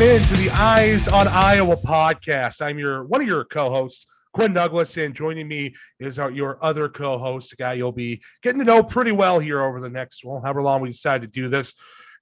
Welcome 0.00 0.16
in 0.16 0.28
to 0.28 0.36
the 0.36 0.50
Eyes 0.52 1.08
on 1.08 1.28
Iowa 1.28 1.76
podcast. 1.76 2.62
I'm 2.62 2.78
your 2.78 3.04
one 3.04 3.20
of 3.20 3.28
your 3.28 3.44
co-hosts, 3.44 4.06
Quinn 4.32 4.54
Douglas, 4.54 4.96
and 4.96 5.14
joining 5.14 5.46
me 5.46 5.74
is 5.98 6.18
our, 6.18 6.30
your 6.30 6.58
other 6.64 6.88
co-host, 6.88 7.52
a 7.52 7.56
guy 7.56 7.74
you'll 7.74 7.92
be 7.92 8.22
getting 8.40 8.60
to 8.60 8.64
know 8.64 8.82
pretty 8.82 9.12
well 9.12 9.40
here 9.40 9.60
over 9.60 9.78
the 9.78 9.90
next, 9.90 10.24
well, 10.24 10.40
however 10.40 10.62
long 10.62 10.80
we 10.80 10.88
decide 10.88 11.20
to 11.20 11.26
do 11.26 11.50
this. 11.50 11.74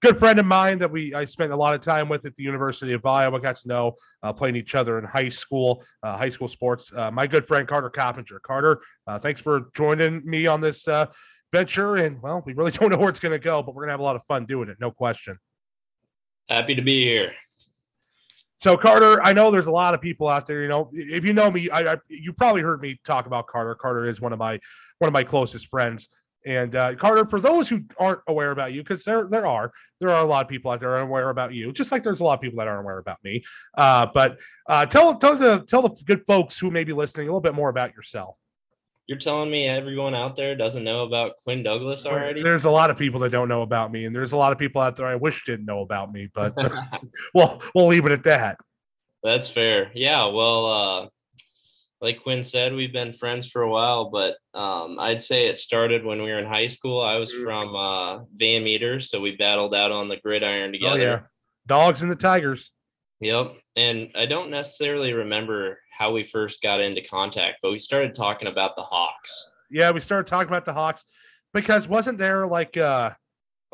Good 0.03 0.19
friend 0.19 0.41
of 0.41 0.47
mine 0.47 0.81
that 0.81 0.91
we 0.91 1.15
I 1.15 1.25
spent 1.25 1.53
a 1.53 1.57
lot 1.57 1.73
of 1.73 1.81
time 1.81 2.09
with 2.09 2.27
at 2.27 2.35
the 2.35 2.43
University 2.43 2.95
of 2.95 3.07
Iowa. 3.07 3.41
Got 3.41 3.57
to 3.59 3.69
know 3.69 3.95
uh, 4.25 4.33
playing 4.33 4.57
each 4.57 4.75
other 4.75 4.99
in 4.99 5.05
high 5.05 5.29
school, 5.29 5.85
uh, 6.03 6.17
high 6.17 6.31
school 6.31 6.49
sports. 6.49 6.93
Uh, 6.93 7.13
my 7.13 7.29
good 7.29 7.47
friend 7.47 7.69
Carter 7.69 7.91
Coppinger. 7.91 8.41
Carter, 8.41 8.81
uh, 9.07 9.21
thanks 9.21 9.41
for 9.41 9.71
joining 9.77 10.29
me 10.29 10.49
on 10.49 10.61
this 10.61 10.89
uh, 10.89 11.07
venture. 11.55 11.95
And 11.95 12.21
well, 12.21 12.43
we 12.45 12.55
really 12.55 12.71
don't 12.73 12.91
know 12.91 12.99
where 12.99 13.11
it's 13.11 13.21
going 13.21 13.31
to 13.31 13.39
go, 13.39 13.63
but 13.63 13.77
we're 13.77 13.83
going 13.83 13.91
to 13.91 13.93
have 13.93 14.01
a 14.01 14.03
lot 14.03 14.17
of 14.17 14.23
fun 14.27 14.47
doing 14.47 14.69
it, 14.69 14.79
no 14.81 14.91
question. 14.91 15.39
Happy 16.49 16.75
to 16.75 16.83
be 16.83 17.05
here. 17.05 17.35
So 18.59 18.77
Carter, 18.77 19.23
I 19.23 19.33
know 19.33 19.51
there's 19.51 19.67
a 19.67 19.73
lot 19.73 19.95
of 19.95 20.01
people 20.01 20.29
out 20.29 20.47
there. 20.47 20.63
You 20.63 20.69
know, 20.69 20.91
if 20.93 21.25
you 21.25 21.33
know 21.33 21.51
me, 21.51 21.71
I, 21.71 21.93
I 21.93 21.97
you 22.09 22.33
probably 22.33 22.63
heard 22.63 22.83
me 22.83 23.01
talk 23.05 23.27
about 23.27 23.47
Carter. 23.47 23.75
Carter 23.75 24.09
is 24.09 24.21
one 24.21 24.33
of 24.33 24.39
my 24.39 24.59
one 24.99 25.09
of 25.09 25.13
my 25.13 25.23
closest 25.25 25.69
friends. 25.69 26.09
And 26.45 26.75
uh, 26.75 26.95
Carter, 26.95 27.25
for 27.25 27.41
those 27.41 27.69
who 27.69 27.83
aren't 27.99 28.21
aware 28.27 28.51
about 28.51 28.73
you, 28.73 28.83
because 28.83 29.05
there 29.05 29.29
there 29.29 29.47
are 29.47 29.73
there 30.01 30.11
are 30.11 30.25
a 30.25 30.27
lot 30.27 30.45
of 30.45 30.49
people 30.49 30.71
out 30.71 30.81
there 30.81 30.97
unaware 30.97 31.31
about 31.31 31.53
you, 31.55 31.73
just 31.73 31.93
like 31.93 32.03
there's 32.03 32.21
a 32.21 32.25
lot 32.25 32.35
of 32.35 32.41
people 32.41 32.59
that 32.59 32.69
aren't 32.69 32.81
aware 32.81 32.99
about 32.99 33.23
me. 33.23 33.45
Uh, 33.77 34.07
but 34.13 34.39
uh, 34.69 34.87
tell 34.87 35.17
tell 35.17 35.37
the 35.37 35.65
tell 35.69 35.83
the 35.83 35.91
good 36.05 36.25
folks 36.27 36.59
who 36.59 36.71
may 36.71 36.85
be 36.85 36.93
listening 36.93 37.29
a 37.29 37.31
little 37.31 37.41
bit 37.41 37.55
more 37.55 37.69
about 37.69 37.95
yourself. 37.95 38.37
You're 39.09 39.17
telling 39.19 39.51
me 39.51 39.67
everyone 39.67 40.15
out 40.15 40.37
there 40.37 40.55
doesn't 40.55 40.85
know 40.85 41.03
about 41.03 41.39
Quinn 41.43 41.63
Douglas 41.63 42.05
already? 42.05 42.43
There's 42.43 42.65
a 42.65 42.71
lot 42.71 42.91
of 42.91 42.99
people 42.99 43.21
that 43.21 43.31
don't 43.31 43.49
know 43.49 43.63
about 43.63 43.91
me, 43.91 44.05
and 44.05 44.15
there's 44.15 44.33
a 44.33 44.37
lot 44.37 44.53
of 44.53 44.59
people 44.59 44.83
out 44.83 44.97
there 44.97 45.07
I 45.07 45.15
wish 45.15 45.45
didn't 45.47 45.65
know 45.65 45.81
about 45.81 46.13
me, 46.13 46.29
but 46.35 46.55
well, 47.35 47.63
we'll 47.75 47.87
leave 47.87 48.05
it 48.05 48.13
at 48.13 48.25
that. 48.25 48.59
That's 49.23 49.49
fair. 49.49 49.91
Yeah. 49.95 50.27
Well, 50.27 50.67
uh, 50.67 51.09
like 52.03 52.23
Quinn 52.23 52.45
said, 52.45 52.75
we've 52.75 52.93
been 52.93 53.15
friends 53.15 53.51
for 53.51 53.63
a 53.63 53.71
while, 53.71 54.11
but 54.11 54.37
um, 54.53 54.99
I'd 55.01 55.23
say 55.23 55.47
it 55.47 55.57
started 55.57 56.05
when 56.05 56.23
we 56.23 56.31
were 56.31 56.39
in 56.39 56.47
high 56.47 56.67
school. 56.67 57.01
I 57.01 57.17
was 57.17 57.33
from 57.33 57.75
uh, 57.75 58.25
Van 58.37 58.63
Meter, 58.63 59.01
so 59.01 59.21
we 59.21 59.37
battled 59.37 59.75
out 59.75 59.91
on 59.91 60.09
the 60.09 60.19
gridiron 60.19 60.71
together. 60.71 61.01
Oh, 61.01 61.03
yeah. 61.03 61.21
Dogs 61.67 62.03
and 62.03 62.11
the 62.11 62.17
Tigers. 62.17 62.73
Yep. 63.21 63.55
And 63.77 64.11
I 64.15 64.27
don't 64.27 64.51
necessarily 64.51 65.13
remember 65.13 65.79
how 65.97 66.13
we 66.13 66.23
first 66.25 66.63
got 66.63 66.81
into 66.81 67.03
contact, 67.03 67.59
but 67.63 67.73
we 67.73 67.79
started 67.79 68.15
talking 68.15 68.47
about 68.49 68.77
the 68.77 68.83
Hawks. 68.83 69.51
Yeah, 69.71 69.91
we 69.91 70.01
started 70.01 70.29
talking 70.29 70.49
about 70.49 70.65
the 70.65 70.73
Hawks 70.73 71.05
because 71.53 71.89
wasn't 71.89 72.19
there 72.19 72.47
like 72.47 72.77
uh 72.77 73.11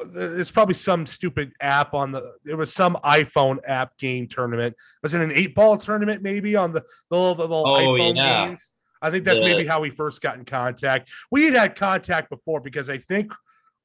there's 0.07 0.51
probably 0.51 0.75
some 0.75 1.07
stupid 1.07 1.53
app 1.61 1.95
on 1.95 2.11
the 2.11 2.33
there 2.45 2.57
was 2.57 2.73
some 2.73 2.97
iPhone 3.05 3.59
app 3.67 3.97
game 3.99 4.27
tournament. 4.27 4.75
Was 5.03 5.15
it 5.15 5.21
an 5.21 5.31
eight 5.33 5.55
ball 5.55 5.77
tournament 5.77 6.23
maybe 6.23 6.57
on 6.57 6.73
the 6.73 6.81
the 7.11 7.17
little, 7.17 7.35
the 7.35 7.43
little 7.43 7.67
Oh, 7.67 7.81
iPhone 7.81 8.17
yeah. 8.17 8.47
games? 8.49 8.71
I 9.03 9.11
think 9.11 9.25
that's 9.25 9.39
The- 9.41 9.45
maybe 9.47 9.67
how 9.67 9.81
we 9.81 9.91
first 9.91 10.21
got 10.23 10.37
in 10.39 10.45
contact. 10.47 11.11
We 11.31 11.45
had 11.45 11.55
had 11.55 11.77
contact 11.77 12.31
before 12.31 12.61
because 12.61 12.89
I 12.91 12.99
think 12.99 13.31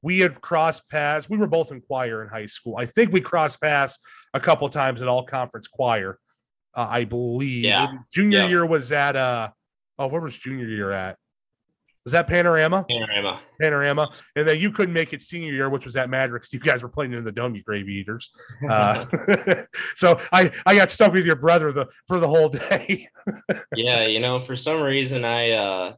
we 0.02 0.18
had 0.20 0.40
crossed 0.40 0.88
paths. 0.88 1.28
We 1.28 1.36
were 1.38 1.46
both 1.46 1.72
in 1.72 1.80
choir 1.80 2.22
in 2.22 2.28
high 2.28 2.46
school. 2.46 2.76
I 2.78 2.86
think 2.86 3.12
we 3.12 3.20
crossed 3.20 3.60
paths 3.60 3.98
a 4.34 4.40
couple 4.40 4.68
times 4.68 5.02
at 5.02 5.08
all 5.08 5.24
conference 5.26 5.66
choir. 5.68 6.18
Uh, 6.74 6.86
I 6.88 7.04
believe 7.04 7.64
Yeah. 7.64 7.88
junior 8.12 8.40
Yeah. 8.40 8.48
year 8.48 8.66
was 8.66 8.92
at 8.92 9.16
uh 9.16 9.50
oh 9.98 10.06
where 10.06 10.20
was 10.20 10.38
junior 10.38 10.66
year 10.66 10.92
at? 10.92 11.16
Was 12.04 12.12
that 12.12 12.28
Panorama? 12.28 12.86
Panorama. 12.88 13.42
Panorama, 13.60 14.08
and 14.34 14.48
then 14.48 14.58
you 14.58 14.70
couldn't 14.72 14.94
make 14.94 15.12
it 15.12 15.20
senior 15.20 15.52
year, 15.52 15.68
which 15.68 15.84
was 15.84 15.96
at 15.96 16.08
Madrid 16.08 16.40
because 16.40 16.52
you 16.54 16.58
guys 16.58 16.82
were 16.82 16.88
playing 16.88 17.12
in 17.12 17.22
the 17.24 17.30
dome, 17.32 17.54
you 17.54 17.62
gravy 17.62 17.92
eaters. 17.92 18.30
Uh, 18.68 19.04
so 19.96 20.18
I 20.32 20.50
I 20.64 20.76
got 20.76 20.90
stuck 20.90 21.12
with 21.12 21.26
your 21.26 21.36
brother 21.36 21.72
the 21.72 21.86
for 22.08 22.18
the 22.18 22.26
whole 22.28 22.48
day. 22.48 23.06
yeah. 23.76 24.06
You 24.06 24.20
know, 24.20 24.38
for 24.40 24.56
some 24.56 24.80
reason, 24.80 25.26
I, 25.26 25.50
uh, 25.50 25.94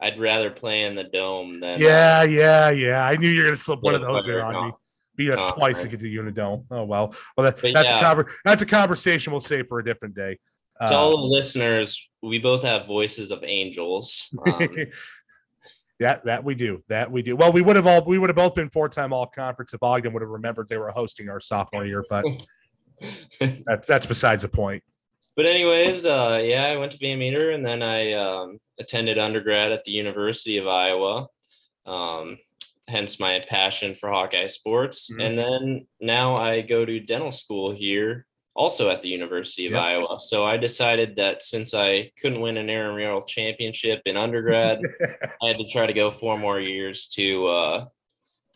I'd 0.00 0.18
rather 0.18 0.50
play 0.50 0.84
in 0.84 0.94
the 0.94 1.04
dome 1.04 1.60
than. 1.60 1.74
uh, 1.74 1.84
yeah, 1.84 2.22
yeah, 2.22 2.70
yeah. 2.70 3.04
I 3.04 3.16
knew 3.16 3.28
you 3.28 3.40
were 3.40 3.46
gonna 3.48 3.56
slip 3.56 3.80
one 3.82 3.94
of 3.94 4.02
those 4.02 4.24
there 4.24 4.44
on 4.44 4.66
me. 4.68 4.72
Beat 5.16 5.32
us 5.32 5.52
twice 5.52 5.82
to 5.82 5.88
get 5.88 5.98
to 6.00 6.06
Unidome. 6.06 6.64
Oh 6.70 6.84
well, 6.84 7.14
well 7.36 7.44
that, 7.44 7.60
that's 7.74 7.90
a 7.90 7.94
conver- 7.94 8.30
that's 8.44 8.62
a 8.62 8.66
conversation 8.66 9.32
we'll 9.32 9.40
save 9.40 9.66
for 9.66 9.80
a 9.80 9.84
different 9.84 10.14
day. 10.14 10.38
to 10.80 10.94
Uh, 10.94 10.96
all 10.96 11.16
the 11.16 11.22
listeners, 11.24 12.08
we 12.22 12.38
both 12.38 12.62
have 12.62 12.86
voices 12.86 13.32
of 13.32 13.42
angels. 13.42 14.32
Um, 14.46 14.68
yeah, 15.98 16.20
that 16.24 16.44
we 16.44 16.54
do. 16.54 16.84
That 16.88 17.10
we 17.10 17.22
do. 17.22 17.34
Well, 17.34 17.50
we 17.50 17.60
would 17.60 17.74
have 17.74 17.88
all 17.88 18.04
we 18.04 18.18
would 18.18 18.28
have 18.28 18.36
both 18.36 18.54
been 18.54 18.70
four 18.70 18.88
time 18.88 19.12
all 19.12 19.26
conference 19.26 19.74
if 19.74 19.82
Ogden 19.82 20.12
would 20.12 20.22
have 20.22 20.30
remembered 20.30 20.68
they 20.68 20.78
were 20.78 20.90
hosting 20.90 21.28
our 21.28 21.40
sophomore 21.40 21.84
year, 21.84 22.04
but 22.08 22.24
that, 23.40 23.84
that's 23.88 24.06
besides 24.06 24.42
the 24.42 24.48
point. 24.48 24.84
But 25.38 25.46
anyways, 25.46 26.04
uh, 26.04 26.40
yeah, 26.42 26.64
I 26.64 26.76
went 26.78 26.90
to 26.90 26.98
Van 26.98 27.16
Meter 27.16 27.52
and 27.52 27.64
then 27.64 27.80
I 27.80 28.14
um, 28.14 28.58
attended 28.80 29.18
undergrad 29.18 29.70
at 29.70 29.84
the 29.84 29.92
University 29.92 30.58
of 30.58 30.66
Iowa. 30.66 31.28
Um, 31.86 32.38
hence 32.88 33.20
my 33.20 33.38
passion 33.48 33.94
for 33.94 34.10
Hawkeye 34.10 34.48
sports. 34.48 35.08
Mhm. 35.12 35.22
And 35.24 35.38
then 35.38 35.86
now 36.00 36.36
I 36.36 36.62
go 36.62 36.84
to 36.84 36.98
dental 36.98 37.30
school 37.30 37.70
here, 37.70 38.26
also 38.56 38.90
at 38.90 39.00
the 39.00 39.10
University 39.10 39.66
of 39.66 39.74
Yep. 39.74 39.80
Iowa. 39.80 40.18
So 40.18 40.44
I 40.44 40.56
decided 40.56 41.14
that 41.16 41.42
since 41.44 41.72
I 41.72 42.10
couldn't 42.20 42.40
win 42.40 42.56
an 42.56 42.68
intramural 42.68 43.22
championship 43.22 44.02
in 44.06 44.16
undergrad, 44.16 44.80
I 45.40 45.46
had 45.46 45.58
to 45.58 45.68
try 45.68 45.86
to 45.86 45.92
go 45.92 46.10
four 46.10 46.36
more 46.36 46.58
years 46.58 47.06
to 47.10 47.46
uh, 47.46 47.84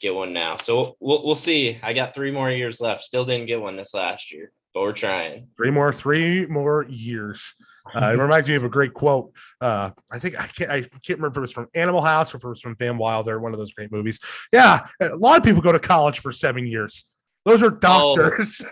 get 0.00 0.16
one 0.16 0.32
now. 0.32 0.56
So 0.56 0.96
we'll 0.98 1.24
we'll 1.24 1.36
see. 1.36 1.78
I 1.80 1.92
got 1.92 2.12
three 2.12 2.32
more 2.32 2.50
years 2.50 2.80
left. 2.80 3.04
Still 3.04 3.24
didn't 3.24 3.46
get 3.46 3.60
one 3.60 3.76
this 3.76 3.94
last 3.94 4.32
year, 4.32 4.50
but 4.74 4.80
we're 4.82 4.92
trying. 4.92 5.48
three 5.56 5.70
more 5.70 5.92
three 5.92 6.46
more 6.46 6.84
years. 6.88 7.54
Uh, 7.94 8.12
it 8.14 8.18
reminds 8.18 8.48
me 8.48 8.54
of 8.54 8.64
a 8.64 8.68
great 8.68 8.94
quote. 8.94 9.32
Uh, 9.60 9.90
i 10.10 10.18
think 10.18 10.38
i 10.40 10.46
can't 10.46 10.70
i 10.70 10.80
can't 10.82 11.18
remember 11.18 11.28
if 11.28 11.36
it 11.36 11.40
was 11.40 11.52
from 11.52 11.68
animal 11.74 12.00
house 12.02 12.32
or 12.34 12.38
if 12.38 12.44
it 12.44 12.48
was 12.48 12.60
from 12.60 12.74
van 12.76 12.96
wilder 12.98 13.38
one 13.40 13.52
of 13.52 13.58
those 13.58 13.72
great 13.72 13.90
movies. 13.92 14.18
Yeah 14.52 14.86
a 15.00 15.16
lot 15.16 15.38
of 15.38 15.44
people 15.44 15.62
go 15.62 15.72
to 15.72 15.78
college 15.78 16.20
for 16.20 16.32
seven 16.32 16.66
years. 16.66 17.04
Those 17.44 17.62
are 17.62 17.70
doctors. 17.70 18.62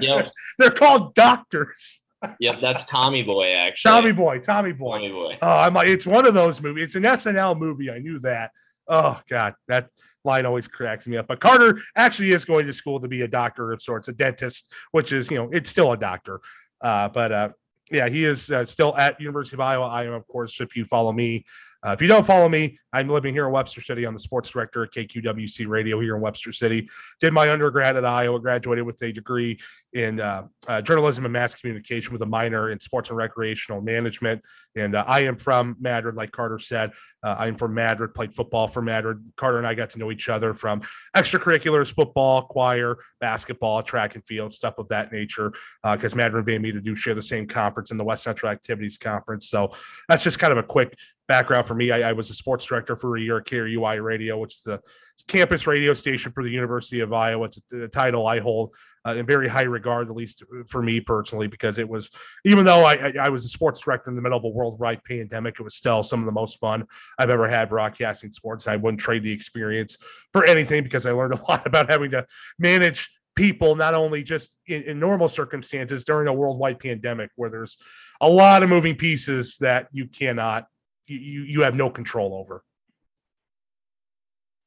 Yep, 0.00 0.30
they're 0.58 0.70
called 0.70 1.14
doctors. 1.14 2.02
Yep. 2.38 2.60
That's 2.60 2.84
Tommy 2.84 3.24
Boy 3.24 3.52
actually. 3.52 3.90
tommy 3.90 4.12
boy 4.12 4.38
tommy 4.38 4.72
boy. 4.72 4.96
Tommy 4.98 5.10
Boy. 5.10 5.38
oh 5.42 5.58
i'm 5.58 5.74
like 5.74 5.88
it's 5.88 6.06
one 6.06 6.24
of 6.26 6.34
those 6.34 6.60
movies. 6.60 6.84
It's 6.84 6.94
an 6.94 7.02
snl 7.02 7.58
movie. 7.58 7.90
I 7.90 7.98
knew 7.98 8.20
that. 8.20 8.52
Oh 8.88 9.20
god 9.28 9.54
that 9.68 9.88
line 10.24 10.46
always 10.46 10.68
cracks 10.68 11.06
me 11.06 11.16
up 11.16 11.26
but 11.26 11.40
carter 11.40 11.80
actually 11.96 12.30
is 12.30 12.44
going 12.44 12.66
to 12.66 12.72
school 12.72 13.00
to 13.00 13.08
be 13.08 13.22
a 13.22 13.28
doctor 13.28 13.72
of 13.72 13.82
sorts 13.82 14.08
a 14.08 14.12
dentist 14.12 14.72
which 14.92 15.12
is 15.12 15.30
you 15.30 15.36
know 15.36 15.48
it's 15.52 15.70
still 15.70 15.92
a 15.92 15.96
doctor 15.96 16.40
uh, 16.82 17.08
but 17.08 17.32
uh, 17.32 17.48
yeah, 17.92 18.08
he 18.08 18.24
is 18.24 18.50
uh, 18.50 18.64
still 18.64 18.96
at 18.96 19.20
University 19.20 19.56
of 19.56 19.60
Iowa. 19.60 19.86
I 19.86 20.04
am, 20.04 20.14
of 20.14 20.26
course, 20.26 20.60
if 20.60 20.76
you 20.76 20.84
follow 20.86 21.12
me. 21.12 21.44
Uh, 21.84 21.90
if 21.90 22.00
you 22.00 22.06
don't 22.06 22.24
follow 22.24 22.48
me, 22.48 22.78
I'm 22.92 23.08
living 23.08 23.34
here 23.34 23.44
in 23.44 23.52
Webster 23.52 23.82
City. 23.82 24.04
I'm 24.04 24.14
the 24.14 24.20
sports 24.20 24.48
director 24.48 24.84
at 24.84 24.92
KQWC 24.92 25.66
Radio 25.66 26.00
here 26.00 26.14
in 26.14 26.22
Webster 26.22 26.52
City. 26.52 26.88
Did 27.20 27.32
my 27.32 27.50
undergrad 27.50 27.96
at 27.96 28.04
Iowa, 28.04 28.38
graduated 28.38 28.84
with 28.84 29.02
a 29.02 29.12
degree 29.12 29.58
in 29.92 30.20
uh, 30.20 30.44
uh, 30.68 30.80
journalism 30.80 31.24
and 31.24 31.32
mass 31.32 31.54
communication 31.54 32.12
with 32.12 32.22
a 32.22 32.26
minor 32.26 32.70
in 32.70 32.78
sports 32.78 33.10
and 33.10 33.18
recreational 33.18 33.80
management. 33.80 34.42
And 34.76 34.96
I 34.96 35.24
am 35.24 35.36
from 35.36 35.76
Madrid, 35.80 36.14
like 36.14 36.30
Carter 36.30 36.60
said. 36.60 36.92
Uh, 37.22 37.36
I'm 37.38 37.56
from 37.56 37.74
Madrid, 37.74 38.14
played 38.14 38.34
football 38.34 38.68
for 38.68 38.82
Madrid. 38.82 39.22
Carter 39.36 39.58
and 39.58 39.66
I 39.66 39.74
got 39.74 39.90
to 39.90 39.98
know 39.98 40.10
each 40.10 40.28
other 40.28 40.54
from 40.54 40.82
extracurriculars, 41.16 41.94
football, 41.94 42.42
choir, 42.42 42.98
basketball, 43.20 43.82
track 43.82 44.14
and 44.14 44.24
field, 44.24 44.52
stuff 44.52 44.74
of 44.78 44.88
that 44.88 45.12
nature 45.12 45.52
because 45.84 46.14
Madrid 46.14 46.48
and 46.48 46.62
me 46.62 46.72
to 46.72 46.80
do 46.80 46.96
share 46.96 47.14
the 47.14 47.22
same 47.22 47.46
conference 47.46 47.90
in 47.90 47.96
the 47.96 48.04
West 48.04 48.24
Central 48.24 48.50
Activities 48.50 48.98
Conference. 48.98 49.48
So 49.48 49.72
that's 50.08 50.24
just 50.24 50.38
kind 50.38 50.52
of 50.52 50.58
a 50.58 50.62
quick 50.62 50.96
background 51.28 51.66
for 51.66 51.74
me. 51.74 51.90
I, 51.90 52.10
I 52.10 52.12
was 52.12 52.30
a 52.30 52.34
sports 52.34 52.64
director 52.64 52.96
for 52.96 53.16
a 53.16 53.20
year 53.20 53.38
at 53.38 53.46
KRUI 53.46 54.02
Radio, 54.02 54.38
which 54.38 54.56
is 54.56 54.62
the 54.62 54.80
campus 55.28 55.66
radio 55.66 55.94
station 55.94 56.32
for 56.32 56.42
the 56.42 56.50
University 56.50 57.00
of 57.00 57.12
Iowa. 57.12 57.46
It's 57.46 57.60
a, 57.72 57.84
a 57.84 57.88
title 57.88 58.26
I 58.26 58.40
hold 58.40 58.74
uh, 59.06 59.14
in 59.14 59.26
very 59.26 59.48
high 59.48 59.62
regard, 59.62 60.08
at 60.08 60.14
least 60.14 60.42
for 60.68 60.82
me 60.82 61.00
personally, 61.00 61.46
because 61.46 61.78
it 61.78 61.88
was, 61.88 62.10
even 62.44 62.64
though 62.64 62.84
I, 62.84 62.94
I, 62.94 63.12
I 63.22 63.28
was 63.28 63.44
a 63.44 63.48
sports 63.48 63.80
director 63.80 64.10
in 64.10 64.16
the 64.16 64.22
middle 64.22 64.38
of 64.38 64.44
a 64.44 64.48
worldwide 64.48 65.02
pandemic, 65.04 65.56
it 65.58 65.62
was 65.62 65.74
still 65.74 66.02
some 66.02 66.20
of 66.20 66.26
the 66.26 66.32
most 66.32 66.58
fun 66.60 66.86
I've 67.18 67.30
ever 67.30 67.48
had 67.48 67.68
broadcasting 67.68 68.32
sports. 68.32 68.68
I 68.68 68.76
wouldn't 68.76 69.00
trade 69.00 69.22
the 69.22 69.32
experience 69.32 69.96
for 70.32 70.44
anything 70.44 70.84
because 70.84 71.06
I 71.06 71.12
learned 71.12 71.34
a 71.38 71.42
lot 71.42 71.66
about 71.66 71.90
having 71.90 72.10
to 72.12 72.26
manage 72.58 73.10
people 73.34 73.74
not 73.74 73.94
only 73.94 74.22
just 74.22 74.54
in, 74.66 74.82
in 74.82 75.00
normal 75.00 75.28
circumstances 75.28 76.04
during 76.04 76.28
a 76.28 76.32
worldwide 76.32 76.78
pandemic 76.78 77.30
where 77.36 77.50
there's 77.50 77.78
a 78.20 78.28
lot 78.28 78.62
of 78.62 78.68
moving 78.68 78.94
pieces 78.94 79.56
that 79.58 79.88
you 79.90 80.06
cannot 80.06 80.66
you 81.06 81.18
you 81.18 81.42
you 81.42 81.62
have 81.62 81.74
no 81.74 81.88
control 81.88 82.34
over 82.34 82.62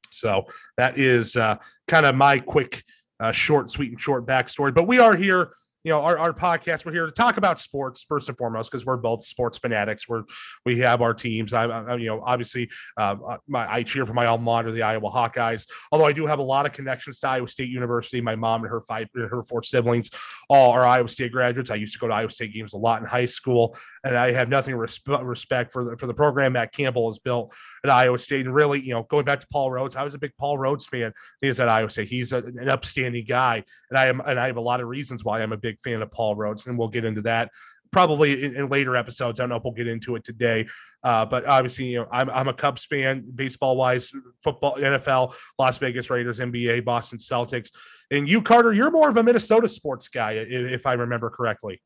so 0.10 0.46
that 0.78 0.98
is 0.98 1.36
uh, 1.36 1.58
kind 1.88 2.06
of 2.06 2.16
my 2.16 2.40
quick 2.40 2.84
uh, 3.20 3.32
short 3.32 3.72
sweet 3.72 3.92
and 3.92 4.00
short 4.00 4.26
backstory 4.26 4.74
but 4.74 4.88
we 4.88 5.00
are 5.00 5.16
here 5.16 5.52
you 5.86 5.92
know, 5.92 6.02
our, 6.02 6.18
our 6.18 6.34
podcast, 6.34 6.84
we're 6.84 6.92
here 6.92 7.06
to 7.06 7.12
talk 7.12 7.38
about 7.38 7.60
sports 7.60 8.04
first 8.10 8.28
and 8.28 8.36
foremost, 8.36 8.72
because 8.72 8.88
we're 8.88 8.98
both 8.98 9.24
sports 9.24 9.60
fanatics. 9.60 10.10
We're, 10.10 10.24
we 10.66 10.80
have 10.80 11.04
our 11.04 11.14
teams. 11.14 11.54
I, 11.54 11.66
I 11.66 11.96
you 11.98 12.08
know, 12.08 12.24
obviously, 12.26 12.72
uh, 12.98 13.16
my, 13.48 13.72
I 13.72 13.84
cheer 13.84 14.04
for 14.08 14.14
my 14.14 14.26
alma 14.26 14.44
mater, 14.44 14.72
the 14.72 14.82
Iowa 14.82 15.12
Hawkeyes, 15.12 15.68
although 15.92 16.06
I 16.06 16.12
do 16.12 16.26
have 16.26 16.40
a 16.40 16.44
lot 16.44 16.66
of 16.66 16.74
connections 16.74 17.20
to 17.20 17.28
Iowa 17.28 17.48
State 17.48 17.70
University. 17.70 18.20
My 18.20 18.36
mom 18.36 18.64
and 18.64 18.72
her 18.72 18.82
five, 18.82 19.10
her 19.14 19.44
four 19.48 19.62
siblings 19.62 20.10
all 20.50 20.72
are 20.72 20.84
Iowa 20.84 21.08
State 21.08 21.32
graduates. 21.32 21.70
I 21.70 21.76
used 21.76 21.94
to 21.94 22.00
go 22.00 22.08
to 22.08 22.16
Iowa 22.16 22.32
State 22.32 22.52
games 22.52 22.74
a 22.74 22.78
lot 22.78 23.04
in 23.04 23.08
high 23.08 23.28
school, 23.28 23.78
and 24.04 24.18
I 24.18 24.32
have 24.32 24.50
nothing 24.50 24.74
resp- 24.74 25.24
respect 25.24 25.72
for 25.72 25.84
the, 25.84 25.98
for 25.98 26.08
the 26.08 26.16
program 26.16 26.54
Matt 26.54 26.74
Campbell 26.74 27.12
has 27.12 27.20
built 27.20 27.54
at 27.86 27.94
Iowa 27.94 28.20
State. 28.20 28.46
And 28.46 28.54
really, 28.54 28.82
you 28.82 28.94
know, 28.94 29.04
going 29.04 29.26
back 29.26 29.40
to 29.42 29.48
Paul 29.52 29.70
Rhoads, 29.70 29.96
I 29.96 30.04
was 30.04 30.14
a 30.14 30.18
big 30.18 30.32
Paul 30.38 30.58
Rhoads 30.58 30.88
fan. 30.88 31.14
He 31.42 31.48
is 31.48 31.60
at 31.60 31.70
Iowa 31.70 31.90
State. 31.90 32.08
He's 32.08 32.34
a, 32.34 32.38
an 32.38 32.70
upstanding 32.70 33.26
guy, 33.26 33.64
and 33.90 33.98
I 33.98 34.08
am, 34.08 34.20
and 34.22 34.40
I 34.40 34.48
have 34.48 34.58
a 34.58 34.62
lot 34.62 34.82
of 34.82 34.88
reasons 34.88 35.24
why 35.24 35.42
I'm 35.42 35.54
a 35.54 35.58
big 35.58 35.78
fan 35.84 36.02
of 36.02 36.12
Paul 36.12 36.36
Rhoads, 36.36 36.68
and 36.68 36.78
we'll 36.78 36.90
get 36.90 37.06
into 37.06 37.22
that 37.24 37.52
probably 37.92 38.44
in, 38.44 38.56
in, 38.56 38.70
later 38.70 38.96
episodes. 38.96 39.40
I 39.40 39.44
don't 39.44 39.50
know 39.50 39.56
if 39.56 39.64
we'll 39.64 39.74
get 39.74 39.88
into 39.88 40.16
it 40.16 40.24
today, 40.24 40.68
uh, 41.04 41.26
but 41.26 41.46
obviously, 41.46 41.86
you 41.86 42.00
know, 42.00 42.08
I'm, 42.12 42.30
I'm 42.30 42.48
a 42.50 42.54
Cubs 42.54 42.84
fan, 42.84 43.24
baseball 43.34 43.78
wise, 43.78 44.12
football, 44.44 44.76
NFL, 44.76 45.34
Las 45.58 45.78
Vegas 45.78 46.10
Raiders, 46.10 46.40
NBA, 46.40 46.84
Boston 46.84 47.20
Celtics, 47.20 47.70
and 48.12 48.28
you, 48.28 48.42
Carter, 48.42 48.74
you're 48.74 48.92
more 48.92 49.10
of 49.10 49.18
a 49.18 49.24
Minnesota 49.24 49.70
sports 49.70 50.10
guy, 50.10 50.34
if, 50.34 50.50
if 50.50 50.86
I 50.86 50.94
remember 50.94 51.30
correctly. 51.30 51.82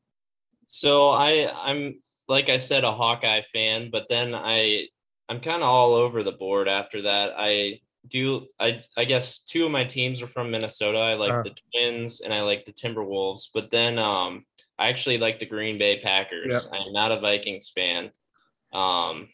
So 0.66 1.10
I, 1.10 1.52
I'm 1.54 2.00
like 2.30 2.48
I 2.48 2.58
said, 2.58 2.84
a 2.84 2.92
Hawkeye 2.92 3.42
fan, 3.52 3.90
but 3.90 4.06
then 4.08 4.34
I, 4.34 4.86
I'm 5.30 5.40
kind 5.40 5.62
of 5.62 5.68
all 5.68 5.94
over 5.94 6.22
the 6.22 6.32
board 6.32 6.68
after 6.68 7.02
that. 7.02 7.32
I 7.38 7.80
do 8.08 8.46
I 8.58 8.82
I 8.96 9.04
guess 9.04 9.40
two 9.40 9.64
of 9.64 9.70
my 9.70 9.84
teams 9.84 10.20
are 10.20 10.26
from 10.26 10.50
Minnesota. 10.50 10.98
I 10.98 11.14
like 11.14 11.30
uh, 11.30 11.42
the 11.42 11.54
Twins 11.72 12.20
and 12.20 12.34
I 12.34 12.42
like 12.42 12.64
the 12.64 12.72
Timberwolves, 12.72 13.48
but 13.54 13.70
then 13.70 13.98
um 13.98 14.44
I 14.78 14.88
actually 14.88 15.18
like 15.18 15.38
the 15.38 15.46
Green 15.46 15.78
Bay 15.78 16.00
Packers. 16.00 16.66
I'm 16.72 16.92
not 16.92 17.12
a 17.12 17.20
Vikings 17.20 17.70
fan. 17.74 18.10
Um, 18.72 19.28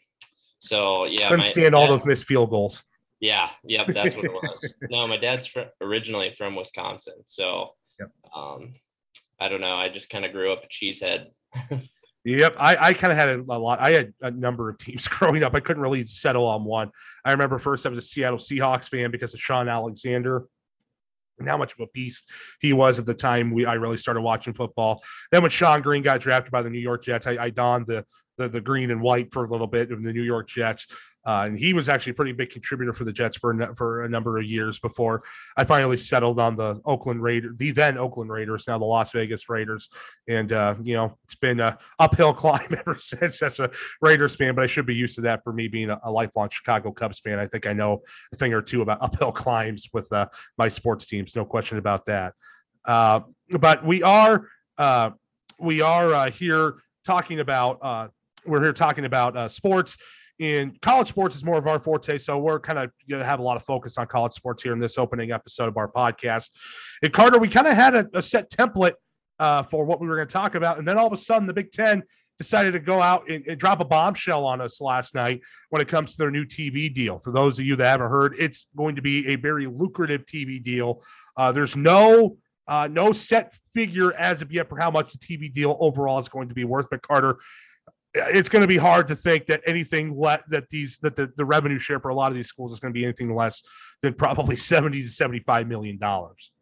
so 0.58 1.04
yeah, 1.04 1.28
couldn't 1.28 1.46
stand 1.46 1.72
dad, 1.72 1.74
all 1.74 1.86
those 1.86 2.04
missed 2.04 2.24
field 2.24 2.50
goals. 2.50 2.82
Yeah, 3.20 3.48
yep, 3.64 3.86
that's 3.86 4.16
what 4.16 4.24
it 4.24 4.32
was. 4.34 4.74
no, 4.90 5.06
my 5.06 5.16
dad's 5.16 5.46
fr- 5.46 5.72
originally 5.80 6.32
from 6.32 6.56
Wisconsin, 6.56 7.22
so 7.26 7.74
yep. 8.00 8.10
um, 8.34 8.72
I 9.38 9.48
don't 9.48 9.60
know. 9.60 9.76
I 9.76 9.88
just 9.88 10.10
kind 10.10 10.24
of 10.24 10.32
grew 10.32 10.52
up 10.52 10.64
a 10.64 10.66
cheesehead. 10.66 11.26
Yep, 12.26 12.56
I, 12.58 12.88
I 12.88 12.92
kind 12.92 13.12
of 13.12 13.18
had 13.20 13.28
a, 13.28 13.38
a, 13.38 13.54
lot. 13.56 13.78
I 13.78 13.92
had 13.92 14.12
a 14.20 14.32
number 14.32 14.68
of 14.68 14.78
teams 14.78 15.06
growing 15.08 15.44
up. 15.44 15.54
I 15.54 15.60
couldn't 15.60 15.82
really 15.82 16.04
settle 16.06 16.44
on 16.44 16.64
one. 16.64 16.90
I 17.24 17.30
remember 17.30 17.60
first 17.60 17.86
I 17.86 17.88
was 17.88 18.00
a 18.00 18.02
Seattle 18.02 18.38
Seahawks 18.38 18.88
fan 18.88 19.12
because 19.12 19.32
of 19.32 19.40
Shaun 19.40 19.68
Alexander 19.68 20.44
and 21.38 21.48
how 21.48 21.56
much 21.56 21.74
of 21.74 21.80
a 21.80 21.86
beast 21.94 22.28
he 22.60 22.72
was 22.72 22.98
at 22.98 23.06
the 23.06 23.14
time 23.14 23.52
we 23.52 23.64
I 23.64 23.74
really 23.74 23.96
started 23.96 24.22
watching 24.22 24.54
football. 24.54 25.04
Then 25.30 25.42
when 25.42 25.52
Shonn 25.52 25.84
Greene 25.84 26.02
got 26.02 26.20
drafted 26.20 26.50
by 26.50 26.62
the 26.62 26.70
New 26.70 26.80
York 26.80 27.04
Jets, 27.04 27.28
I, 27.28 27.44
I 27.44 27.50
donned 27.50 27.86
the, 27.86 28.04
the, 28.36 28.48
the 28.48 28.60
green 28.60 28.90
and 28.90 29.00
white 29.00 29.32
for 29.32 29.44
a 29.44 29.48
little 29.48 29.66
bit 29.66 29.92
of 29.92 30.02
the 30.02 30.12
New 30.12 30.22
York 30.22 30.48
Jets. 30.48 30.86
Uh, 31.26 31.42
and 31.46 31.58
he 31.58 31.72
was 31.72 31.88
actually 31.88 32.12
a 32.12 32.14
pretty 32.14 32.30
big 32.30 32.50
contributor 32.50 32.92
for 32.92 33.02
the 33.02 33.12
Jets 33.12 33.36
for 33.36 33.50
a, 33.50 33.74
for 33.74 34.04
a 34.04 34.08
number 34.08 34.38
of 34.38 34.44
years 34.44 34.78
before 34.78 35.24
I 35.56 35.64
finally 35.64 35.96
settled 35.96 36.38
on 36.38 36.54
the 36.54 36.80
Oakland 36.84 37.20
Raiders, 37.20 37.56
the 37.56 37.72
then 37.72 37.98
Oakland 37.98 38.30
Raiders, 38.30 38.68
now 38.68 38.78
the 38.78 38.84
Las 38.84 39.10
Vegas 39.10 39.48
Raiders. 39.48 39.90
And, 40.28 40.52
uh, 40.52 40.76
you 40.80 40.94
know, 40.94 41.18
it's 41.24 41.34
been 41.34 41.58
a 41.58 41.78
uphill 41.98 42.32
climb 42.34 42.72
ever 42.78 42.96
since 43.00 43.42
as 43.42 43.58
a 43.58 43.72
Raiders 44.00 44.36
fan, 44.36 44.54
but 44.54 44.62
I 44.62 44.68
should 44.68 44.86
be 44.86 44.94
used 44.94 45.16
to 45.16 45.22
that 45.22 45.42
for 45.42 45.52
me 45.52 45.66
being 45.66 45.90
a, 45.90 45.98
a 46.04 46.12
lifelong 46.12 46.48
Chicago 46.48 46.92
Cubs 46.92 47.18
fan. 47.18 47.40
I 47.40 47.48
think 47.48 47.66
I 47.66 47.72
know 47.72 48.02
a 48.32 48.36
thing 48.36 48.52
or 48.54 48.62
two 48.62 48.82
about 48.82 48.98
uphill 49.02 49.32
climbs 49.32 49.88
with 49.92 50.12
uh, 50.12 50.26
my 50.56 50.68
sports 50.68 51.08
teams. 51.08 51.34
No 51.34 51.44
question 51.44 51.76
about 51.76 52.06
that. 52.06 52.34
Uh, 52.84 53.20
but 53.50 53.84
we 53.84 54.04
are, 54.04 54.46
uh, 54.78 55.10
we 55.58 55.80
are 55.80 56.14
uh, 56.14 56.30
here 56.30 56.74
talking 57.04 57.40
about, 57.40 58.12
we're 58.46 58.62
here 58.62 58.72
talking 58.72 59.04
about 59.04 59.50
sports 59.50 59.96
in 60.38 60.76
college 60.82 61.08
sports 61.08 61.34
is 61.34 61.44
more 61.44 61.58
of 61.58 61.66
our 61.66 61.80
forte. 61.80 62.18
So 62.18 62.38
we're 62.38 62.60
kind 62.60 62.78
of 62.78 62.90
going 63.08 63.22
to 63.22 63.28
have 63.28 63.40
a 63.40 63.42
lot 63.42 63.56
of 63.56 63.64
focus 63.64 63.96
on 63.96 64.06
college 64.06 64.32
sports 64.32 64.62
here 64.62 64.72
in 64.72 64.78
this 64.78 64.98
opening 64.98 65.32
episode 65.32 65.68
of 65.68 65.76
our 65.76 65.88
podcast. 65.90 66.50
And 67.02 67.12
Carter, 67.12 67.38
we 67.38 67.48
kind 67.48 67.66
of 67.66 67.74
had 67.74 67.94
a, 67.94 68.06
a, 68.14 68.22
set 68.22 68.50
template 68.50 68.94
uh, 69.38 69.62
for 69.62 69.84
what 69.84 70.00
we 70.00 70.06
were 70.06 70.16
going 70.16 70.28
to 70.28 70.32
talk 70.32 70.54
about. 70.54 70.78
And 70.78 70.86
then 70.86 70.98
all 70.98 71.06
of 71.06 71.12
a 71.12 71.16
sudden, 71.16 71.46
the 71.46 71.54
Big 71.54 71.72
Ten 71.72 72.02
decided 72.38 72.72
to 72.72 72.78
go 72.78 73.00
out 73.00 73.30
and, 73.30 73.46
and, 73.46 73.58
drop 73.58 73.80
a 73.80 73.84
bombshell 73.84 74.44
on 74.44 74.60
us 74.60 74.78
last 74.78 75.14
night 75.14 75.40
when 75.70 75.80
it 75.80 75.88
comes 75.88 76.12
to 76.12 76.18
their 76.18 76.30
new 76.30 76.44
TV 76.44 76.92
deal. 76.92 77.18
For 77.18 77.32
those 77.32 77.58
of 77.58 77.64
you 77.64 77.76
that 77.76 77.86
haven't 77.86 78.10
heard, 78.10 78.34
it's 78.38 78.66
going 78.76 78.96
to 78.96 79.02
be 79.02 79.28
a 79.28 79.36
very 79.36 79.66
lucrative 79.66 80.26
TV 80.26 80.62
deal. 80.62 81.02
Uh, 81.34 81.50
there's 81.50 81.76
no 81.76 82.36
uh, 82.68 82.88
no 82.90 83.12
set 83.12 83.54
figure 83.74 84.12
as 84.14 84.42
of 84.42 84.52
yet 84.52 84.68
for 84.68 84.76
how 84.76 84.90
much 84.90 85.12
the 85.12 85.18
TV 85.18 85.52
deal 85.52 85.76
overall 85.80 86.18
is 86.18 86.28
going 86.28 86.48
to 86.48 86.54
be 86.54 86.64
worth. 86.64 86.88
But 86.90 87.00
Carter, 87.00 87.38
it's 88.16 88.48
going 88.48 88.62
to 88.62 88.68
be 88.68 88.76
hard 88.76 89.08
to 89.08 89.16
think 89.16 89.46
that 89.46 89.60
anything 89.66 90.18
le- 90.18 90.42
that 90.48 90.68
these 90.70 90.98
that 90.98 91.16
the, 91.16 91.32
the 91.36 91.44
revenue 91.44 91.78
share 91.78 92.00
for 92.00 92.08
a 92.08 92.14
lot 92.14 92.30
of 92.30 92.36
these 92.36 92.48
schools 92.48 92.72
is 92.72 92.80
going 92.80 92.92
to 92.92 92.98
be 92.98 93.04
anything 93.04 93.34
less 93.34 93.62
than 94.02 94.14
probably 94.14 94.56
70 94.74 95.02
to 95.02 95.08
75 95.08 95.66
million 95.66 95.98
dollars. 95.98 96.52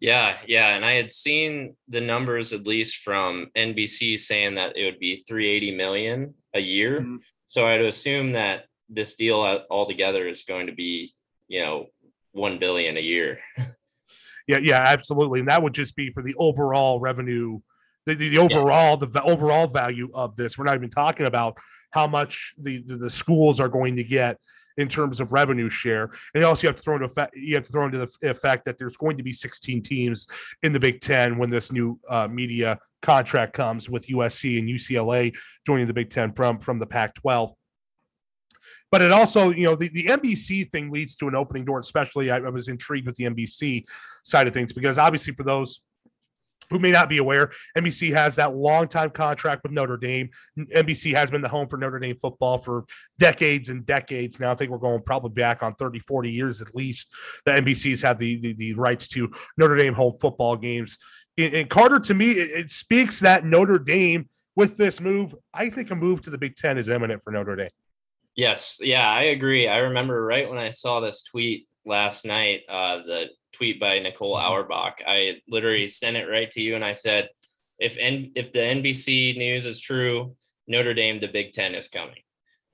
Yeah 0.00 0.36
yeah 0.46 0.76
and 0.76 0.84
i 0.84 0.92
had 0.92 1.10
seen 1.10 1.74
the 1.88 2.02
numbers 2.02 2.52
at 2.52 2.66
least 2.66 2.96
from 2.98 3.46
nbc 3.56 4.18
saying 4.18 4.56
that 4.56 4.76
it 4.76 4.84
would 4.84 5.00
be 5.00 5.24
380 5.26 5.74
million 5.74 6.34
a 6.52 6.60
year. 6.60 7.00
Mm-hmm. 7.00 7.16
so 7.46 7.66
i'd 7.66 7.80
assume 7.80 8.32
that 8.32 8.66
this 8.90 9.14
deal 9.14 9.40
altogether 9.70 10.28
is 10.28 10.44
going 10.44 10.66
to 10.66 10.74
be 10.74 11.12
you 11.48 11.62
know 11.62 11.86
1 12.32 12.58
billion 12.58 12.96
a 12.96 13.00
year. 13.00 13.38
Yeah 14.48 14.58
yeah 14.58 14.80
absolutely 14.86 15.40
and 15.40 15.48
that 15.48 15.62
would 15.62 15.74
just 15.74 15.96
be 15.96 16.10
for 16.12 16.22
the 16.22 16.34
overall 16.36 17.00
revenue 17.00 17.58
the, 18.06 18.14
the 18.14 18.38
overall 18.38 18.98
yeah. 19.00 19.08
the 19.12 19.22
overall 19.22 19.66
value 19.66 20.10
of 20.14 20.36
this. 20.36 20.56
We're 20.56 20.64
not 20.64 20.76
even 20.76 20.90
talking 20.90 21.26
about 21.26 21.58
how 21.90 22.06
much 22.06 22.54
the, 22.58 22.82
the, 22.82 22.96
the 22.96 23.10
schools 23.10 23.60
are 23.60 23.68
going 23.68 23.96
to 23.96 24.04
get 24.04 24.38
in 24.76 24.88
terms 24.88 25.20
of 25.20 25.32
revenue 25.32 25.70
share. 25.70 26.10
And 26.34 26.44
also 26.44 26.62
you 26.62 26.68
have 26.68 26.76
to 26.76 26.82
throw 26.82 26.96
into 26.96 27.06
effect, 27.06 27.34
you 27.34 27.54
have 27.54 27.64
to 27.64 27.72
throw 27.72 27.86
into 27.86 27.98
the 27.98 28.30
effect 28.30 28.66
that 28.66 28.78
there's 28.78 28.96
going 28.96 29.16
to 29.16 29.22
be 29.22 29.32
16 29.32 29.82
teams 29.82 30.26
in 30.62 30.72
the 30.72 30.80
Big 30.80 31.00
Ten 31.00 31.38
when 31.38 31.50
this 31.50 31.72
new 31.72 31.98
uh, 32.08 32.28
media 32.28 32.78
contract 33.02 33.54
comes 33.54 33.88
with 33.88 34.06
USC 34.08 34.58
and 34.58 34.68
UCLA 34.68 35.34
joining 35.66 35.86
the 35.86 35.94
Big 35.94 36.10
Ten 36.10 36.32
from 36.32 36.58
from 36.58 36.78
the 36.78 36.86
Pac-12. 36.86 37.54
But 38.92 39.02
it 39.02 39.12
also, 39.12 39.50
you 39.50 39.64
know, 39.64 39.74
the, 39.74 39.88
the 39.88 40.06
NBC 40.06 40.70
thing 40.70 40.90
leads 40.90 41.16
to 41.16 41.28
an 41.28 41.34
opening 41.34 41.64
door. 41.64 41.80
Especially, 41.80 42.30
I, 42.30 42.36
I 42.36 42.50
was 42.50 42.68
intrigued 42.68 43.06
with 43.06 43.16
the 43.16 43.24
NBC 43.24 43.84
side 44.22 44.46
of 44.46 44.54
things 44.54 44.72
because 44.72 44.96
obviously, 44.96 45.34
for 45.34 45.42
those 45.42 45.80
who 46.70 46.78
may 46.78 46.90
not 46.90 47.08
be 47.08 47.18
aware, 47.18 47.52
NBC 47.76 48.12
has 48.12 48.36
that 48.36 48.54
long 48.54 48.88
time 48.88 49.10
contract 49.10 49.62
with 49.62 49.72
Notre 49.72 49.96
Dame. 49.96 50.30
NBC 50.58 51.14
has 51.14 51.30
been 51.30 51.42
the 51.42 51.48
home 51.48 51.68
for 51.68 51.76
Notre 51.76 51.98
Dame 51.98 52.16
football 52.20 52.58
for 52.58 52.84
decades 53.18 53.68
and 53.68 53.86
decades 53.86 54.40
now. 54.40 54.52
I 54.52 54.54
think 54.54 54.70
we're 54.70 54.78
going 54.78 55.02
probably 55.02 55.30
back 55.30 55.62
on 55.62 55.74
30, 55.74 56.00
40 56.00 56.30
years 56.30 56.60
at 56.60 56.74
least. 56.74 57.12
The 57.44 57.52
NBC's 57.52 58.02
had 58.02 58.18
the, 58.18 58.38
the, 58.38 58.52
the 58.54 58.72
rights 58.74 59.08
to 59.10 59.30
Notre 59.56 59.76
Dame 59.76 59.94
home 59.94 60.16
football 60.20 60.56
games. 60.56 60.98
And, 61.38 61.54
and 61.54 61.70
Carter, 61.70 61.98
to 62.00 62.14
me, 62.14 62.32
it, 62.32 62.50
it 62.50 62.70
speaks 62.70 63.20
that 63.20 63.44
Notre 63.44 63.78
Dame, 63.78 64.28
with 64.54 64.78
this 64.78 65.00
move, 65.00 65.34
I 65.52 65.68
think 65.68 65.90
a 65.90 65.94
move 65.94 66.22
to 66.22 66.30
the 66.30 66.38
Big 66.38 66.56
Ten 66.56 66.78
is 66.78 66.88
imminent 66.88 67.22
for 67.22 67.30
Notre 67.30 67.56
Dame. 67.56 67.68
Yes. 68.34 68.78
Yeah, 68.82 69.06
I 69.08 69.24
agree. 69.24 69.68
I 69.68 69.78
remember 69.78 70.24
right 70.24 70.48
when 70.48 70.58
I 70.58 70.70
saw 70.70 71.00
this 71.00 71.22
tweet 71.22 71.68
last 71.84 72.24
night, 72.24 72.62
uh, 72.68 72.98
the 72.98 73.26
tweet 73.56 73.80
by 73.80 73.98
Nicole 73.98 74.36
mm-hmm. 74.36 74.46
Auerbach. 74.46 75.02
I 75.06 75.40
literally 75.48 75.88
sent 75.88 76.16
it 76.16 76.28
right 76.28 76.50
to 76.52 76.60
you 76.60 76.74
and 76.74 76.84
I 76.84 76.92
said, 76.92 77.28
if 77.78 77.96
N- 77.98 78.32
if 78.34 78.52
the 78.52 78.60
NBC 78.60 79.36
news 79.36 79.66
is 79.66 79.80
true, 79.80 80.34
Notre 80.66 80.94
Dame, 80.94 81.20
the 81.20 81.28
Big 81.28 81.52
Ten 81.52 81.74
is 81.74 81.88
coming. 81.88 82.22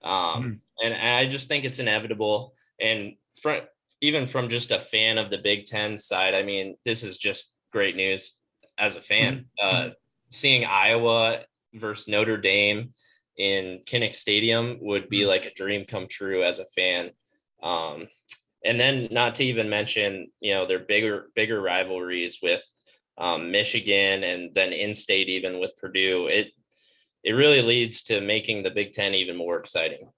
Um, 0.05 0.13
mm. 0.13 0.59
And 0.85 0.95
I 0.95 1.29
just 1.29 1.49
think 1.49 1.65
it's 1.65 1.79
inevitable. 1.79 2.55
And 2.81 3.15
from, 3.41 3.61
even 4.01 4.27
from 4.27 4.49
just 4.49 4.71
a 4.71 4.81
fan 4.81 5.19
of 5.19 5.31
the 5.31 5.39
Big 5.39 5.67
Ten 5.67 5.97
side, 5.97 6.35
I 6.35 6.43
mean, 6.43 6.77
this 6.85 7.03
is 7.03 7.19
just 7.19 7.53
great 7.73 7.97
news 7.97 8.35
as 8.79 8.97
a 8.97 9.01
fan. 9.01 9.47
Mm. 9.63 9.91
Uh, 9.91 9.91
seeing 10.31 10.65
Iowa 10.65 11.41
versus 11.75 12.09
Notre 12.09 12.37
Dame 12.37 12.95
in 13.37 13.81
Kinnick 13.87 14.15
Stadium 14.15 14.79
would 14.81 15.09
be 15.09 15.27
like 15.27 15.47
a 15.47 15.55
dream 15.55 15.85
come 15.85 16.07
true 16.09 16.43
as 16.43 16.59
a 16.59 16.65
fan. 16.67 17.11
Um, 17.63 18.09
and 18.65 18.79
then 18.79 19.09
not 19.11 19.37
to 19.37 19.45
even 19.45 19.69
mention 19.69 20.31
you 20.41 20.55
know 20.55 20.67
their 20.67 20.81
bigger 20.81 21.27
bigger 21.35 21.61
rivalries 21.61 22.39
with 22.43 22.63
um, 23.19 23.51
Michigan 23.51 24.25
and 24.25 24.55
then 24.55 24.73
in-state 24.73 25.29
even 25.29 25.61
with 25.61 25.77
Purdue. 25.77 26.27
It 26.29 26.49
it 27.25 27.33
really 27.33 27.63
leads 27.63 28.03
to 28.05 28.21
making 28.21 28.63
the 28.63 28.71
Big 28.71 28.93
Ten 28.93 29.15
even 29.15 29.37
more 29.37 29.59
exciting. 29.59 30.09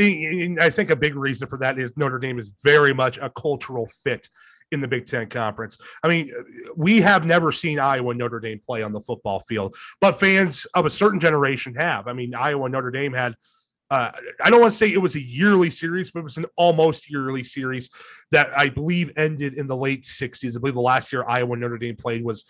I 0.00 0.70
think 0.70 0.90
a 0.90 0.96
big 0.96 1.14
reason 1.14 1.48
for 1.48 1.58
that 1.58 1.78
is 1.78 1.96
Notre 1.96 2.18
Dame 2.18 2.38
is 2.38 2.50
very 2.64 2.94
much 2.94 3.18
a 3.18 3.30
cultural 3.30 3.88
fit 4.02 4.28
in 4.70 4.80
the 4.80 4.88
Big 4.88 5.06
Ten 5.06 5.28
Conference. 5.28 5.78
I 6.02 6.08
mean, 6.08 6.30
we 6.76 7.00
have 7.00 7.24
never 7.24 7.52
seen 7.52 7.78
Iowa 7.78 8.14
Notre 8.14 8.40
Dame 8.40 8.60
play 8.64 8.82
on 8.82 8.92
the 8.92 9.00
football 9.00 9.40
field, 9.48 9.76
but 10.00 10.20
fans 10.20 10.66
of 10.74 10.86
a 10.86 10.90
certain 10.90 11.20
generation 11.20 11.74
have. 11.74 12.06
I 12.06 12.12
mean, 12.12 12.34
Iowa 12.34 12.68
Notre 12.68 12.90
Dame 12.90 13.12
had 13.12 13.34
uh, 13.90 14.10
I 14.42 14.50
don't 14.50 14.60
want 14.60 14.72
to 14.72 14.78
say 14.78 14.92
it 14.92 14.98
was 14.98 15.14
a 15.14 15.22
yearly 15.22 15.70
series, 15.70 16.10
but 16.10 16.20
it 16.20 16.24
was 16.24 16.36
an 16.36 16.46
almost 16.56 17.10
yearly 17.10 17.44
series 17.44 17.90
that 18.30 18.50
I 18.56 18.68
believe 18.68 19.12
ended 19.16 19.54
in 19.54 19.66
the 19.66 19.76
late 19.76 20.02
60s. 20.02 20.56
I 20.56 20.60
believe 20.60 20.74
the 20.74 20.80
last 20.80 21.12
year 21.12 21.24
Iowa 21.26 21.56
Notre 21.56 21.78
Dame 21.78 21.96
played 21.96 22.24
was, 22.24 22.44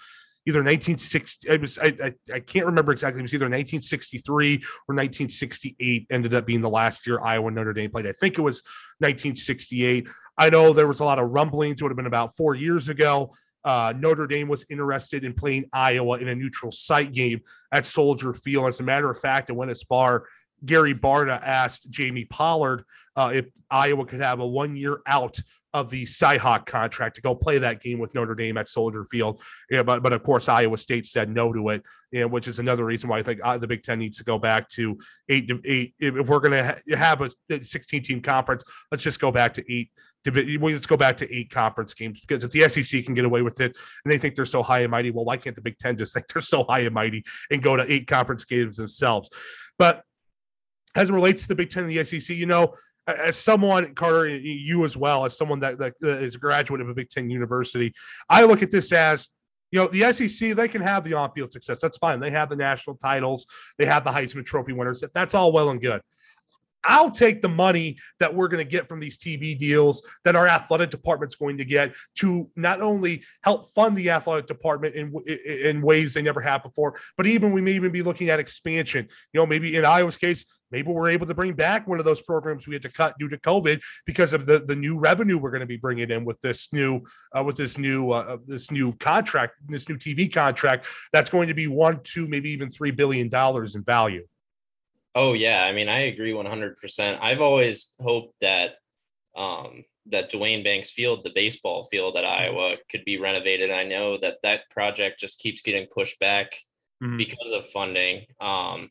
either 0.48 0.60
1960. 0.60 1.48
It 1.48 1.60
was 1.60 1.78
I, 1.78 1.94
I, 2.02 2.14
I 2.34 2.40
can't 2.40 2.66
remember 2.66 2.90
exactly. 2.90 3.20
It 3.20 3.22
was 3.22 3.34
either 3.34 3.44
1963 3.44 4.54
or 4.88 4.94
1968. 4.94 6.06
Ended 6.10 6.34
up 6.34 6.46
being 6.46 6.62
the 6.62 6.70
last 6.70 7.06
year 7.06 7.20
Iowa 7.20 7.50
Notre 7.50 7.74
Dame 7.74 7.90
played. 7.90 8.06
I 8.06 8.12
think 8.12 8.38
it 8.38 8.42
was 8.42 8.62
1968. 8.98 10.08
I 10.38 10.50
know 10.50 10.72
there 10.72 10.88
was 10.88 11.00
a 11.00 11.04
lot 11.04 11.18
of 11.18 11.30
rumblings. 11.30 11.80
It 11.80 11.84
would 11.84 11.90
have 11.90 11.96
been 11.96 12.06
about 12.06 12.34
four 12.36 12.54
years 12.54 12.88
ago. 12.88 13.34
Uh, 13.64 13.92
Notre 13.94 14.26
Dame 14.26 14.48
was 14.48 14.64
interested 14.70 15.24
in 15.24 15.34
playing 15.34 15.66
Iowa 15.72 16.18
in 16.18 16.28
a 16.28 16.34
neutral 16.34 16.72
site 16.72 17.12
game 17.12 17.40
at 17.72 17.84
Soldier 17.84 18.32
Field. 18.32 18.68
As 18.68 18.80
a 18.80 18.84
matter 18.84 19.10
of 19.10 19.20
fact, 19.20 19.50
it 19.50 19.54
went 19.54 19.70
as 19.70 19.82
far. 19.82 20.24
Gary 20.64 20.94
Barta 20.94 21.40
asked 21.42 21.90
Jamie 21.90 22.24
Pollard 22.24 22.84
uh, 23.16 23.30
if 23.34 23.46
Iowa 23.70 24.06
could 24.06 24.20
have 24.20 24.40
a 24.40 24.46
one 24.46 24.76
year 24.76 25.00
out 25.06 25.38
of 25.74 25.90
the 25.90 26.04
Cyhawk 26.04 26.66
contract 26.66 27.16
to 27.16 27.22
go 27.22 27.34
play 27.34 27.58
that 27.58 27.82
game 27.82 27.98
with 27.98 28.14
Notre 28.14 28.34
Dame 28.34 28.56
at 28.56 28.68
Soldier 28.68 29.04
Field. 29.10 29.42
Yeah, 29.70 29.82
but 29.82 30.02
but 30.02 30.12
of 30.12 30.22
course 30.22 30.48
Iowa 30.48 30.78
State 30.78 31.06
said 31.06 31.28
no 31.28 31.52
to 31.52 31.68
it, 31.70 31.82
know, 32.12 32.28
which 32.28 32.48
is 32.48 32.58
another 32.58 32.84
reason 32.84 33.08
why 33.10 33.18
I 33.18 33.22
think 33.22 33.40
uh, 33.44 33.58
the 33.58 33.66
Big 33.66 33.82
Ten 33.82 33.98
needs 33.98 34.18
to 34.18 34.24
go 34.24 34.38
back 34.38 34.68
to 34.70 34.98
eight 35.28 35.48
to 35.48 35.60
eight. 35.64 35.94
If 35.98 36.26
we're 36.26 36.40
going 36.40 36.58
to 36.58 36.64
ha- 36.64 36.96
have 36.96 37.20
a 37.20 37.30
16 37.62 38.02
team 38.02 38.22
conference, 38.22 38.64
let's 38.90 39.04
just 39.04 39.20
go 39.20 39.30
back 39.30 39.54
to 39.54 39.72
eight. 39.72 39.90
Let's 40.26 40.86
go 40.86 40.96
back 40.96 41.18
to 41.18 41.32
eight 41.34 41.50
conference 41.50 41.94
games 41.94 42.20
because 42.20 42.44
if 42.44 42.50
the 42.50 42.68
SEC 42.68 43.04
can 43.04 43.14
get 43.14 43.24
away 43.24 43.42
with 43.42 43.60
it 43.60 43.76
and 44.04 44.12
they 44.12 44.18
think 44.18 44.34
they're 44.34 44.46
so 44.46 44.62
high 44.62 44.80
and 44.80 44.90
mighty, 44.90 45.10
well, 45.10 45.24
why 45.24 45.36
can't 45.36 45.54
the 45.54 45.62
Big 45.62 45.78
Ten 45.78 45.96
just 45.96 46.12
think 46.14 46.26
they're 46.28 46.42
so 46.42 46.64
high 46.64 46.80
and 46.80 46.94
mighty 46.94 47.24
and 47.50 47.62
go 47.62 47.76
to 47.76 47.90
eight 47.90 48.06
conference 48.06 48.44
games 48.44 48.78
themselves? 48.78 49.30
But 49.78 50.02
as 50.94 51.10
it 51.10 51.12
relates 51.12 51.42
to 51.42 51.48
the 51.48 51.54
Big 51.54 51.70
Ten 51.70 51.84
and 51.84 51.96
the 51.96 52.04
SEC, 52.04 52.36
you 52.36 52.46
know, 52.46 52.74
as 53.06 53.36
someone, 53.36 53.94
Carter, 53.94 54.28
you 54.28 54.84
as 54.84 54.96
well, 54.96 55.24
as 55.24 55.36
someone 55.36 55.60
that, 55.60 55.78
that 55.78 55.94
is 56.02 56.34
a 56.34 56.38
graduate 56.38 56.80
of 56.80 56.88
a 56.88 56.94
Big 56.94 57.08
Ten 57.08 57.30
university, 57.30 57.94
I 58.28 58.44
look 58.44 58.62
at 58.62 58.70
this 58.70 58.92
as, 58.92 59.28
you 59.70 59.80
know, 59.80 59.88
the 59.88 60.12
SEC, 60.12 60.54
they 60.54 60.68
can 60.68 60.82
have 60.82 61.04
the 61.04 61.14
on 61.14 61.32
field 61.32 61.52
success. 61.52 61.78
That's 61.80 61.96
fine. 61.96 62.20
They 62.20 62.30
have 62.30 62.48
the 62.48 62.56
national 62.56 62.96
titles, 62.96 63.46
they 63.78 63.86
have 63.86 64.04
the 64.04 64.10
Heisman 64.10 64.44
Trophy 64.44 64.72
winners. 64.72 65.02
That's 65.14 65.34
all 65.34 65.52
well 65.52 65.70
and 65.70 65.80
good. 65.80 66.00
I'll 66.84 67.10
take 67.10 67.42
the 67.42 67.48
money 67.48 67.98
that 68.20 68.34
we're 68.34 68.48
going 68.48 68.64
to 68.64 68.70
get 68.70 68.88
from 68.88 69.00
these 69.00 69.18
TV 69.18 69.58
deals 69.58 70.02
that 70.24 70.36
our 70.36 70.46
athletic 70.46 70.90
department's 70.90 71.34
going 71.34 71.58
to 71.58 71.64
get 71.64 71.92
to 72.18 72.50
not 72.56 72.80
only 72.80 73.24
help 73.42 73.68
fund 73.74 73.96
the 73.96 74.10
athletic 74.10 74.46
department 74.46 74.94
in 74.94 75.12
in 75.26 75.82
ways 75.82 76.14
they 76.14 76.22
never 76.22 76.40
have 76.40 76.62
before, 76.62 77.00
but 77.16 77.26
even 77.26 77.52
we 77.52 77.60
may 77.60 77.72
even 77.72 77.92
be 77.92 78.02
looking 78.02 78.30
at 78.30 78.38
expansion. 78.38 79.08
You 79.32 79.40
know, 79.40 79.46
maybe 79.46 79.76
in 79.76 79.84
Iowa's 79.84 80.16
case, 80.16 80.44
maybe 80.70 80.90
we're 80.90 81.10
able 81.10 81.26
to 81.26 81.34
bring 81.34 81.54
back 81.54 81.86
one 81.86 81.98
of 81.98 82.04
those 82.04 82.20
programs 82.20 82.66
we 82.66 82.74
had 82.74 82.82
to 82.82 82.90
cut 82.90 83.14
due 83.18 83.28
to 83.28 83.38
COVID 83.38 83.80
because 84.06 84.32
of 84.32 84.46
the 84.46 84.60
the 84.60 84.76
new 84.76 84.98
revenue 84.98 85.38
we're 85.38 85.50
going 85.50 85.60
to 85.60 85.66
be 85.66 85.76
bringing 85.76 86.10
in 86.10 86.24
with 86.24 86.40
this 86.42 86.72
new 86.72 87.02
uh, 87.36 87.42
with 87.42 87.56
this 87.56 87.76
new 87.76 88.12
uh, 88.12 88.38
this 88.46 88.70
new 88.70 88.92
contract, 88.94 89.54
this 89.66 89.88
new 89.88 89.96
TV 89.96 90.32
contract 90.32 90.86
that's 91.12 91.30
going 91.30 91.48
to 91.48 91.54
be 91.54 91.66
one, 91.66 92.00
two, 92.02 92.28
maybe 92.28 92.50
even 92.50 92.70
three 92.70 92.92
billion 92.92 93.28
dollars 93.28 93.74
in 93.74 93.82
value. 93.82 94.26
Oh 95.18 95.32
yeah, 95.32 95.64
I 95.64 95.72
mean 95.72 95.88
I 95.88 96.02
agree 96.02 96.32
100%. 96.32 97.18
I've 97.20 97.40
always 97.40 97.92
hoped 98.00 98.34
that 98.40 98.76
um, 99.36 99.84
that 100.06 100.30
Duane 100.30 100.62
Banks 100.62 100.90
Field, 100.90 101.24
the 101.24 101.32
baseball 101.34 101.88
field 101.90 102.16
at 102.16 102.22
mm-hmm. 102.22 102.56
Iowa, 102.56 102.76
could 102.88 103.04
be 103.04 103.18
renovated. 103.18 103.72
I 103.72 103.82
know 103.82 104.16
that 104.18 104.38
that 104.44 104.70
project 104.70 105.18
just 105.18 105.40
keeps 105.40 105.60
getting 105.60 105.88
pushed 105.92 106.20
back 106.20 106.52
mm-hmm. 107.02 107.16
because 107.16 107.50
of 107.52 107.68
funding. 107.70 108.26
Um, 108.40 108.90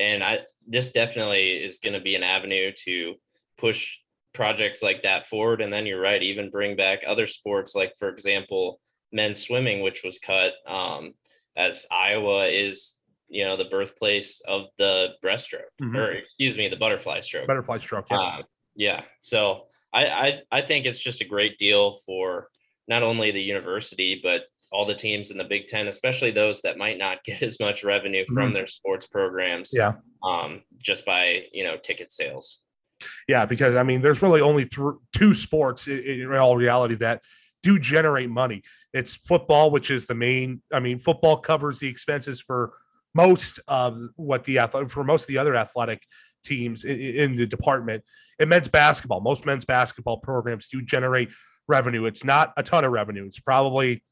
and 0.00 0.24
I 0.24 0.40
this 0.66 0.90
definitely 0.90 1.52
is 1.52 1.78
going 1.78 1.94
to 1.94 2.00
be 2.00 2.16
an 2.16 2.24
avenue 2.24 2.72
to 2.84 3.14
push 3.56 3.98
projects 4.34 4.82
like 4.82 5.04
that 5.04 5.28
forward. 5.28 5.60
And 5.60 5.72
then 5.72 5.86
you're 5.86 6.00
right, 6.00 6.24
even 6.24 6.50
bring 6.50 6.74
back 6.74 7.02
other 7.06 7.28
sports, 7.28 7.76
like 7.76 7.92
for 7.96 8.08
example, 8.08 8.80
men's 9.12 9.40
swimming, 9.40 9.80
which 9.80 10.02
was 10.02 10.18
cut. 10.18 10.54
Um, 10.66 11.14
as 11.56 11.86
Iowa 11.92 12.46
is 12.46 12.94
you 13.32 13.44
know 13.44 13.56
the 13.56 13.64
birthplace 13.64 14.40
of 14.46 14.66
the 14.78 15.08
breaststroke 15.24 15.72
mm-hmm. 15.80 15.96
or 15.96 16.12
excuse 16.12 16.56
me 16.56 16.68
the 16.68 16.76
butterfly 16.76 17.20
stroke 17.20 17.46
butterfly 17.46 17.78
stroke 17.78 18.06
yeah, 18.10 18.18
uh, 18.18 18.42
yeah. 18.76 19.00
so 19.20 19.64
I, 19.92 20.06
I 20.06 20.42
i 20.52 20.60
think 20.60 20.86
it's 20.86 21.00
just 21.00 21.20
a 21.22 21.24
great 21.24 21.58
deal 21.58 21.92
for 22.06 22.48
not 22.86 23.02
only 23.02 23.30
the 23.30 23.42
university 23.42 24.20
but 24.22 24.42
all 24.70 24.86
the 24.86 24.94
teams 24.94 25.30
in 25.30 25.38
the 25.38 25.44
big 25.44 25.66
10 25.66 25.88
especially 25.88 26.30
those 26.30 26.60
that 26.62 26.78
might 26.78 26.98
not 26.98 27.24
get 27.24 27.42
as 27.42 27.58
much 27.58 27.82
revenue 27.82 28.24
from 28.28 28.36
mm-hmm. 28.36 28.54
their 28.54 28.66
sports 28.66 29.06
programs 29.06 29.70
yeah 29.72 29.94
um 30.22 30.62
just 30.78 31.04
by 31.04 31.44
you 31.52 31.64
know 31.64 31.76
ticket 31.78 32.12
sales 32.12 32.60
yeah 33.26 33.46
because 33.46 33.74
i 33.74 33.82
mean 33.82 34.02
there's 34.02 34.22
really 34.22 34.42
only 34.42 34.66
th- 34.66 34.96
two 35.16 35.32
sports 35.32 35.88
in, 35.88 35.98
in 35.98 36.36
all 36.36 36.56
reality 36.56 36.94
that 36.94 37.22
do 37.62 37.78
generate 37.78 38.28
money 38.28 38.62
it's 38.92 39.14
football 39.14 39.70
which 39.70 39.90
is 39.90 40.06
the 40.06 40.14
main 40.14 40.62
i 40.72 40.78
mean 40.78 40.98
football 40.98 41.38
covers 41.38 41.78
the 41.78 41.88
expenses 41.88 42.40
for 42.40 42.74
most 43.14 43.60
of 43.68 43.98
what 44.16 44.44
the 44.44 44.58
athletic 44.58 44.90
for 44.90 45.04
most 45.04 45.22
of 45.22 45.28
the 45.28 45.38
other 45.38 45.54
athletic 45.56 46.02
teams 46.44 46.84
in, 46.84 47.36
the 47.36 47.46
department. 47.46 48.02
In 48.38 48.48
men's 48.48 48.68
basketball, 48.68 49.20
most 49.20 49.46
men's 49.46 49.64
basketball 49.64 50.18
programs 50.18 50.68
do 50.68 50.82
generate 50.82 51.28
revenue. 51.68 52.06
It's 52.06 52.24
not 52.24 52.52
a 52.56 52.62
ton 52.62 52.84
of 52.84 52.92
revenue. 52.92 53.26
It's 53.26 53.38
probably 53.38 54.02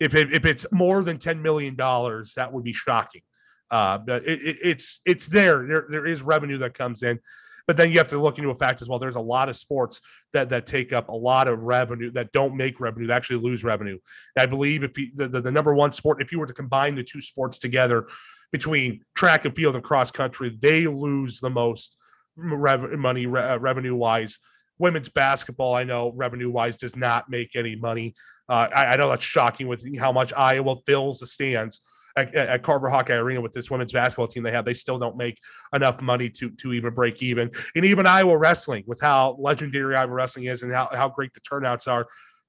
if 0.00 0.14
it, 0.14 0.32
if 0.32 0.44
it's 0.44 0.66
more 0.70 1.02
than 1.02 1.18
ten 1.18 1.42
million 1.42 1.74
dollars, 1.74 2.34
that 2.36 2.52
would 2.52 2.64
be 2.64 2.72
shocking. 2.72 3.22
Uh, 3.70 3.98
but 3.98 4.26
it, 4.26 4.40
it, 4.42 4.56
it's 4.62 5.00
it's 5.04 5.26
there. 5.26 5.66
There 5.66 5.86
there 5.88 6.06
is 6.06 6.22
revenue 6.22 6.58
that 6.58 6.74
comes 6.74 7.02
in, 7.02 7.18
but 7.66 7.76
then 7.76 7.90
you 7.90 7.98
have 7.98 8.08
to 8.08 8.18
look 8.18 8.38
into 8.38 8.50
a 8.50 8.54
fact 8.54 8.80
as 8.80 8.88
well. 8.88 8.98
There's 8.98 9.16
a 9.16 9.20
lot 9.20 9.48
of 9.48 9.56
sports 9.56 10.00
that 10.32 10.50
that 10.50 10.66
take 10.66 10.92
up 10.92 11.08
a 11.08 11.16
lot 11.16 11.48
of 11.48 11.58
revenue 11.60 12.12
that 12.12 12.32
don't 12.32 12.56
make 12.56 12.80
revenue, 12.80 13.08
that 13.08 13.16
actually 13.16 13.42
lose 13.42 13.64
revenue. 13.64 13.98
I 14.38 14.46
believe 14.46 14.84
if 14.84 14.96
you, 14.96 15.10
the, 15.14 15.28
the 15.28 15.40
the 15.42 15.50
number 15.50 15.74
one 15.74 15.92
sport, 15.92 16.22
if 16.22 16.30
you 16.30 16.38
were 16.38 16.46
to 16.46 16.54
combine 16.54 16.94
the 16.94 17.02
two 17.02 17.20
sports 17.20 17.58
together, 17.58 18.06
between 18.52 19.04
track 19.14 19.44
and 19.44 19.54
field 19.54 19.74
and 19.74 19.84
cross 19.84 20.10
country, 20.10 20.56
they 20.60 20.86
lose 20.86 21.40
the 21.40 21.50
most 21.50 21.96
rev- 22.36 22.98
money 22.98 23.26
re- 23.26 23.42
uh, 23.42 23.58
revenue 23.58 23.94
wise. 23.94 24.38
Women's 24.78 25.08
basketball, 25.08 25.74
I 25.74 25.84
know 25.84 26.12
revenue 26.14 26.50
wise, 26.50 26.76
does 26.76 26.96
not 26.96 27.30
make 27.30 27.56
any 27.56 27.76
money. 27.76 28.14
Uh, 28.48 28.68
I, 28.74 28.86
I, 28.86 28.96
know 28.96 29.08
that's 29.08 29.24
shocking 29.24 29.66
with 29.66 29.84
how 29.98 30.12
much 30.12 30.32
Iowa 30.34 30.76
fills 30.86 31.18
the 31.18 31.26
stands 31.26 31.80
at, 32.16 32.34
at 32.34 32.62
Carver 32.62 32.88
Hawkeye 32.88 33.14
Arena 33.14 33.40
with 33.40 33.52
this 33.52 33.70
women's 33.70 33.92
basketball 33.92 34.28
team 34.28 34.42
they 34.42 34.52
have. 34.52 34.64
They 34.64 34.74
still 34.74 34.98
don't 34.98 35.16
make 35.16 35.40
enough 35.74 36.00
money 36.00 36.30
to 36.30 36.50
to 36.50 36.72
even 36.72 36.94
break 36.94 37.22
even. 37.22 37.50
And 37.74 37.84
even 37.84 38.06
Iowa 38.06 38.36
wrestling, 38.36 38.84
with 38.86 39.00
how 39.00 39.36
legendary 39.38 39.96
Iowa 39.96 40.12
wrestling 40.12 40.46
is 40.46 40.62
and 40.62 40.72
how, 40.72 40.88
how 40.92 41.08
great 41.08 41.32
the 41.34 41.40
turnouts 41.40 41.86
are, 41.86 42.06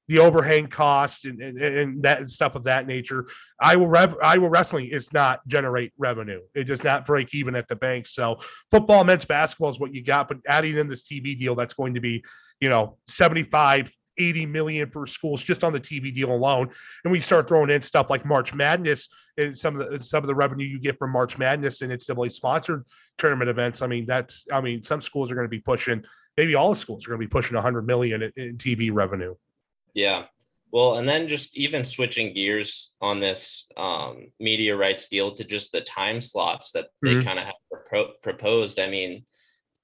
the 0.07 0.19
overhang 0.19 0.67
costs 0.67 1.25
and, 1.25 1.41
and, 1.41 1.57
and 1.57 2.03
that 2.03 2.29
stuff 2.29 2.55
of 2.55 2.63
that 2.63 2.87
nature. 2.87 3.27
Iowa 3.59 3.87
Rev, 3.87 4.15
Iowa 4.23 4.49
wrestling 4.49 4.87
is 4.87 5.11
not 5.11 5.45
generate 5.47 5.91
revenue. 5.97 6.41
It 6.55 6.63
does 6.63 6.83
not 6.83 7.05
break 7.05 7.33
even 7.35 7.55
at 7.55 7.67
the 7.67 7.75
bank. 7.75 8.07
So 8.07 8.39
football, 8.71 9.03
men's 9.03 9.25
basketball 9.25 9.69
is 9.69 9.79
what 9.79 9.93
you 9.93 10.03
got, 10.03 10.27
but 10.27 10.37
adding 10.47 10.77
in 10.77 10.87
this 10.87 11.03
TV 11.03 11.37
deal, 11.37 11.55
that's 11.55 11.73
going 11.73 11.95
to 11.95 12.01
be, 12.01 12.23
you 12.61 12.69
know, 12.69 12.97
75, 13.07 13.91
80 14.17 14.45
million 14.47 14.89
for 14.89 15.05
schools 15.05 15.43
just 15.43 15.63
on 15.63 15.73
the 15.73 15.79
TV 15.79 16.13
deal 16.13 16.31
alone. 16.31 16.69
And 17.03 17.11
we 17.11 17.19
start 17.19 17.47
throwing 17.47 17.69
in 17.69 17.81
stuff 17.81 18.09
like 18.09 18.25
March 18.25 18.53
Madness 18.53 19.09
and 19.37 19.57
some 19.57 19.79
of 19.79 19.91
the 19.91 20.03
some 20.03 20.23
of 20.23 20.27
the 20.27 20.35
revenue 20.35 20.65
you 20.65 20.79
get 20.79 20.97
from 20.97 21.11
March 21.11 21.37
Madness 21.37 21.81
and 21.81 21.91
it's 21.91 22.07
NCAA 22.07 22.31
sponsored 22.31 22.85
tournament 23.17 23.49
events. 23.49 23.81
I 23.81 23.87
mean, 23.87 24.05
that's 24.05 24.45
I 24.51 24.61
mean, 24.61 24.83
some 24.83 25.01
schools 25.01 25.31
are 25.31 25.35
going 25.35 25.45
to 25.45 25.49
be 25.49 25.59
pushing, 25.59 26.03
maybe 26.35 26.55
all 26.55 26.71
the 26.71 26.79
schools 26.79 27.05
are 27.05 27.09
going 27.09 27.21
to 27.21 27.27
be 27.27 27.31
pushing 27.31 27.55
100 27.55 27.85
million 27.85 28.23
in, 28.23 28.31
in 28.35 28.57
TV 28.57 28.89
revenue. 28.91 29.35
Yeah. 29.97 30.25
Well, 30.71 30.97
and 30.97 31.09
then 31.09 31.27
just 31.27 31.57
even 31.57 31.83
switching 31.83 32.33
gears 32.33 32.93
on 33.01 33.19
this 33.19 33.67
um, 33.77 34.27
media 34.39 34.75
rights 34.77 35.07
deal 35.07 35.33
to 35.33 35.43
just 35.43 35.71
the 35.71 35.81
time 35.81 36.21
slots 36.21 36.71
that 36.73 36.87
they 37.01 37.15
mm-hmm. 37.15 37.27
kind 37.27 37.39
of 37.39 37.45
have 37.45 37.55
pro- 37.89 38.11
proposed. 38.21 38.79
I 38.79 38.87
mean, 38.87 39.25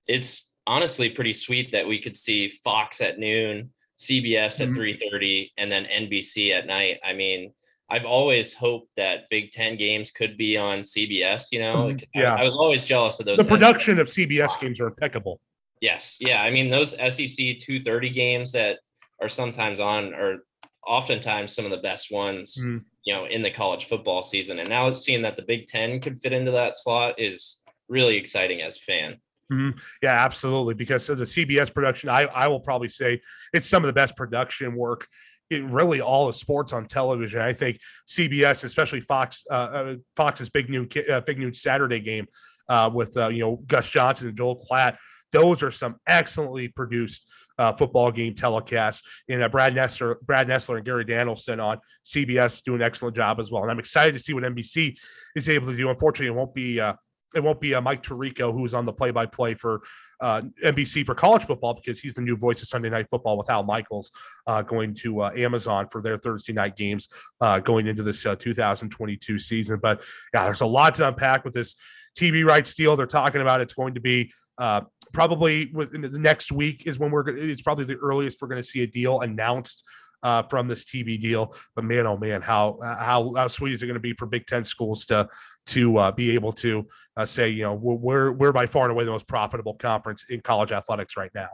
it's 0.08 0.52
honestly 0.68 1.10
pretty 1.10 1.34
sweet 1.34 1.72
that 1.72 1.88
we 1.88 2.00
could 2.00 2.16
see 2.16 2.48
Fox 2.48 3.02
at 3.02 3.18
noon, 3.18 3.72
CBS 3.98 4.62
at 4.62 4.70
mm-hmm. 4.70 5.16
3:30, 5.16 5.52
and 5.58 5.72
then 5.72 5.86
NBC 5.86 6.52
at 6.52 6.68
night. 6.68 7.00
I 7.04 7.14
mean, 7.14 7.54
I've 7.90 8.06
always 8.06 8.54
hoped 8.54 8.90
that 8.98 9.30
Big 9.32 9.52
Ten 9.52 9.78
games 9.78 10.12
could 10.12 10.38
be 10.38 10.58
on 10.58 10.82
CBS. 10.82 11.46
You 11.52 11.62
know, 11.62 11.76
mm-hmm. 11.76 12.20
yeah. 12.20 12.36
I, 12.36 12.42
I, 12.42 12.44
was 12.44 12.54
always 12.54 12.86
jealous 12.86 13.20
of 13.20 13.26
those. 13.26 13.38
The 13.38 13.46
production 13.46 14.00
of 14.00 14.08
CBS 14.08 14.60
games 14.60 14.80
are 14.80 14.88
impeccable. 14.88 15.40
Yes, 15.82 16.18
yeah. 16.20 16.44
I 16.44 16.52
mean, 16.52 16.70
those 16.70 16.92
SEC 16.92 17.58
230 17.58 18.10
games 18.12 18.52
that 18.52 18.80
are 19.24 19.30
sometimes 19.30 19.80
on 19.80 20.14
or 20.14 20.40
oftentimes 20.86 21.56
some 21.56 21.66
of 21.66 21.72
the 21.72 21.78
best 21.78 22.12
ones, 22.12 22.58
mm. 22.62 22.84
you 23.06 23.14
know, 23.14 23.26
in 23.26 23.42
the 23.42 23.50
college 23.50 23.86
football 23.86 24.22
season. 24.22 24.60
And 24.60 24.70
now 24.70 24.92
seeing 24.94 25.22
that 25.22 25.38
the 25.38 25.44
Big 25.44 25.66
Ten 25.66 26.02
could 26.02 26.18
fit 26.18 26.34
into 26.34 26.52
that 26.52 26.76
slot 26.76 27.20
is 27.20 27.60
really 27.88 28.18
exciting 28.18 28.62
as 28.62 28.76
a 28.76 28.80
fan. 28.80 29.12
Mm-hmm. 29.52 29.78
Yeah, 30.02 30.14
absolutely. 30.14 30.74
Because 30.74 31.08
of 31.10 31.18
the 31.18 31.24
CBS 31.24 31.74
production, 31.74 32.10
I, 32.10 32.24
I 32.24 32.48
will 32.48 32.60
probably 32.60 32.90
say 32.90 33.22
it's 33.54 33.68
some 33.68 33.84
of 33.84 33.88
the 33.88 33.94
best 33.94 34.18
production 34.18 34.76
work 34.76 35.08
in 35.50 35.72
really 35.72 36.02
all 36.02 36.28
of 36.28 36.36
sports 36.36 36.74
on 36.74 36.86
television. 36.86 37.40
I 37.40 37.54
think 37.54 37.80
CBS, 38.10 38.64
especially 38.64 39.02
Fox, 39.02 39.46
uh, 39.50 39.54
uh, 39.54 39.96
Fox's 40.16 40.50
big 40.50 40.70
new 40.70 40.88
uh, 41.10 41.22
big 41.22 41.40
new 41.40 41.54
Saturday 41.54 42.00
game 42.00 42.28
uh, 42.68 42.90
with 42.94 43.16
uh, 43.16 43.28
you 43.28 43.40
know 43.40 43.58
Gus 43.68 43.90
Johnson 43.90 44.30
and 44.30 44.38
Joel 44.38 44.66
Klatt 44.70 44.98
those 45.34 45.64
are 45.64 45.72
some 45.72 45.96
excellently 46.08 46.70
produced 46.70 47.28
uh, 47.58 47.74
football 47.74 48.12
game 48.12 48.36
telecast. 48.36 49.04
And 49.30 49.44
uh, 49.44 49.50
Brad 49.50 49.74
Nessler, 49.74 50.20
Brad 50.22 50.48
Nessler, 50.48 50.78
and 50.78 50.86
Gary 50.86 51.06
Danielson 51.06 51.60
on 51.60 51.80
CBS 52.06 52.64
do 52.64 52.76
an 52.76 52.82
excellent 52.82 53.16
job 53.16 53.40
as 53.40 53.52
well. 53.52 53.62
And 53.64 53.72
I'm 53.72 53.80
excited 53.80 54.14
to 54.14 54.20
see 54.20 54.34
what 54.34 54.44
NBC 54.44 54.98
is 55.36 55.50
able 55.50 55.68
to 55.68 55.78
do. 55.78 55.90
Unfortunately, 55.90 56.28
it 56.28 56.38
won't 56.38 56.54
be 56.54 56.80
uh, 56.80 56.94
it 57.36 57.44
won't 57.44 57.60
be 57.60 57.74
uh, 57.74 57.82
Mike 57.82 58.04
Tirico 58.04 58.54
who's 58.54 58.74
on 58.74 58.86
the 58.86 58.94
play 58.94 59.12
by 59.12 59.26
play 59.26 59.56
for 59.56 59.82
uh, 60.22 60.42
NBC 60.64 61.06
for 61.06 61.16
college 61.16 61.46
football 61.46 61.74
because 61.74 62.00
he's 62.00 62.14
the 62.14 62.22
new 62.22 62.38
voice 62.38 62.62
of 62.62 62.68
Sunday 62.70 62.90
Night 62.90 63.10
Football 63.10 63.38
with 63.38 63.50
Al 63.50 63.64
Michaels 63.64 64.10
uh, 64.48 64.62
going 64.62 64.94
to 64.96 65.22
uh, 65.22 65.32
Amazon 65.36 65.88
for 65.90 66.02
their 66.02 66.18
Thursday 66.18 66.54
night 66.54 66.78
games 66.78 67.10
uh, 67.42 67.60
going 67.60 67.88
into 67.88 68.04
this 68.04 68.26
uh, 68.26 68.36
2022 68.36 69.38
season. 69.38 69.80
But 69.82 70.02
yeah, 70.34 70.46
there's 70.46 70.62
a 70.62 70.66
lot 70.66 70.96
to 70.96 71.08
unpack 71.10 71.44
with 71.44 71.54
this 71.54 71.76
TV 72.18 72.46
rights 72.46 72.74
deal. 72.74 72.96
They're 72.96 73.06
talking 73.06 73.42
about 73.42 73.60
it's 73.60 73.74
going 73.74 73.96
to 73.96 74.00
be 74.00 74.32
uh, 74.58 74.82
probably 75.14 75.72
within 75.74 76.02
the 76.02 76.20
next 76.20 76.52
week 76.52 76.86
is 76.86 77.00
when 77.00 77.12
we're 77.12 77.24
going. 77.24 77.38
It's 77.50 77.62
probably 77.62 77.86
the 77.86 77.96
earliest 77.96 78.42
we're 78.42 78.48
going 78.48 78.62
to 78.62 78.68
see 78.68 78.84
a 78.84 78.88
deal 78.88 79.22
announced 79.22 79.84
uh, 80.24 80.44
from 80.44 80.68
this 80.68 80.86
TV 80.86 81.20
deal. 81.20 81.56
But 81.76 81.86
man, 81.86 82.08
oh 82.08 82.18
man, 82.18 82.42
how 82.42 82.80
how 82.82 83.34
how 83.36 83.48
sweet 83.48 83.74
is 83.74 83.84
it 83.84 83.88
going 83.88 83.96
to 83.96 84.00
be 84.00 84.14
for 84.14 84.26
Big 84.26 84.48
Ten 84.48 84.64
schools 84.64 85.06
to 85.08 85.28
to 85.68 85.98
uh, 85.98 86.12
be 86.12 86.32
able 86.32 86.54
to 86.54 86.88
uh, 87.16 87.26
say, 87.26 87.50
you 87.50 87.64
know, 87.64 87.74
we're 87.74 88.32
we're 88.32 88.52
by 88.52 88.66
far 88.66 88.84
and 88.84 88.92
away 88.92 89.06
the 89.06 89.12
most 89.12 89.28
profitable 89.28 89.76
conference 89.76 90.26
in 90.30 90.42
college 90.42 90.72
athletics 90.72 91.16
right 91.18 91.32
now. 91.36 91.50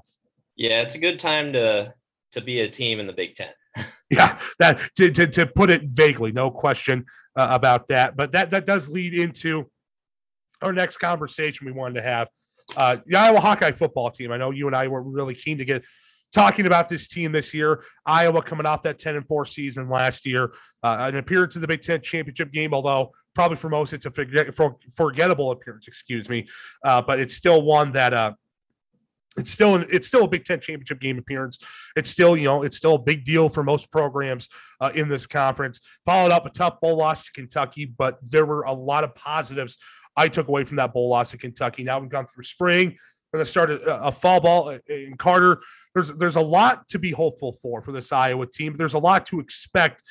Yeah, 0.56 0.82
it's 0.82 0.96
a 0.96 1.00
good 1.00 1.20
time 1.20 1.54
to 1.54 1.94
to 2.32 2.42
be 2.42 2.62
a 2.62 2.70
team 2.70 3.00
in 3.00 3.08
the 3.08 3.14
Big 3.14 3.36
Ten. 3.36 3.50
yeah, 4.10 4.40
that 4.60 4.80
to, 4.98 5.12
to, 5.12 5.28
to 5.28 5.46
put 5.46 5.70
it 5.70 5.84
vaguely, 5.86 6.32
no 6.32 6.52
question 6.52 7.06
uh, 7.36 7.48
about 7.52 7.88
that. 7.90 8.16
But 8.16 8.32
that 8.34 8.52
that 8.52 8.66
does 8.66 8.90
lead 8.90 9.14
into 9.14 9.70
our 10.62 10.74
next 10.74 10.98
conversation 10.98 11.66
we 11.66 11.72
wanted 11.72 12.02
to 12.02 12.08
have. 12.08 12.28
Uh, 12.76 12.98
the 13.06 13.16
Iowa 13.18 13.40
Hawkeye 13.40 13.72
football 13.72 14.12
team. 14.12 14.32
I 14.32 14.38
know 14.38 14.52
you 14.52 14.68
and 14.68 14.76
I 14.76 14.88
were 14.88 15.02
really 15.02 15.36
keen 15.36 15.58
to 15.58 15.66
get 15.66 15.84
talking 16.34 16.66
about 16.66 16.90
this 16.90 17.08
team 17.08 17.32
this 17.32 17.54
year. 17.54 17.84
Iowa 18.06 18.42
coming 18.42 18.66
off 18.66 18.84
that 18.84 19.00
10 19.00 19.16
and 19.16 19.28
4 19.28 19.46
season 19.46 19.90
last 19.90 20.26
year, 20.26 20.54
uh, 20.84 20.98
an 21.00 21.18
appearance 21.18 21.56
in 21.56 21.62
the 21.62 21.68
Big 21.68 21.82
Ten 21.82 22.02
championship 22.02 22.52
game, 22.52 22.74
although 22.74 23.12
probably 23.34 23.58
for 23.58 23.70
most 23.70 23.94
it's 23.94 24.06
a 24.06 24.12
forget, 24.12 24.56
for, 24.56 24.78
forgettable 24.96 25.52
appearance, 25.52 25.88
excuse 25.88 26.30
me. 26.30 26.48
Uh, 26.84 27.02
but 27.02 27.20
it's 27.20 27.34
still 27.34 27.62
one 27.62 27.94
that 27.94 28.14
uh, 28.14 28.34
it's 29.38 29.52
still 29.52 29.76
an, 29.76 29.86
it's 29.90 30.08
still 30.08 30.26
a 30.26 30.28
Big 30.28 30.46
Ten 30.46 30.60
championship 30.60 31.00
game 31.00 31.18
appearance. 31.18 31.60
It's 31.96 32.10
still 32.10 32.36
you 32.36 32.46
know 32.46 32.64
it's 32.64 32.78
still 32.78 32.96
a 32.96 33.00
big 33.00 33.26
deal 33.26 33.50
for 33.50 33.64
most 33.64 33.92
programs 33.92 34.50
uh, 34.82 34.92
in 34.94 35.08
this 35.08 35.26
conference. 35.26 35.80
Followed 36.06 36.32
up 36.32 36.46
a 36.46 36.50
tough 36.50 36.82
bowl 36.82 36.98
loss 36.98 37.26
to 37.26 37.32
Kentucky, 37.32 37.86
but 37.86 38.18
there 38.22 38.46
were 38.46 38.64
a 38.64 38.74
lot 38.74 39.04
of 39.04 39.16
positives 39.16 39.78
I 40.20 40.28
took 40.28 40.50
away 40.50 40.66
from 40.66 40.76
that 40.78 40.94
bowl 40.94 41.10
loss 41.10 41.32
to 41.32 41.38
Kentucky. 41.38 41.84
Now 41.84 42.00
we've 42.00 42.10
gone 42.10 42.28
through 42.28 42.44
spring. 42.44 42.98
We're 43.32 43.38
going 43.38 43.46
to 43.46 43.50
start 43.50 43.72
a, 43.72 44.04
a 44.04 44.12
fall 44.12 44.42
ball 44.42 44.78
in 44.88 45.16
Carter. 45.18 45.62
There's 45.94 46.10
there's 46.14 46.36
a 46.36 46.42
lot 46.42 46.90
to 46.90 47.00
be 47.00 47.12
hopeful 47.12 47.58
for 47.62 47.82
for 47.82 47.94
this 47.94 48.12
Iowa 48.12 48.46
team. 48.46 48.76
There's 48.78 48.94
a 48.94 49.00
lot 49.00 49.26
to 49.28 49.40
expect 49.40 50.04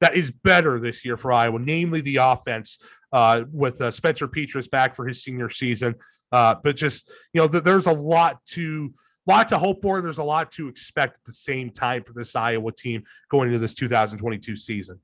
that 0.00 0.14
is 0.14 0.30
better 0.30 0.78
this 0.78 1.04
year 1.04 1.16
for 1.16 1.32
Iowa, 1.32 1.58
namely 1.58 2.02
the 2.02 2.16
offense 2.16 2.78
uh, 3.12 3.44
with 3.50 3.80
uh, 3.80 3.90
Spencer 3.90 4.28
Petras 4.28 4.70
back 4.70 4.94
for 4.94 5.06
his 5.06 5.22
senior 5.22 5.48
season. 5.48 5.94
Uh, 6.30 6.56
but 6.62 6.76
just 6.76 7.10
you 7.32 7.40
know, 7.40 7.48
th- 7.48 7.64
there's 7.64 7.86
a 7.86 7.92
lot 7.92 8.44
to 8.50 8.92
lot 9.26 9.48
to 9.48 9.58
hope 9.58 9.80
for. 9.80 10.02
There's 10.02 10.18
a 10.18 10.24
lot 10.24 10.52
to 10.52 10.68
expect 10.68 11.14
at 11.14 11.24
the 11.24 11.32
same 11.32 11.70
time 11.70 12.04
for 12.04 12.12
this 12.12 12.36
Iowa 12.36 12.70
team 12.70 13.04
going 13.30 13.48
into 13.48 13.58
this 13.58 13.74
2022 13.74 14.56
season. 14.56 15.00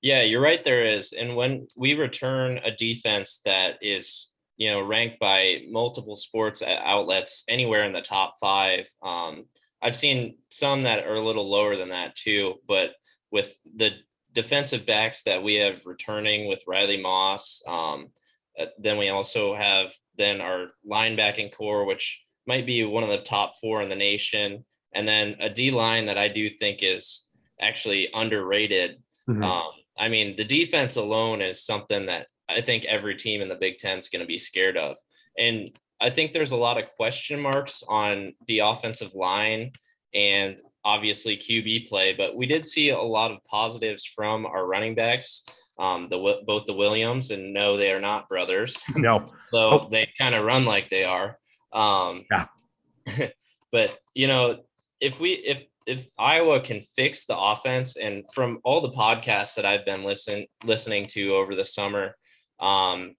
Yeah, 0.00 0.22
you're 0.22 0.40
right. 0.40 0.62
There 0.62 0.84
is, 0.84 1.12
and 1.12 1.34
when 1.34 1.66
we 1.76 1.94
return 1.94 2.58
a 2.64 2.70
defense 2.70 3.40
that 3.44 3.78
is, 3.82 4.32
you 4.56 4.70
know, 4.70 4.80
ranked 4.80 5.18
by 5.18 5.62
multiple 5.70 6.16
sports 6.16 6.62
outlets 6.62 7.44
anywhere 7.48 7.84
in 7.84 7.92
the 7.92 8.00
top 8.00 8.34
five, 8.40 8.88
um, 9.02 9.46
I've 9.82 9.96
seen 9.96 10.36
some 10.50 10.84
that 10.84 11.06
are 11.06 11.16
a 11.16 11.24
little 11.24 11.48
lower 11.48 11.76
than 11.76 11.90
that 11.90 12.16
too. 12.16 12.54
But 12.66 12.92
with 13.30 13.54
the 13.76 13.90
defensive 14.32 14.86
backs 14.86 15.22
that 15.22 15.42
we 15.42 15.56
have 15.56 15.86
returning 15.86 16.48
with 16.48 16.62
Riley 16.66 17.00
Moss, 17.00 17.62
um, 17.66 18.08
uh, 18.58 18.66
then 18.78 18.98
we 18.98 19.08
also 19.08 19.54
have 19.54 19.92
then 20.16 20.40
our 20.40 20.68
linebacking 20.88 21.52
core, 21.52 21.84
which 21.84 22.20
might 22.46 22.66
be 22.66 22.84
one 22.84 23.04
of 23.04 23.10
the 23.10 23.18
top 23.18 23.54
four 23.60 23.82
in 23.82 23.88
the 23.88 23.94
nation, 23.94 24.64
and 24.94 25.06
then 25.06 25.36
a 25.40 25.50
D 25.50 25.70
line 25.70 26.06
that 26.06 26.18
I 26.18 26.28
do 26.28 26.50
think 26.50 26.82
is 26.82 27.26
actually 27.60 28.08
underrated. 28.14 29.02
Mm-hmm. 29.28 29.42
Um, 29.42 29.70
I 29.98 30.08
mean, 30.08 30.36
the 30.36 30.44
defense 30.44 30.96
alone 30.96 31.42
is 31.42 31.62
something 31.62 32.06
that 32.06 32.26
I 32.48 32.60
think 32.60 32.84
every 32.84 33.16
team 33.16 33.42
in 33.42 33.48
the 33.48 33.54
Big 33.54 33.78
Ten 33.78 33.98
is 33.98 34.08
going 34.08 34.20
to 34.20 34.26
be 34.26 34.38
scared 34.38 34.76
of. 34.76 34.96
And 35.38 35.70
I 36.00 36.10
think 36.10 36.32
there's 36.32 36.52
a 36.52 36.56
lot 36.56 36.78
of 36.78 36.90
question 36.90 37.40
marks 37.40 37.82
on 37.88 38.34
the 38.46 38.60
offensive 38.60 39.14
line 39.14 39.72
and 40.14 40.56
obviously 40.84 41.36
QB 41.36 41.88
play, 41.88 42.14
but 42.14 42.36
we 42.36 42.46
did 42.46 42.64
see 42.64 42.90
a 42.90 42.98
lot 43.00 43.30
of 43.30 43.44
positives 43.44 44.04
from 44.04 44.46
our 44.46 44.66
running 44.66 44.94
backs, 44.94 45.44
um, 45.78 46.08
the 46.08 46.42
both 46.46 46.66
the 46.66 46.72
Williams, 46.72 47.30
and 47.30 47.52
no, 47.52 47.76
they 47.76 47.92
are 47.92 48.00
not 48.00 48.28
brothers. 48.28 48.82
No, 48.96 49.32
so 49.50 49.70
oh. 49.70 49.88
they 49.90 50.08
kind 50.18 50.34
of 50.34 50.44
run 50.44 50.64
like 50.64 50.88
they 50.90 51.04
are. 51.04 51.38
Um, 51.72 52.24
yeah, 52.30 53.28
but 53.72 53.98
you 54.14 54.28
know, 54.28 54.60
if 55.00 55.20
we 55.20 55.32
if 55.32 55.64
if 55.88 56.06
Iowa 56.18 56.60
can 56.60 56.82
fix 56.82 57.24
the 57.24 57.36
offense, 57.36 57.96
and 57.96 58.22
from 58.34 58.58
all 58.62 58.82
the 58.82 58.90
podcasts 58.90 59.54
that 59.54 59.64
I've 59.64 59.86
been 59.86 60.04
listen 60.04 60.46
listening 60.62 61.06
to 61.14 61.34
over 61.34 61.54
the 61.54 61.64
summer, 61.64 62.14
um, 62.60 63.14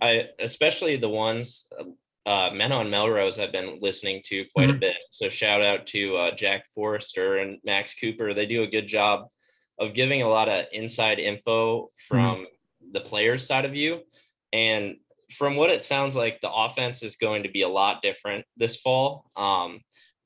I 0.00 0.28
especially 0.40 0.96
the 0.96 1.10
ones 1.10 1.68
uh, 2.24 2.50
Men 2.52 2.72
on 2.72 2.88
Melrose 2.88 3.38
I've 3.38 3.52
been 3.52 3.78
listening 3.82 4.22
to 4.24 4.46
quite 4.54 4.68
mm-hmm. 4.68 4.76
a 4.76 4.80
bit. 4.80 4.96
So 5.10 5.28
shout 5.28 5.60
out 5.60 5.86
to 5.88 6.16
uh, 6.16 6.34
Jack 6.34 6.64
Forrester 6.74 7.38
and 7.38 7.58
Max 7.62 7.94
Cooper. 7.94 8.32
They 8.32 8.46
do 8.46 8.62
a 8.62 8.70
good 8.70 8.86
job 8.86 9.26
of 9.78 9.92
giving 9.92 10.22
a 10.22 10.28
lot 10.28 10.48
of 10.48 10.64
inside 10.72 11.18
info 11.18 11.90
from 12.08 12.36
mm-hmm. 12.36 12.92
the 12.92 13.02
players' 13.02 13.46
side 13.46 13.66
of 13.66 13.74
you, 13.74 14.00
and 14.54 14.96
from 15.30 15.56
what 15.56 15.68
it 15.68 15.82
sounds 15.82 16.16
like, 16.16 16.40
the 16.40 16.50
offense 16.50 17.02
is 17.02 17.16
going 17.16 17.42
to 17.42 17.50
be 17.50 17.60
a 17.60 17.68
lot 17.68 18.00
different 18.00 18.46
this 18.56 18.76
fall. 18.76 19.30
Um, 19.36 19.80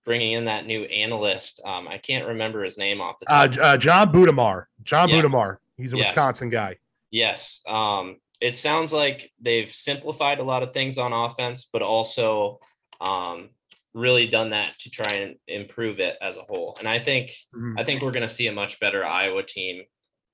bringing 0.05 0.33
in 0.33 0.45
that 0.47 0.67
new 0.67 0.85
analyst. 0.85 1.61
Um, 1.65 1.89
I 1.89 1.99
can't 1.99 2.27
remember 2.27 2.65
his 2.65 2.79
name 2.79 3.01
off 3.01 3.19
the 3.19 3.27
top. 3.27 3.57
Uh, 3.57 3.61
uh, 3.63 3.77
John 3.77 4.13
Budmayr. 4.13 4.65
John 4.83 5.09
yeah. 5.09 5.23
Budmayr. 5.23 5.59
He's 5.77 5.93
a 5.93 5.97
yeah. 5.97 6.05
Wisconsin 6.05 6.51
guy. 6.51 6.77
Yes. 7.11 7.63
Um, 7.69 8.17
it 8.41 8.57
sounds 8.57 8.93
like 8.93 9.31
they've 9.41 9.73
simplified 9.73 10.41
a 10.41 10.45
lot 10.45 10.63
of 10.63 10.73
things 10.73 10.99
on 10.99 11.13
offense, 11.13 11.69
but 11.73 11.83
also 11.83 12.59
um, 13.01 13.51
really 13.95 14.27
done 14.27 14.51
that 14.51 14.79
to 14.81 14.91
try 14.91 15.13
and 15.13 15.37
improve 15.47 16.01
it 16.01 16.17
as 16.21 16.37
a 16.37 16.43
whole. 16.43 16.75
And 16.79 16.89
I 16.89 16.99
think 16.99 17.31
mm-hmm. 17.55 17.79
I 17.79 17.85
think 17.85 18.03
we're 18.03 18.11
going 18.11 18.27
to 18.27 18.35
see 18.35 18.49
a 18.49 18.53
much 18.53 18.81
better 18.81 19.05
Iowa 19.05 19.43
team 19.43 19.85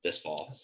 this 0.05 0.19
fall. 0.19 0.57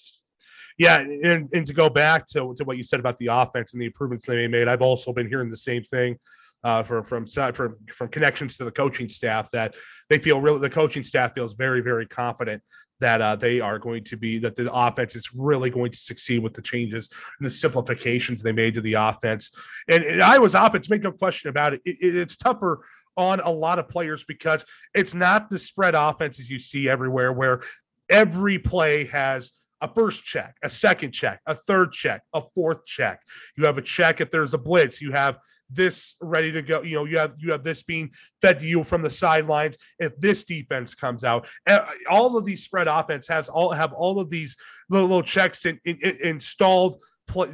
Yeah, 0.78 0.98
and, 0.98 1.48
and 1.52 1.66
to 1.66 1.72
go 1.72 1.88
back 1.88 2.26
to, 2.28 2.52
to 2.56 2.64
what 2.64 2.76
you 2.76 2.82
said 2.82 2.98
about 2.98 3.18
the 3.18 3.28
offense 3.28 3.74
and 3.74 3.80
the 3.80 3.86
improvements 3.86 4.26
they 4.26 4.48
made, 4.48 4.66
I've 4.66 4.82
also 4.82 5.12
been 5.12 5.28
hearing 5.28 5.48
the 5.48 5.56
same 5.56 5.84
thing 5.84 6.18
uh, 6.64 6.83
from 6.83 7.05
from 7.05 7.27
from 7.27 7.77
from 7.94 8.09
connections 8.09 8.57
to 8.57 8.64
the 8.64 8.72
coaching 8.72 9.09
staff 9.09 9.50
that 9.53 9.74
they 10.11 10.18
feel 10.18 10.40
really 10.40 10.59
the 10.59 10.70
coaching 10.70 11.05
staff 11.05 11.35
feels 11.35 11.53
very 11.53 11.81
very 11.81 12.07
confident 12.07 12.62
that 13.00 13.20
uh, 13.20 13.37
they 13.37 13.61
are 13.61 13.79
going 13.79 14.05
to 14.05 14.16
be 14.16 14.38
that 14.38 14.57
the 14.57 14.72
offense 14.72 15.14
is 15.14 15.35
really 15.35 15.68
going 15.68 15.92
to 15.92 15.98
succeed 15.98 16.42
with 16.42 16.55
the 16.55 16.62
changes 16.62 17.11
and 17.38 17.46
the 17.46 17.50
simplifications 17.50 18.42
they 18.42 18.53
made 18.53 18.74
to 18.74 18.81
the 18.81 18.94
offense. 18.94 19.50
And, 19.88 20.05
and 20.05 20.22
Iowa's 20.22 20.55
offense, 20.55 20.88
make 20.88 21.03
no 21.03 21.12
question 21.12 21.50
about 21.50 21.74
it, 21.74 21.83
it, 21.85 22.16
it's 22.16 22.37
tougher 22.37 22.87
on 23.16 23.40
a 23.40 23.50
lot 23.50 23.79
of 23.79 23.88
players 23.88 24.24
because 24.24 24.64
it's 24.94 25.12
not 25.12 25.50
the 25.50 25.59
spread 25.59 25.94
offenses 25.94 26.48
you 26.48 26.59
see 26.59 26.88
everywhere 26.88 27.33
where 27.33 27.62
every 28.09 28.59
play 28.59 29.07
has 29.07 29.53
a 29.81 29.92
first 29.92 30.24
check, 30.24 30.57
a 30.62 30.70
second 30.70 31.12
check, 31.12 31.40
a 31.46 31.55
third 31.55 31.92
check, 31.92 32.22
a 32.33 32.40
fourth 32.55 32.87
check. 32.87 33.20
You 33.57 33.66
have 33.66 33.77
a 33.77 33.83
check 33.83 34.20
if 34.20 34.31
there's 34.31 34.55
a 34.55 34.59
blitz. 34.59 35.03
You 35.03 35.12
have 35.12 35.38
this 35.70 36.16
ready 36.20 36.53
to 36.53 36.62
go. 36.62 36.83
You 36.83 36.96
know, 36.96 37.05
you 37.05 37.18
have 37.18 37.35
you 37.38 37.53
have 37.53 37.64
this 37.64 37.83
being 37.83 38.11
fed 38.40 38.61
to 38.61 38.66
you 38.66 38.85
from 38.85 39.03
the 39.03 39.11
sidelines. 39.11 39.77
If 39.98 40.18
this 40.18 40.44
defense 40.44 40.94
comes 40.94 41.24
out, 41.24 41.46
all 42.11 42.37
of 42.37 42.44
these 42.44 42.64
spread 42.64 42.88
offense 42.88 43.29
has 43.29 43.48
all 43.48 43.70
have 43.70 43.92
all 43.92 44.20
of 44.20 44.31
these 44.31 44.57
little 44.88 45.09
little 45.09 45.22
checks 45.22 45.64
in, 45.64 45.81
in, 45.85 45.98
in 46.03 46.16
installed 46.22 47.00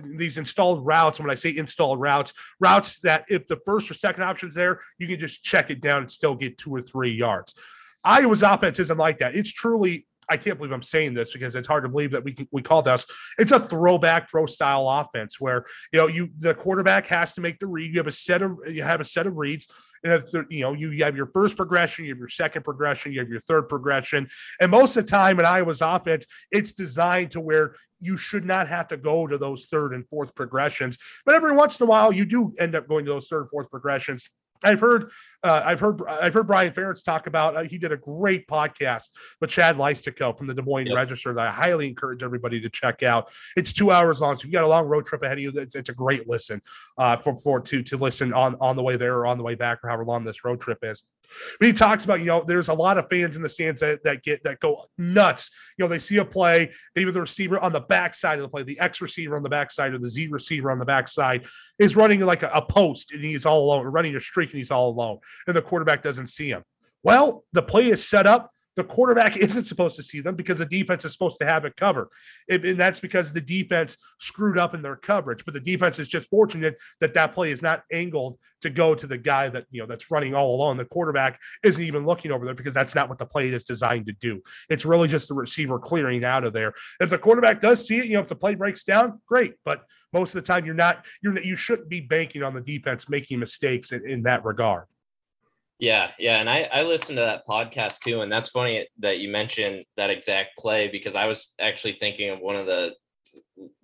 these 0.03 0.37
installed 0.37 0.85
routes. 0.85 1.21
when 1.21 1.31
I 1.31 1.35
say 1.35 1.57
installed 1.57 2.01
routes, 2.01 2.33
routes 2.59 2.99
that 3.01 3.25
if 3.29 3.47
the 3.47 3.61
first 3.65 3.91
or 3.91 3.95
second 3.95 4.25
option 4.25 4.49
is 4.49 4.55
there, 4.55 4.81
you 4.99 5.07
can 5.07 5.19
just 5.19 5.45
check 5.45 5.71
it 5.71 5.81
down 5.81 5.99
and 5.99 6.11
still 6.11 6.35
get 6.35 6.59
two 6.59 6.75
or 6.75 6.83
three 6.83 7.13
yards. 7.13 7.55
Iowa's 8.03 8.43
offense 8.43 8.79
isn't 8.79 8.99
like 8.99 9.19
that. 9.19 9.35
It's 9.35 9.53
truly 9.53 10.07
I 10.31 10.37
can't 10.37 10.57
believe 10.57 10.73
I'm 10.73 10.83
saying 10.83 11.15
this 11.15 11.33
because 11.33 11.55
it's 11.55 11.69
hard 11.69 11.83
to 11.83 11.89
believe 11.89 12.13
that 12.13 12.25
we 12.25 12.37
we 12.53 12.63
call 12.63 12.83
this. 12.83 13.05
It's 13.37 13.53
a 13.53 13.61
throwback 13.61 14.31
throw 14.31 14.47
style 14.47 14.89
offense 14.89 15.41
where 15.41 15.67
you 15.93 16.01
know 16.01 16.07
you 16.07 16.31
the 16.39 16.55
quarterback 16.55 17.07
has 17.09 17.35
to 17.35 17.41
make 17.41 17.59
the 17.59 17.67
read. 17.67 17.93
You 17.93 17.99
have 17.99 18.07
a 18.07 18.13
set 18.13 18.41
of 18.41 18.59
you 18.67 18.83
have 18.83 19.01
a 19.01 19.05
set 19.05 19.27
of 19.27 19.37
reads. 19.37 19.67
And 20.03 20.25
you 20.49 20.61
know, 20.61 20.73
you 20.73 21.05
have 21.05 21.15
your 21.15 21.27
first 21.27 21.59
progression, 21.59 22.07
you 22.07 22.13
have 22.13 22.19
your 22.19 22.29
second 22.29 22.63
progression, 22.63 23.13
you 23.13 23.21
have 23.21 23.29
your 23.29 23.43
third 23.43 23.69
progression, 23.69 24.31
and 24.59 24.71
most 24.71 24.97
of 24.97 25.05
the 25.05 25.11
time 25.11 25.39
in 25.39 25.45
Iowa's 25.45 25.83
offense, 25.83 26.25
it's 26.51 26.73
designed 26.73 27.33
to 27.33 27.41
where 27.41 27.75
you 28.01 28.17
should 28.17 28.47
not 28.47 28.67
have 28.67 28.89
to 28.89 28.97
go 28.97 29.27
to 29.27 29.37
those 29.37 29.67
third 29.67 29.93
and 29.93 30.09
fourth 30.09 30.35
progressions. 30.35 30.97
But 31.27 31.35
every 31.35 31.55
once 31.55 31.79
in 31.79 31.85
a 31.85 31.87
while, 31.87 32.15
you 32.15 32.25
do 32.25 32.55
end 32.59 32.75
up 32.75 32.89
going 32.89 33.05
to 33.05 33.11
those 33.11 33.29
third 33.29 33.43
and 33.43 33.51
fourth 33.51 33.71
progressions 33.71 34.31
I've 34.65 34.81
heard 34.81 35.11
uh, 35.43 35.63
I've 35.65 35.81
heard 35.81 36.03
I've 36.07 36.35
heard 36.35 36.47
Brian 36.47 36.73
Ferentz 36.73 37.03
talk 37.03 37.27
about. 37.27 37.57
Uh, 37.57 37.63
he 37.63 37.79
did 37.79 37.93
a 37.93 37.97
great 37.97 38.47
podcast 38.47 39.09
with 39.41 39.51
Chad 39.51 39.77
Leistikow 39.77 40.37
from 40.37 40.47
the 40.47 40.55
Des 40.55 40.63
Moines 40.63 40.87
yep. 40.87 40.97
Register 40.97 41.33
that 41.33 41.49
I 41.49 41.51
highly 41.51 41.89
encourage 41.89 42.23
everybody 42.23 42.61
to 42.61 42.69
check 42.69 43.03
out. 43.03 43.31
It's 43.57 43.73
two 43.73 43.91
hours 43.91 44.21
long, 44.21 44.37
so 44.37 44.47
you 44.47 44.53
got 44.53 44.65
a 44.65 44.69
long 44.69 44.87
road 44.87 45.07
trip 45.07 45.23
ahead 45.23 45.39
of 45.39 45.43
you. 45.43 45.53
It's, 45.55 45.75
it's 45.75 45.89
a 45.89 45.95
great 45.95 46.29
listen 46.29 46.61
uh, 46.99 47.17
for 47.19 47.37
for 47.37 47.61
to 47.61 47.83
to 47.83 47.97
listen 47.97 48.33
on 48.33 48.57
on 48.61 48.77
the 48.77 48.83
way 48.83 48.97
there 48.97 49.17
or 49.17 49.27
on 49.27 49.39
the 49.39 49.45
way 49.45 49.55
back 49.55 49.79
or 49.83 49.89
however 49.89 50.05
long 50.05 50.25
this 50.25 50.45
road 50.45 50.61
trip 50.61 50.79
is. 50.83 51.03
But 51.59 51.67
he 51.67 51.73
talks 51.73 52.05
about, 52.05 52.21
you 52.21 52.27
know, 52.27 52.45
there's 52.47 52.69
a 52.69 52.75
lot 52.75 52.99
of 52.99 53.09
fans 53.09 53.37
in 53.37 53.43
the 53.43 53.49
stands 53.49 53.81
that, 53.81 54.03
that 54.05 54.23
get 54.23 54.43
that 54.45 54.61
go 54.61 54.85
nuts. 54.99 55.51
You 55.79 55.85
know, 55.85 55.89
they 55.89 55.99
see 55.99 56.17
a 56.17 56.25
play, 56.25 56.73
maybe 56.95 57.11
the 57.11 57.21
receiver 57.21 57.59
on 57.59 57.73
the 57.73 57.81
backside 57.81 58.39
of 58.39 58.43
the 58.43 58.49
play, 58.49 58.63
the 58.63 58.79
X 58.81 59.01
receiver 59.01 59.37
on 59.37 59.43
the 59.43 59.49
backside 59.49 59.95
or 59.95 59.99
the 59.99 60.11
Z 60.11 60.29
receiver 60.29 60.71
on 60.71 60.79
the 60.79 60.85
backside 60.85 61.47
is 61.79 61.97
running 61.97 62.21
like 62.21 62.43
a, 62.43 62.51
a 62.53 62.63
post 62.63 63.13
and 63.13 63.25
he's 63.25 63.47
all 63.47 63.65
alone, 63.65 63.87
running 63.87 64.15
a 64.17 64.21
streak 64.21 64.51
and 64.51 64.59
he's 64.59 64.71
all 64.71 64.91
alone, 64.91 65.19
and 65.47 65.57
the 65.57 65.63
quarterback 65.63 66.03
doesn't 66.03 66.29
see 66.29 66.49
him. 66.49 66.63
Well, 67.03 67.45
the 67.53 67.63
play 67.63 67.91
is 67.91 68.07
set 68.07 68.27
up 68.27 68.51
the 68.77 68.85
quarterback 68.85 69.37
isn't 69.37 69.65
supposed 69.65 69.97
to 69.97 70.03
see 70.03 70.21
them 70.21 70.35
because 70.35 70.59
the 70.59 70.67
defense 70.67 71.05
is 71.05 71.13
supposed 71.13 71.39
to 71.39 71.47
have 71.47 71.65
it 71.65 71.77
covered. 71.77 72.09
and 72.49 72.79
that's 72.79 73.01
because 73.01 73.33
the 73.33 73.41
defense 73.41 73.97
screwed 74.19 74.59
up 74.59 74.75
in 74.75 74.83
their 74.83 74.97
coverage. 74.97 75.45
But 75.45 75.55
the 75.55 75.61
defense 75.61 75.99
is 75.99 76.09
just 76.09 76.31
fortunate 76.31 76.77
that 77.01 77.15
that 77.15 77.35
play 77.35 77.51
is 77.51 77.63
not 77.63 77.85
angled 77.93 78.39
to 78.63 78.71
go 78.71 78.95
to 78.95 79.07
the 79.07 79.19
guy 79.19 79.49
that, 79.49 79.65
you 79.71 79.81
know, 79.81 79.87
that's 79.87 80.11
running 80.11 80.35
all 80.35 80.55
alone. 80.55 80.77
The 80.77 80.85
quarterback 80.85 81.39
isn't 81.63 81.83
even 81.83 82.07
looking 82.07 82.31
over 82.31 82.45
there 82.45 82.55
because 82.55 82.75
that's 82.75 82.95
not 82.95 83.09
what 83.09 83.19
the 83.19 83.27
play 83.27 83.49
is 83.49 83.65
designed 83.65 84.07
to 84.07 84.13
do. 84.13 84.43
It's 84.69 84.85
really 84.85 85.09
just 85.09 85.29
the 85.29 85.35
receiver 85.35 85.79
clearing 85.79 86.25
out 86.25 86.45
of 86.45 86.53
there. 86.53 86.75
If 87.01 87.11
the 87.11 87.19
quarterback 87.19 87.61
does 87.61 87.87
see 87.87 87.99
it, 87.99 88.07
you 88.07 88.15
know, 88.15 88.21
if 88.21 88.29
the 88.29 88.37
play 88.37 88.55
breaks 88.55 88.85
down, 88.85 89.21
great. 89.27 89.55
But 89.65 89.85
most 90.13 90.35
of 90.35 90.43
the 90.43 90.47
time, 90.47 90.67
you're 90.67 90.75
not, 90.75 91.05
you're, 91.23 91.39
you 91.41 91.57
shouldn't 91.57 91.89
be 91.89 92.01
banking 92.01 92.43
on 92.43 92.55
the 92.55 92.61
defense 92.61 93.09
making 93.09 93.39
mistakes 93.39 93.93
in, 93.93 94.09
in 94.09 94.23
that 94.25 94.45
regard. 94.45 94.85
Yeah, 95.81 96.11
yeah, 96.19 96.41
and 96.41 96.51
I 96.51 96.69
I 96.73 96.83
listened 96.83 97.17
to 97.17 97.23
that 97.23 97.47
podcast 97.49 98.01
too, 98.01 98.21
and 98.21 98.31
that's 98.31 98.51
funny 98.51 98.87
that 98.99 99.19
you 99.19 99.31
mentioned 99.31 99.85
that 99.97 100.11
exact 100.11 100.59
play 100.59 100.89
because 100.89 101.17
I 101.17 101.27
was 101.27 101.55
actually 101.59 101.97
thinking 101.99 102.29
of 102.31 102.41
one 102.41 102.57
of 102.57 102.67
the 102.67 102.95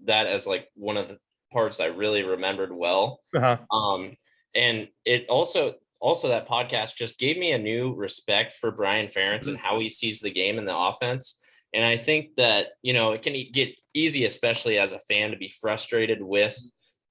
that 0.04 0.26
as 0.26 0.46
like 0.46 0.68
one 0.74 0.98
of 0.98 1.08
the 1.08 1.18
parts 1.52 1.80
I 1.80 1.86
really 1.86 2.22
remembered 2.22 2.74
well. 2.74 3.20
Uh-huh. 3.34 3.56
Um, 3.74 4.16
and 4.54 4.88
it 5.06 5.26
also 5.28 5.74
also 5.98 6.28
that 6.28 6.48
podcast 6.48 6.96
just 6.96 7.18
gave 7.18 7.38
me 7.38 7.52
a 7.52 7.58
new 7.58 7.94
respect 7.94 8.54
for 8.54 8.70
Brian 8.70 9.08
Ferentz 9.08 9.40
mm-hmm. 9.40 9.50
and 9.50 9.58
how 9.58 9.78
he 9.80 9.88
sees 9.88 10.20
the 10.20 10.30
game 10.30 10.58
and 10.58 10.68
the 10.68 10.76
offense. 10.76 11.40
And 11.72 11.84
I 11.84 11.96
think 11.96 12.36
that 12.36 12.68
you 12.82 12.92
know 12.92 13.12
it 13.12 13.22
can 13.22 13.34
get 13.52 13.74
easy, 13.94 14.26
especially 14.26 14.78
as 14.78 14.92
a 14.92 14.98
fan, 14.98 15.30
to 15.30 15.38
be 15.38 15.52
frustrated 15.60 16.22
with 16.22 16.58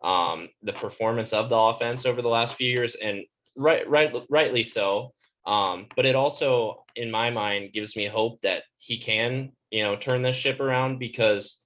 um, 0.04 0.50
the 0.62 0.74
performance 0.74 1.34
of 1.34 1.50
the 1.50 1.58
offense 1.58 2.06
over 2.06 2.22
the 2.22 2.28
last 2.30 2.56
few 2.56 2.70
years. 2.70 2.94
And 2.96 3.24
right, 3.56 3.88
right, 3.90 4.14
rightly 4.30 4.64
so. 4.64 5.14
Um, 5.46 5.88
but 5.96 6.06
it 6.06 6.16
also, 6.16 6.86
in 6.96 7.12
my 7.12 7.30
mind, 7.30 7.74
gives 7.74 7.96
me 7.96 8.08
hope 8.08 8.42
that 8.42 8.64
he 8.78 8.98
can, 8.98 9.52
you 9.70 9.84
know, 9.84 9.96
turn 9.96 10.22
this 10.22 10.36
ship 10.36 10.60
around 10.60 11.00
because 11.00 11.62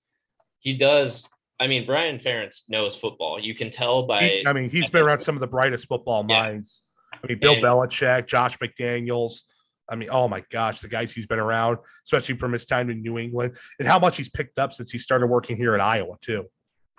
he 0.59 0.73
does. 0.73 1.27
I 1.59 1.67
mean, 1.67 1.85
Brian 1.85 2.19
Ferentz 2.19 2.63
knows 2.67 2.95
football. 2.95 3.39
You 3.39 3.55
can 3.55 3.69
tell 3.69 4.05
by. 4.05 4.23
He, 4.23 4.47
I 4.47 4.53
mean, 4.53 4.69
he's 4.69 4.89
been 4.89 5.03
around 5.03 5.21
some 5.21 5.35
of 5.35 5.41
the 5.41 5.47
brightest 5.47 5.87
football 5.87 6.23
minds. 6.23 6.83
Yeah. 7.13 7.19
I 7.23 7.27
mean, 7.27 7.39
Bill 7.39 7.53
and, 7.53 7.63
Belichick, 7.63 8.27
Josh 8.27 8.57
McDaniels. 8.59 9.41
I 9.89 9.95
mean, 9.95 10.09
oh 10.11 10.27
my 10.27 10.43
gosh, 10.51 10.81
the 10.81 10.87
guys 10.87 11.11
he's 11.11 11.25
been 11.25 11.39
around, 11.39 11.79
especially 12.05 12.37
from 12.37 12.53
his 12.53 12.65
time 12.65 12.89
in 12.89 13.01
New 13.01 13.17
England, 13.17 13.57
and 13.79 13.87
how 13.87 13.97
much 13.97 14.17
he's 14.17 14.29
picked 14.29 14.59
up 14.59 14.71
since 14.71 14.91
he 14.91 14.99
started 14.99 15.27
working 15.27 15.57
here 15.57 15.73
at 15.73 15.81
Iowa 15.81 16.15
too. 16.21 16.45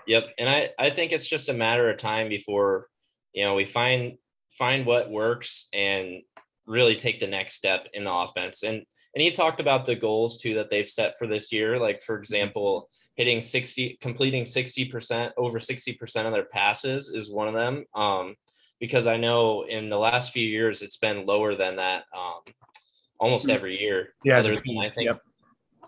Yep, 0.07 0.35
and 0.39 0.49
I 0.49 0.71
I 0.79 0.91
think 0.91 1.13
it's 1.13 1.29
just 1.29 1.49
a 1.49 1.53
matter 1.53 1.89
of 1.89 1.99
time 1.99 2.29
before 2.29 2.89
you 3.33 3.45
know 3.45 3.55
we 3.55 3.65
find 3.65 4.19
find 4.51 4.87
what 4.87 5.11
works 5.11 5.69
and 5.73 6.23
really 6.67 6.97
take 6.97 7.21
the 7.21 7.27
next 7.27 7.55
step 7.55 7.89
in 7.95 8.05
the 8.05 8.13
offense. 8.13 8.63
And 8.63 8.85
and 9.15 9.23
he 9.23 9.31
talked 9.31 9.61
about 9.61 9.85
the 9.85 9.97
goals 9.97 10.39
too 10.39 10.55
that 10.55 10.71
they've 10.71 10.89
set 10.89 11.19
for 11.19 11.27
this 11.27 11.53
year. 11.53 11.79
Like 11.79 12.01
for 12.01 12.17
example, 12.17 12.89
hitting 13.17 13.41
60, 13.41 13.99
completing 14.01 14.45
60%, 14.45 15.33
over 15.37 15.59
60% 15.59 16.27
of 16.27 16.33
their 16.33 16.45
passes 16.45 17.11
is 17.11 17.29
one 17.29 17.49
of 17.49 17.55
them. 17.55 17.85
Um, 17.95 18.37
because 18.79 19.07
I 19.07 19.17
know 19.17 19.63
in 19.63 19.91
the 19.91 19.99
last 19.99 20.33
few 20.33 20.47
years 20.47 20.81
it's 20.81 20.97
been 20.97 21.27
lower 21.27 21.55
than 21.55 21.77
that 21.77 22.05
um, 22.17 22.55
almost 23.19 23.47
mm. 23.47 23.53
every 23.53 23.81
year. 23.81 24.15
Yeah, 24.25 24.39
other 24.39 24.57
than 24.57 24.79
I 24.79 24.91
think 24.91 25.09
yep. 25.09 25.21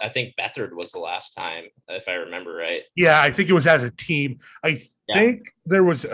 I 0.01 0.09
think 0.09 0.35
Beathard 0.39 0.73
was 0.73 0.91
the 0.93 0.99
last 0.99 1.31
time, 1.35 1.65
if 1.89 2.09
I 2.09 2.15
remember 2.15 2.55
right. 2.55 2.83
Yeah, 2.97 3.21
I 3.21 3.31
think 3.31 3.49
it 3.49 3.55
was 3.55 3.67
as 3.67 3.83
a 3.83 3.91
team. 3.91 4.39
I 4.65 4.81
yeah. 5.09 5.15
think 5.15 5.47
there 5.65 5.85
was 5.85 6.05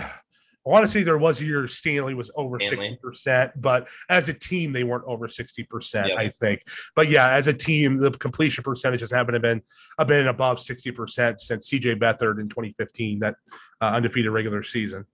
I 0.67 0.71
want 0.71 0.85
to 0.85 0.91
say 0.91 1.03
there 1.03 1.17
was 1.17 1.41
a 1.41 1.47
year 1.47 1.67
Stanley 1.69 2.15
was 2.15 2.31
over 2.35 2.61
sixty 2.61 2.97
percent, 2.97 3.53
but 3.57 3.89
as 4.11 4.29
a 4.29 4.35
team 4.35 4.73
they 4.73 4.85
weren't 4.85 5.05
over 5.07 5.29
sixty 5.29 5.63
percent. 5.63 6.13
I 6.13 6.29
think, 6.29 6.63
but 6.95 7.09
yeah, 7.09 7.31
as 7.31 7.47
a 7.47 7.55
team 7.55 7.97
the 7.97 8.11
completion 8.11 8.65
percentages 8.65 9.11
haven't 9.11 9.41
been 9.41 9.63
have 9.99 10.09
been 10.09 10.27
above 10.27 10.61
sixty 10.61 10.91
percent 10.91 11.41
since 11.41 11.71
CJ 11.71 11.99
Beathard 11.99 12.41
in 12.41 12.49
2015, 12.49 13.21
that 13.21 13.37
uh, 13.81 13.85
undefeated 13.87 14.31
regular 14.31 14.63
season. 14.63 15.07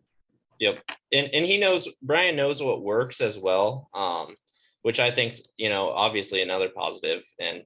Yep, 0.59 0.83
and 1.13 1.29
and 1.33 1.45
he 1.45 1.59
knows 1.59 1.87
Brian 2.03 2.37
knows 2.37 2.63
what 2.63 2.83
works 2.83 3.21
as 3.21 3.39
well, 3.39 3.91
um, 3.95 4.35
which 4.83 4.99
I 4.99 5.11
think 5.11 5.35
you 5.57 5.69
know 5.69 5.91
obviously 5.91 6.43
another. 6.43 6.69
And 7.39 7.63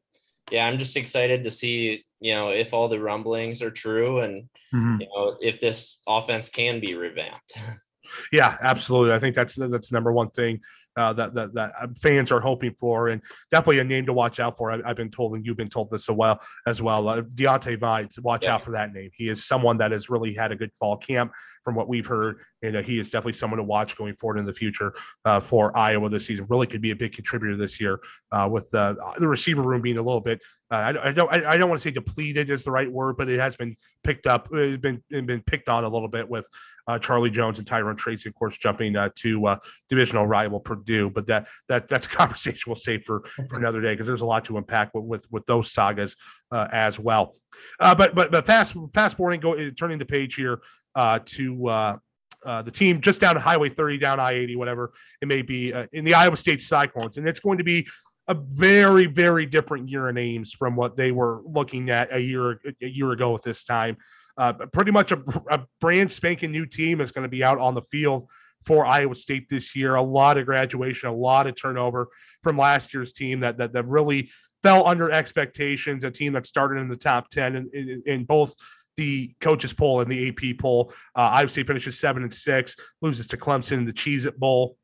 yeah, 0.51 0.67
I'm 0.67 0.79
just 0.79 0.97
excited 0.97 1.45
to 1.45 1.51
see 1.51 2.05
you 2.21 2.35
know 2.35 2.51
if 2.51 2.75
all 2.75 2.89
the 2.89 3.01
rumblings 3.01 3.63
are 3.63 3.71
true 3.71 4.21
and 4.21 4.45
mm-hmm. 4.75 5.01
you 5.01 5.07
know 5.07 5.37
if 5.41 5.61
this 5.61 6.01
offense 6.07 6.49
can 6.49 6.81
be 6.81 6.95
revamped 6.95 7.55
yeah 8.33 8.57
absolutely 8.61 9.15
i 9.15 9.19
think 9.19 9.37
that's 9.37 9.55
that's 9.55 9.93
number 9.93 10.13
one 10.13 10.31
thing 10.31 10.61
uh, 10.97 11.13
that, 11.13 11.33
that 11.33 11.55
that 11.55 11.73
uh, 11.81 11.87
fans 11.97 12.33
are 12.33 12.41
hoping 12.41 12.75
for, 12.81 13.09
and 13.09 13.23
definitely 13.53 13.79
a 13.79 13.85
name 13.85 14.05
to 14.05 14.13
watch 14.13 14.41
out 14.41 14.59
for. 14.59 14.73
I, 14.73 14.81
have 14.85 14.97
been 14.97 15.13
told, 15.13 15.35
and 15.35 15.47
you've 15.47 15.57
been 15.57 15.69
told 15.69 15.91
this 15.91 16.09
as 16.09 16.17
well 16.17 16.41
as 16.67 16.83
well. 16.83 17.09
Uh, 17.09 17.23
Diante 17.35 17.77
Vines, 17.77 18.19
watch 18.19 18.45
yeah. 18.45 18.55
out 18.55 18.65
for 18.65 18.73
that 18.73 18.93
name. 18.93 19.11
He 19.15 19.29
is 19.29 19.45
someone 19.45 19.79
that 19.79 19.93
has 19.93 20.11
really 20.11 20.35
had 20.35 20.51
a 20.51 20.57
good 20.57 20.73
fall 20.81 20.97
camp, 20.97 21.31
from 21.69 21.75
what 21.75 21.87
we've 21.87 22.07
heard, 22.07 22.39
and 22.63 22.77
uh, 22.77 22.83
he 22.83 22.99
is 22.99 23.11
definitely 23.11 23.35
someone 23.35 23.59
to 23.59 23.63
watch 23.63 23.95
going 23.95 24.17
forward 24.17 24.39
in 24.39 24.47
the 24.47 24.55
future 24.55 24.95
uh, 25.27 25.39
for 25.39 25.77
Iowa 25.77 26.09
this 26.09 26.27
season. 26.27 26.47
Really 26.49 26.67
could 26.67 26.81
be 26.81 26.93
a 26.93 26.97
big 26.97 27.13
contributor 27.13 27.59
this 27.59 27.79
year 27.79 28.01
uh, 28.33 28.49
with 28.51 28.71
the 28.71 28.97
the 29.19 29.29
receiver 29.29 29.61
room 29.61 29.83
being 29.83 29.99
a 29.99 30.03
little 30.03 30.23
bit. 30.23 30.41
I, 30.71 30.89
I, 30.89 31.13
don't 31.13 31.31
I, 31.31 31.51
I 31.53 31.57
don't 31.59 31.69
want 31.69 31.83
to 31.83 31.87
say 31.87 31.91
depleted 31.91 32.49
is 32.49 32.65
the 32.65 32.71
right 32.71 32.91
word, 32.91 33.19
but 33.19 33.29
it 33.29 33.39
has 33.39 33.55
been 33.55 33.77
picked 34.03 34.27
up. 34.27 34.49
It's 34.51 34.81
been 34.81 35.03
it's 35.11 35.27
been 35.27 35.43
picked 35.43 35.69
on 35.69 35.85
a 35.85 35.89
little 35.91 36.09
bit 36.09 36.27
with 36.27 36.49
uh, 36.87 36.99
Charlie 36.99 37.31
Jones 37.31 37.59
and 37.59 37.67
Tyrone 37.67 37.97
Tracy, 37.97 38.31
of 38.31 38.35
course, 38.35 38.57
jumping 38.57 38.97
uh, 38.97 39.11
to 39.17 39.47
uh, 39.47 39.59
divisional 39.91 40.27
rival 40.27 40.59
Purdue. 40.59 41.11
But 41.11 41.27
that 41.27 41.49
that 41.69 41.87
that's 41.87 42.07
a 42.07 42.09
conversation 42.21 42.63
we'll 42.67 42.77
save 42.77 43.05
for, 43.05 43.25
for 43.51 43.59
another 43.59 43.83
day 43.83 43.93
because 43.93 44.07
there's 44.07 44.23
a 44.23 44.27
lot 44.27 44.47
to 44.47 44.57
unpack 44.57 44.95
with 44.95 45.05
with, 45.05 45.27
with 45.31 45.45
those 45.45 45.71
sagas 45.71 46.17
uh, 46.51 46.67
as 46.73 46.99
well. 46.99 47.35
Uh, 47.79 47.95
but 47.95 48.15
but 48.15 48.31
but 48.31 48.47
fast 48.47 48.75
fast 48.95 49.17
forwarding, 49.17 49.41
go 49.41 49.71
turning 49.71 49.99
the 49.99 50.07
page 50.07 50.35
here 50.35 50.61
uh, 50.99 51.21
to. 51.25 51.99
the 52.45 52.71
team 52.73 53.01
just 53.01 53.21
down 53.21 53.37
Highway 53.37 53.69
30, 53.69 53.99
down 53.99 54.21
I 54.21 54.33
80, 54.33 54.57
whatever 54.57 54.93
it 55.23 55.29
may 55.29 55.43
be, 55.43 55.73
in 55.93 56.05
the 56.05 56.15
Iowa 56.15 56.37
State 56.37 56.61
Cyclones. 56.61 57.17
And 57.17 57.29
it's 57.29 57.41
going 57.41 57.59
to 57.59 57.65
be 57.65 57.87
a 58.29 58.35
very 58.35 59.07
very 59.07 59.47
different 59.47 59.89
year 59.89 60.09
in 60.11 60.19
Ames 60.19 60.53
from 60.53 60.77
what 60.77 60.97
they 60.97 61.11
were 61.11 61.41
looking 61.47 61.89
at 61.91 62.15
a 62.15 62.21
year 62.21 62.61
a 62.83 62.87
year 62.87 63.13
ago 63.13 63.35
at 63.35 63.43
this 63.43 63.65
time. 63.65 63.97
Uh, 64.37 64.53
pretty 64.73 64.93
much 64.93 65.11
a, 65.11 65.21
a, 65.51 65.67
brand 65.81 66.13
spanking 66.13 66.53
new 66.53 66.65
team 66.65 67.01
is 67.01 67.11
going 67.11 67.25
to 67.25 67.29
be 67.29 67.43
out 67.43 67.59
on 67.59 67.75
the 67.75 67.83
field 67.91 68.29
for 68.65 68.87
Iowa 68.87 69.17
State 69.17 69.49
this 69.49 69.75
year. 69.75 69.97
A 69.97 70.03
lot 70.03 70.39
of 70.39 70.47
graduation, 70.47 71.09
a 71.09 71.15
lot 71.15 71.49
of 71.49 71.61
turnover 71.61 72.07
from 72.45 72.57
last 72.57 72.95
year's 72.95 73.13
team 73.13 73.41
that 73.41 73.59
that, 73.59 73.73
that 73.73 73.87
really 73.87 74.31
fell 74.63 74.87
under 74.87 75.11
expectations. 75.11 76.05
A 76.05 76.11
team 76.11 76.35
that 76.35 76.47
started 76.47 76.79
in 76.81 76.89
the 76.89 76.97
top 76.97 77.31
ten 77.31 77.57
in, 77.57 77.71
in, 77.73 78.03
in 78.07 78.25
both 78.25 78.55
the 78.99 79.33
coaches 79.41 79.73
poll 79.73 80.01
and 80.01 80.11
the 80.11 80.29
AP 80.29 80.59
poll. 80.59 80.93
Uh, 81.15 81.31
Iowa 81.33 81.49
State 81.49 81.69
finishes 81.69 82.01
seven 82.01 82.25
and 82.25 82.35
six, 82.35 82.77
loses 83.01 83.29
to 83.29 83.37
Clemson 83.37 83.79
in 83.79 83.85
the 83.85 83.93
Cheez 83.93 84.27
It 84.27 84.39
Bowl. 84.39 84.77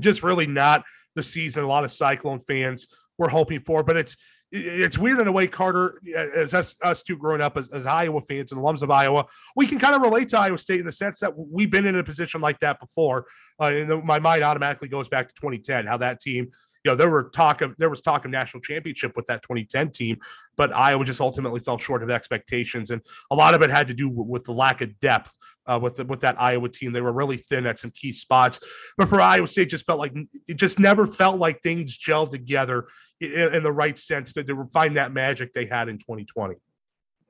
Just 0.00 0.24
really 0.24 0.48
not 0.48 0.84
the 1.14 1.22
season 1.22 1.62
a 1.62 1.68
lot 1.68 1.84
of 1.84 1.92
Cyclone 1.92 2.40
fans 2.40 2.88
were 3.18 3.28
hoping 3.28 3.60
for, 3.60 3.84
but 3.84 3.96
it's 3.96 4.16
it's 4.54 4.98
weird 4.98 5.18
in 5.18 5.28
a 5.28 5.32
way, 5.32 5.46
Carter, 5.46 5.98
as 6.36 6.52
us, 6.52 6.74
us 6.82 7.02
two 7.02 7.16
growing 7.16 7.40
up 7.40 7.56
as, 7.56 7.70
as, 7.70 7.86
Iowa 7.86 8.20
fans 8.20 8.52
and 8.52 8.60
alums 8.60 8.82
of 8.82 8.90
Iowa, 8.90 9.24
we 9.56 9.66
can 9.66 9.78
kind 9.78 9.94
of 9.94 10.02
relate 10.02 10.28
to 10.30 10.38
Iowa 10.38 10.58
State 10.58 10.80
in 10.80 10.84
the 10.84 10.92
sense 10.92 11.20
that 11.20 11.32
we've 11.38 11.70
been 11.70 11.86
in 11.86 11.96
a 11.96 12.04
position 12.04 12.42
like 12.42 12.60
that 12.60 12.78
before. 12.78 13.24
Uh, 13.58 13.72
and 13.72 14.04
my 14.04 14.18
mind 14.18 14.42
automatically 14.42 14.88
goes 14.88 15.08
back 15.08 15.28
to 15.28 15.34
2010, 15.36 15.86
how 15.86 15.96
that 15.96 16.20
team, 16.20 16.50
you 16.84 16.90
know, 16.90 16.96
there 16.96 17.10
were 17.10 17.24
talk 17.24 17.60
of 17.60 17.74
there 17.78 17.90
was 17.90 18.00
talk 18.00 18.24
of 18.24 18.30
national 18.30 18.60
championship 18.62 19.12
with 19.16 19.26
that 19.26 19.42
2010 19.42 19.90
team, 19.90 20.18
but 20.56 20.72
Iowa 20.72 21.04
just 21.04 21.20
ultimately 21.20 21.60
fell 21.60 21.78
short 21.78 22.02
of 22.02 22.10
expectations, 22.10 22.90
and 22.90 23.00
a 23.30 23.36
lot 23.36 23.54
of 23.54 23.62
it 23.62 23.70
had 23.70 23.88
to 23.88 23.94
do 23.94 24.08
with 24.08 24.44
the 24.44 24.52
lack 24.52 24.80
of 24.80 24.98
depth. 25.00 25.34
Uh, 25.64 25.78
with 25.80 25.94
the, 25.94 26.04
with 26.04 26.20
that 26.22 26.34
Iowa 26.42 26.68
team, 26.68 26.92
they 26.92 27.00
were 27.00 27.12
really 27.12 27.36
thin 27.36 27.66
at 27.66 27.78
some 27.78 27.92
key 27.92 28.10
spots. 28.10 28.58
But 28.98 29.08
for 29.08 29.20
Iowa 29.20 29.46
State, 29.46 29.68
just 29.68 29.86
felt 29.86 30.00
like 30.00 30.12
it 30.48 30.54
just 30.54 30.80
never 30.80 31.06
felt 31.06 31.38
like 31.38 31.62
things 31.62 31.96
gelled 31.96 32.32
together 32.32 32.88
in, 33.20 33.54
in 33.54 33.62
the 33.62 33.70
right 33.70 33.96
sense 33.96 34.32
to, 34.32 34.42
to 34.42 34.66
find 34.72 34.96
that 34.96 35.12
magic 35.12 35.54
they 35.54 35.66
had 35.66 35.88
in 35.88 35.98
2020. 35.98 36.56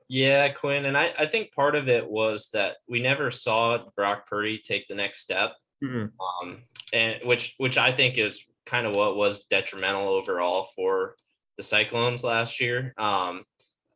Yeah, 0.09 0.49
Quinn. 0.49 0.85
And 0.85 0.97
I, 0.97 1.13
I 1.17 1.27
think 1.27 1.53
part 1.53 1.75
of 1.75 1.87
it 1.87 2.09
was 2.09 2.49
that 2.53 2.77
we 2.87 3.01
never 3.01 3.29
saw 3.29 3.77
Brock 3.95 4.27
Purdy 4.27 4.61
take 4.63 4.87
the 4.87 4.95
next 4.95 5.21
step. 5.21 5.53
mm-hmm. 5.83 6.05
um, 6.47 6.63
and 6.91 7.17
which 7.23 7.55
which 7.57 7.77
I 7.77 7.91
think 7.91 8.17
is 8.17 8.43
kind 8.65 8.87
of 8.87 8.95
what 8.95 9.15
was 9.15 9.45
detrimental 9.49 10.07
overall 10.07 10.67
for 10.75 11.15
the 11.57 11.63
Cyclones 11.63 12.23
last 12.23 12.59
year. 12.59 12.93
Um, 12.97 13.43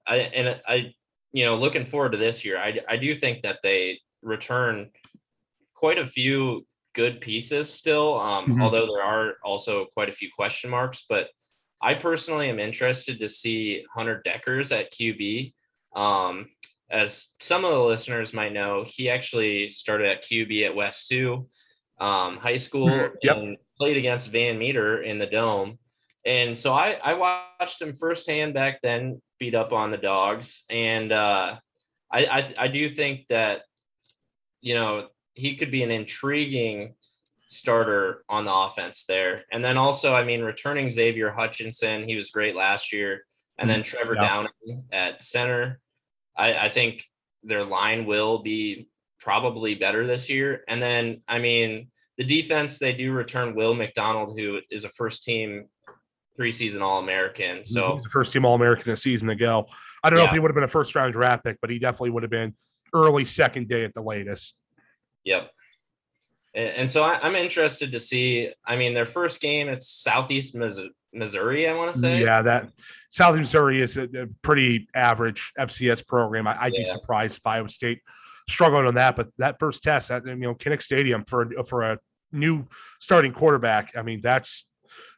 I 0.07 0.17
and 0.17 0.61
I, 0.67 0.93
you 1.31 1.45
know, 1.45 1.55
looking 1.55 1.85
forward 1.85 2.13
to 2.13 2.17
this 2.17 2.45
year, 2.45 2.57
I 2.57 2.79
I 2.87 2.97
do 2.97 3.15
think 3.15 3.43
that 3.43 3.59
they 3.63 3.99
return 4.21 4.89
quite 5.73 5.97
a 5.97 6.05
few 6.05 6.65
good 6.93 7.21
pieces 7.21 7.71
still. 7.71 8.19
Um, 8.19 8.45
mm-hmm. 8.45 8.61
although 8.61 8.87
there 8.87 9.03
are 9.03 9.35
also 9.43 9.85
quite 9.93 10.09
a 10.09 10.13
few 10.13 10.29
question 10.35 10.69
marks, 10.69 11.05
but 11.07 11.27
I 11.81 11.93
personally 11.93 12.49
am 12.49 12.59
interested 12.59 13.19
to 13.19 13.27
see 13.27 13.85
Hunter 13.93 14.21
Dekkers 14.25 14.77
at 14.77 14.91
QB. 14.91 15.53
Um, 15.95 16.47
as 16.89 17.33
some 17.39 17.65
of 17.65 17.71
the 17.71 17.79
listeners 17.79 18.33
might 18.33 18.53
know, 18.53 18.85
he 18.87 19.09
actually 19.09 19.69
started 19.69 20.07
at 20.07 20.23
QB 20.23 20.65
at 20.65 20.75
West 20.75 21.07
Sioux 21.07 21.47
um, 21.99 22.37
High 22.37 22.57
School 22.57 22.89
mm-hmm. 22.89 23.15
yep. 23.21 23.37
and 23.37 23.57
played 23.77 23.97
against 23.97 24.29
Van 24.29 24.57
Meter 24.57 25.01
in 25.01 25.19
the 25.19 25.25
Dome. 25.25 25.79
And 26.25 26.57
so 26.57 26.73
I, 26.73 26.99
I 27.03 27.13
watched 27.13 27.81
him 27.81 27.93
firsthand 27.93 28.53
back 28.53 28.81
then 28.81 29.21
beat 29.39 29.55
up 29.55 29.71
on 29.71 29.91
the 29.91 29.97
dogs. 29.97 30.63
And 30.69 31.11
uh, 31.11 31.57
I, 32.11 32.25
I, 32.25 32.53
I 32.57 32.67
do 32.67 32.89
think 32.89 33.27
that, 33.29 33.61
you 34.61 34.75
know, 34.75 35.07
he 35.33 35.55
could 35.55 35.71
be 35.71 35.83
an 35.83 35.91
intriguing 35.91 36.95
starter 37.47 38.23
on 38.27 38.43
the 38.43 38.53
offense 38.53 39.05
there. 39.05 39.43
And 39.51 39.63
then 39.63 39.77
also, 39.77 40.13
I 40.13 40.23
mean, 40.23 40.41
returning 40.41 40.91
Xavier 40.91 41.31
Hutchinson, 41.31 42.07
he 42.07 42.15
was 42.15 42.29
great 42.29 42.55
last 42.55 42.91
year. 42.91 43.25
And 43.57 43.69
then 43.69 43.81
mm-hmm. 43.81 43.95
Trevor 43.95 44.15
yeah. 44.15 44.27
Downing 44.27 44.83
at 44.91 45.23
center. 45.23 45.79
I, 46.37 46.53
I 46.65 46.69
think 46.69 47.05
their 47.43 47.63
line 47.63 48.05
will 48.05 48.39
be 48.39 48.89
probably 49.27 49.75
better 49.75 50.07
this 50.07 50.29
year. 50.29 50.63
And 50.69 50.81
then, 50.81 51.21
I 51.27 51.39
mean, 51.39 51.89
the 52.17 52.23
defense, 52.23 52.79
they 52.79 52.93
do 52.93 53.11
return 53.11 53.55
Will 53.55 53.73
McDonald, 53.73 54.39
who 54.39 54.61
is 54.71 54.85
a 54.85 54.89
first 54.89 55.25
team 55.25 55.65
preseason 56.39 56.79
All 56.81 56.99
American. 56.99 57.65
So 57.65 57.99
first 58.09 58.31
team 58.31 58.45
All 58.45 58.55
American 58.55 58.93
a 58.93 58.95
season 58.95 59.29
ago. 59.29 59.65
I 60.01 60.09
don't 60.09 60.15
know 60.15 60.23
yeah. 60.23 60.29
if 60.29 60.33
he 60.33 60.39
would 60.39 60.49
have 60.49 60.55
been 60.55 60.63
a 60.63 60.69
first 60.69 60.95
round 60.95 61.11
draft 61.11 61.43
pick, 61.43 61.57
but 61.59 61.69
he 61.69 61.77
definitely 61.77 62.11
would 62.11 62.23
have 62.23 62.29
been 62.29 62.55
early 62.93 63.25
second 63.25 63.67
day 63.67 63.83
at 63.83 63.93
the 63.93 64.01
latest. 64.01 64.53
Yep. 65.25 65.51
And 66.55 66.89
so 66.89 67.03
I'm 67.03 67.35
interested 67.35 67.91
to 67.91 67.99
see. 67.99 68.53
I 68.65 68.77
mean, 68.77 68.93
their 68.93 69.05
first 69.05 69.41
game, 69.41 69.67
it's 69.67 69.89
Southeast 69.89 70.55
Missouri, 71.13 71.67
I 71.67 71.73
want 71.73 71.93
to 71.93 71.99
say. 71.99 72.21
Yeah, 72.21 72.41
that 72.43 72.69
Southeast 73.09 73.41
Missouri 73.41 73.81
is 73.81 73.97
a, 73.97 74.29
pretty 74.41 74.87
average 74.95 75.51
FCS 75.59 76.07
program. 76.07 76.47
I, 76.47 76.63
would 76.63 76.73
yeah. 76.73 76.79
be 76.79 76.85
surprised 76.85 77.37
if 77.39 77.45
Iowa 77.45 77.67
State 77.67 77.99
struggled 78.49 78.85
on 78.85 78.95
that. 78.95 79.15
But 79.15 79.29
that 79.37 79.57
first 79.59 79.83
test 79.83 80.11
at 80.11 80.25
you 80.25 80.35
know 80.35 80.55
Kinnick 80.55 80.81
Stadium 80.81 81.23
for 81.25 81.49
for 81.67 81.83
a 81.83 81.99
new 82.31 82.67
starting 82.99 83.33
quarterback, 83.33 83.93
I 83.97 84.01
mean 84.01 84.21
that's 84.21 84.67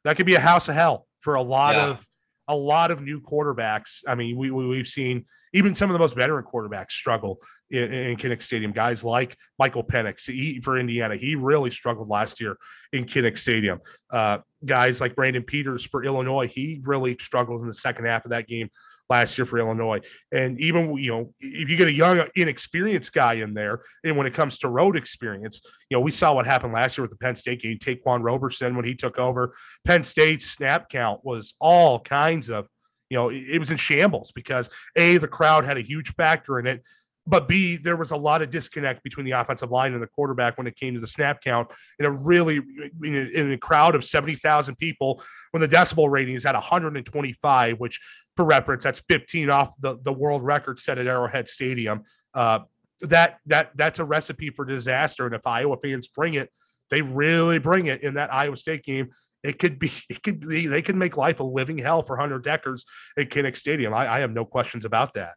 that 0.04 0.18
could 0.18 0.26
be 0.26 0.36
a 0.36 0.40
house 0.40 0.68
of 0.68 0.76
hell 0.76 1.08
for 1.22 1.36
a 1.36 1.42
lot 1.42 1.76
yeah. 1.76 1.88
of 1.88 2.06
a 2.50 2.56
lot 2.56 2.90
of 2.90 3.02
new 3.02 3.22
quarterbacks. 3.22 4.02
I 4.08 4.16
mean, 4.16 4.36
we, 4.36 4.50
we 4.50 4.80
have 4.80 4.88
seen 4.88 5.26
even 5.54 5.76
some 5.76 5.92
of 5.92 5.94
the 5.94 6.00
most 6.00 6.16
veteran 6.16 6.44
quarterbacks 6.44 6.92
struggle 6.92 7.40
in, 7.70 7.94
in 7.94 8.18
Kinnick 8.18 8.42
Stadium. 8.42 8.72
Guys 8.72 9.04
like 9.04 9.38
Michael 9.60 9.84
Penix 9.84 10.26
he, 10.26 10.60
for 10.60 10.80
Indiana, 10.80 11.16
he 11.16 11.36
really 11.36 11.70
struggled 11.70 12.10
last 12.10 12.42
year 12.42 12.58
in 12.92 13.06
Kinnick 13.06 13.38
Stadium. 13.38 13.80
Uh, 14.10 14.40
guys 14.66 15.00
like 15.00 15.16
Brandon 15.16 15.44
Peters 15.44 15.86
for 15.86 16.04
Illinois, 16.04 16.48
he 16.48 16.82
really 16.84 17.16
struggled 17.20 17.62
in 17.62 17.68
the 17.68 17.74
second 17.74 18.06
half 18.06 18.26
of 18.26 18.32
that 18.32 18.48
game 18.48 18.72
last 19.10 19.38
year 19.38 19.46
for 19.46 19.58
Illinois. 19.58 20.00
And 20.32 20.60
even 20.60 20.96
you 20.98 21.12
know, 21.12 21.34
if 21.40 21.70
you 21.70 21.76
get 21.76 21.88
a 21.88 21.94
young, 21.94 22.24
inexperienced 22.36 23.14
guy 23.14 23.36
in 23.36 23.54
there, 23.54 23.82
and 24.04 24.18
when 24.18 24.28
it 24.28 24.34
comes 24.34 24.60
to 24.60 24.70
road 24.70 24.96
experience, 24.96 25.62
you 25.90 25.98
know, 25.98 26.02
we 26.02 26.12
saw 26.12 26.34
what 26.34 26.46
happened 26.46 26.74
last 26.74 26.98
year 26.98 27.04
with 27.04 27.12
the 27.12 27.18
Penn 27.18 27.36
State 27.36 27.62
game. 27.62 27.80
Ta'Quan 27.80 28.24
Roberson 28.24 28.76
when 28.76 28.86
he 28.86 28.96
took 28.96 29.18
over, 29.18 29.56
Penn 29.86 30.04
State's 30.04 30.46
snap 30.46 30.90
count 30.90 31.22
was 31.24 31.56
all 31.60 32.00
kinds 32.00 32.50
of, 32.50 32.68
you 33.10 33.18
know, 33.18 33.30
it, 33.30 33.44
it 33.54 33.60
was 33.60 33.72
in 33.72 33.78
shambles 33.78 34.32
because 34.32 34.70
a 34.96 35.18
the 35.18 35.28
crowd 35.28 35.66
had 35.66 35.78
a 35.78 35.82
huge 35.82 36.14
factor 36.14 36.60
in 36.60 36.68
it. 36.68 36.84
But 37.28 37.48
B, 37.48 37.78
there 37.78 37.96
was 37.96 38.12
a 38.12 38.18
lot 38.18 38.42
of 38.42 38.50
disconnect 38.50 39.04
between 39.04 39.26
the 39.26 39.34
offensive 39.34 39.70
line 39.70 39.94
and 39.94 40.02
the 40.02 40.08
quarterback 40.08 40.58
when 40.58 40.66
it 40.66 40.76
came 40.76 40.96
to 40.96 41.00
the 41.00 41.08
snap 41.08 41.42
count 41.42 41.68
in 42.00 42.06
a 42.06 42.12
really 42.12 42.56
in 43.04 43.16
a, 43.16 43.40
in 43.40 43.52
a 43.52 43.58
crowd 43.58 43.94
of 43.94 44.04
70,000 44.04 44.76
people 44.76 45.22
when 45.52 45.62
the 45.62 45.68
decibel 45.68 46.10
rating 46.10 46.36
is 46.36 46.46
at 46.46 46.56
125, 46.56 47.80
which 47.80 48.00
for 48.36 48.46
reference, 48.46 48.84
that's 48.84 49.02
15 49.10 49.50
off 49.50 49.74
the, 49.82 49.98
the 50.02 50.14
world 50.14 50.44
record 50.44 50.80
set 50.80 50.98
at 50.98 51.08
Arrowhead 51.08 51.50
Stadium. 51.50 52.04
Uh, 52.34 52.60
that 53.02 53.38
that 53.46 53.72
that's 53.76 54.00
a 54.00 54.04
recipe 54.04 54.50
for 54.50 54.66
disaster. 54.66 55.26
And 55.26 55.36
if 55.36 55.46
Iowa 55.46 55.78
fans 55.82 56.08
bring 56.08 56.34
it, 56.34 56.50
they 56.90 57.02
really 57.02 57.60
bring 57.60 57.88
it 57.88 58.02
in 58.02 58.16
that 58.16 58.34
Iowa 58.34 58.58
State 58.58 58.84
game. 58.84 59.10
It 59.44 59.60
could 59.60 59.80
be, 59.80 59.92
it 60.10 60.24
could 60.24 60.40
be, 60.40 60.68
they 60.68 60.82
could 60.82 60.96
make 60.96 61.18
life 61.18 61.40
a 61.40 61.44
living 61.44 61.78
hell 61.78 62.04
for 62.04 62.18
Hunter 62.18 62.40
Dekkers 62.40 62.84
at 63.18 63.30
Kinnick 63.30 63.58
Stadium. 63.58 63.94
I, 63.94 64.16
I 64.16 64.20
have 64.20 64.32
no 64.32 64.46
questions 64.46 64.86
about 64.86 65.14
that. 65.16 65.34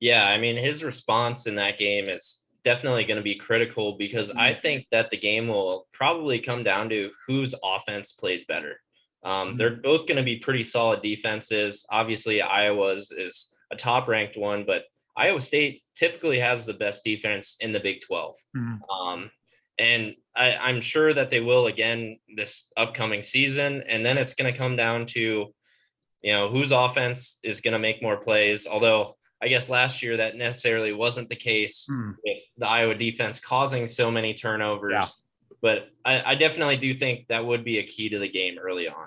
Yeah, 0.00 0.26
I 0.26 0.38
mean, 0.38 0.56
his 0.56 0.84
response 0.84 1.46
in 1.46 1.54
that 1.56 1.78
game 1.78 2.08
is 2.08 2.42
definitely 2.64 3.04
going 3.04 3.16
to 3.16 3.22
be 3.22 3.36
critical 3.36 3.96
because 3.96 4.30
I 4.30 4.50
mm-hmm. 4.50 4.60
think 4.60 4.86
that 4.90 5.10
the 5.10 5.16
game 5.16 5.48
will 5.48 5.86
probably 5.92 6.40
come 6.40 6.62
down 6.62 6.88
to 6.90 7.10
whose 7.26 7.54
offense 7.64 8.12
plays 8.12 8.44
better. 8.44 8.80
Um, 9.24 9.48
mm-hmm. 9.48 9.56
they're 9.56 9.76
both 9.76 10.06
going 10.06 10.16
to 10.16 10.22
be 10.22 10.36
pretty 10.36 10.62
solid 10.62 11.02
defenses. 11.02 11.86
Obviously, 11.90 12.42
Iowa's 12.42 13.10
is 13.10 13.54
a 13.70 13.76
top 13.76 14.08
ranked 14.08 14.36
one, 14.36 14.64
but 14.66 14.84
Iowa 15.16 15.40
State 15.40 15.82
typically 15.94 16.38
has 16.40 16.66
the 16.66 16.74
best 16.74 17.02
defense 17.04 17.56
in 17.60 17.72
the 17.72 17.80
Big 17.80 18.02
12. 18.02 18.36
Mm-hmm. 18.56 18.90
Um, 18.90 19.30
and 19.78 20.14
I, 20.34 20.70
am 20.70 20.80
sure 20.80 21.12
that 21.14 21.30
they 21.30 21.40
will 21.40 21.66
again 21.66 22.18
this 22.34 22.70
upcoming 22.76 23.22
season. 23.22 23.82
And 23.88 24.04
then 24.04 24.18
it's 24.18 24.34
going 24.34 24.52
to 24.52 24.58
come 24.58 24.76
down 24.76 25.06
to, 25.06 25.54
you 26.22 26.32
know, 26.32 26.48
whose 26.48 26.72
offense 26.72 27.38
is 27.42 27.60
going 27.60 27.72
to 27.72 27.78
make 27.78 28.02
more 28.02 28.16
plays. 28.16 28.66
Although 28.66 29.16
I 29.46 29.48
guess 29.48 29.68
last 29.68 30.02
year 30.02 30.16
that 30.16 30.34
necessarily 30.34 30.92
wasn't 30.92 31.28
the 31.28 31.36
case 31.36 31.86
mm. 31.88 32.16
with 32.24 32.38
the 32.58 32.66
Iowa 32.66 32.96
defense 32.96 33.38
causing 33.38 33.86
so 33.86 34.10
many 34.10 34.34
turnovers. 34.34 34.92
Yeah. 34.92 35.06
But 35.62 35.88
I, 36.04 36.32
I 36.32 36.34
definitely 36.34 36.78
do 36.78 36.92
think 36.94 37.28
that 37.28 37.46
would 37.46 37.64
be 37.64 37.78
a 37.78 37.84
key 37.84 38.08
to 38.08 38.18
the 38.18 38.28
game 38.28 38.56
early 38.60 38.88
on. 38.88 39.06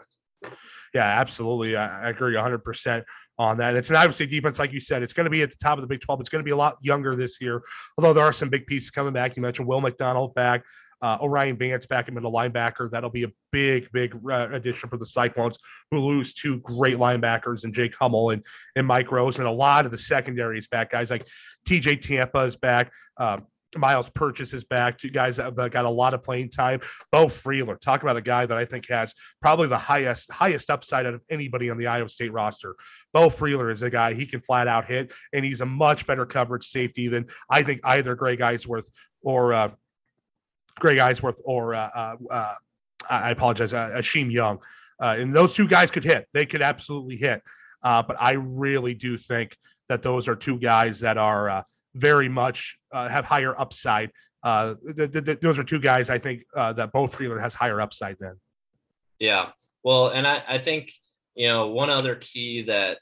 Yeah, 0.93 1.03
absolutely. 1.03 1.75
I, 1.75 2.05
I 2.05 2.09
agree 2.11 2.35
100% 2.35 3.03
on 3.37 3.57
that. 3.57 3.75
It's 3.75 3.89
an 3.89 3.97
Iowa 3.97 4.13
State 4.13 4.31
defense, 4.31 4.59
like 4.59 4.71
you 4.71 4.79
said, 4.79 5.03
it's 5.03 5.11
going 5.11 5.25
to 5.25 5.29
be 5.29 5.41
at 5.41 5.51
the 5.51 5.57
top 5.61 5.77
of 5.77 5.81
the 5.81 5.87
Big 5.87 5.99
12. 5.99 6.21
It's 6.21 6.29
going 6.29 6.41
to 6.41 6.45
be 6.45 6.51
a 6.51 6.57
lot 6.57 6.77
younger 6.81 7.17
this 7.17 7.41
year, 7.41 7.61
although 7.97 8.13
there 8.13 8.23
are 8.23 8.31
some 8.31 8.49
big 8.49 8.65
pieces 8.65 8.91
coming 8.91 9.11
back. 9.11 9.35
You 9.35 9.41
mentioned 9.41 9.67
Will 9.67 9.81
McDonald 9.81 10.33
back, 10.35 10.63
uh, 11.01 11.17
O'Rien 11.21 11.57
Vance 11.57 11.85
back 11.85 12.07
in 12.07 12.13
middle 12.13 12.31
linebacker. 12.31 12.89
That'll 12.91 13.09
be 13.09 13.23
a 13.23 13.31
big, 13.51 13.89
big 13.91 14.15
uh, 14.29 14.49
addition 14.51 14.89
for 14.89 14.97
the 14.97 15.05
Cyclones, 15.05 15.57
who 15.91 15.99
lose 15.99 16.33
two 16.33 16.59
great 16.59 16.97
linebackers 16.97 17.63
and 17.63 17.73
Jake 17.73 17.95
Hummel 17.95 18.31
and, 18.31 18.43
and 18.75 18.85
Mike 18.85 19.11
Rose. 19.11 19.37
And 19.37 19.47
a 19.47 19.51
lot 19.51 19.85
of 19.85 19.91
the 19.91 19.97
secondaries 19.97 20.67
back. 20.67 20.91
Guys 20.91 21.09
like 21.09 21.25
TJ 21.67 22.01
Tampa 22.01 22.39
is 22.39 22.55
back. 22.55 22.91
Uh, 23.17 23.39
Myles 23.77 24.09
Purchase 24.09 24.53
is 24.53 24.63
back. 24.63 24.97
Two 24.97 25.09
guys 25.09 25.37
that 25.37 25.53
have 25.57 25.71
got 25.71 25.85
a 25.85 25.89
lot 25.89 26.13
of 26.13 26.23
playing 26.23 26.49
time. 26.49 26.81
Beau 27.11 27.27
Freyler, 27.27 27.79
talk 27.79 28.01
about 28.01 28.17
a 28.17 28.21
guy 28.21 28.45
that 28.45 28.57
I 28.57 28.65
think 28.65 28.87
has 28.89 29.13
probably 29.41 29.67
the 29.67 29.77
highest 29.77 30.31
highest 30.31 30.69
upside 30.69 31.05
out 31.05 31.13
of 31.13 31.21
anybody 31.29 31.69
on 31.69 31.77
the 31.77 31.87
Iowa 31.87 32.09
State 32.09 32.33
roster. 32.33 32.75
Beau 33.13 33.29
Freyler 33.29 33.71
is 33.71 33.81
a 33.81 33.89
guy 33.89 34.13
he 34.13 34.25
can 34.25 34.41
flat 34.41 34.67
out 34.67 34.85
hit, 34.85 35.11
and 35.33 35.45
he's 35.45 35.61
a 35.61 35.65
much 35.65 36.07
better 36.07 36.25
coverage 36.25 36.67
safety 36.67 37.07
than 37.07 37.27
I 37.49 37.63
think 37.63 37.81
either 37.83 38.15
Greg 38.15 38.39
Eisworth 38.39 38.87
or 39.21 39.53
uh, 39.53 39.71
Greg 40.79 40.97
Eisworth 40.97 41.39
or 41.43 41.75
uh, 41.75 41.89
uh, 41.95 42.15
uh 42.29 42.55
I 43.09 43.31
apologize, 43.31 43.73
uh, 43.73 43.89
Isheem 43.95 44.31
Young. 44.31 44.59
Uh, 45.01 45.15
and 45.17 45.33
those 45.33 45.53
two 45.53 45.67
guys 45.67 45.89
could 45.91 46.03
hit. 46.03 46.27
They 46.33 46.45
could 46.45 46.61
absolutely 46.61 47.15
hit. 47.15 47.41
Uh, 47.81 48.03
but 48.03 48.17
I 48.19 48.33
really 48.33 48.93
do 48.93 49.17
think 49.17 49.55
that 49.87 50.01
those 50.01 50.27
are 50.27 50.35
two 50.35 50.59
guys 50.59 50.99
that 50.99 51.17
are 51.17 51.49
uh, 51.49 51.63
very 51.95 52.29
much 52.29 52.77
uh, 52.91 53.07
have 53.07 53.25
higher 53.25 53.59
upside. 53.59 54.11
Uh, 54.43 54.75
th- 54.95 55.11
th- 55.11 55.25
th- 55.25 55.39
those 55.39 55.57
are 55.57 55.63
two 55.63 55.79
guys 55.79 56.09
I 56.09 56.19
think 56.19 56.43
uh, 56.55 56.73
that 56.73 56.91
Beau 56.91 57.07
Freyler 57.07 57.41
has 57.41 57.53
higher 57.53 57.79
upside 57.79 58.17
than. 58.19 58.39
Yeah, 59.19 59.49
well, 59.83 60.09
and 60.09 60.25
I, 60.25 60.43
I 60.47 60.57
think 60.59 60.93
you 61.35 61.47
know 61.47 61.67
one 61.67 61.89
other 61.89 62.15
key 62.15 62.63
that 62.63 62.99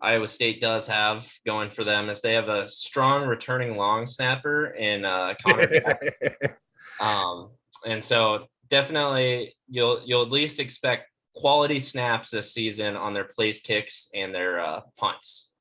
Iowa 0.00 0.26
State 0.26 0.60
does 0.60 0.86
have 0.88 1.30
going 1.46 1.70
for 1.70 1.84
them 1.84 2.08
is 2.08 2.20
they 2.20 2.34
have 2.34 2.48
a 2.48 2.68
strong 2.68 3.26
returning 3.26 3.76
long 3.76 4.06
snapper 4.06 4.66
in 4.66 5.04
uh, 5.04 5.34
Connor. 5.44 5.70
um, 7.00 7.50
and 7.86 8.02
so 8.04 8.46
definitely 8.68 9.54
you'll 9.68 10.00
you'll 10.04 10.22
at 10.22 10.30
least 10.30 10.60
expect 10.60 11.08
quality 11.34 11.78
snaps 11.78 12.30
this 12.30 12.52
season 12.52 12.96
on 12.96 13.14
their 13.14 13.24
place 13.24 13.60
kicks 13.60 14.08
and 14.14 14.34
their 14.34 14.60
uh, 14.60 14.80
punts. 14.96 15.51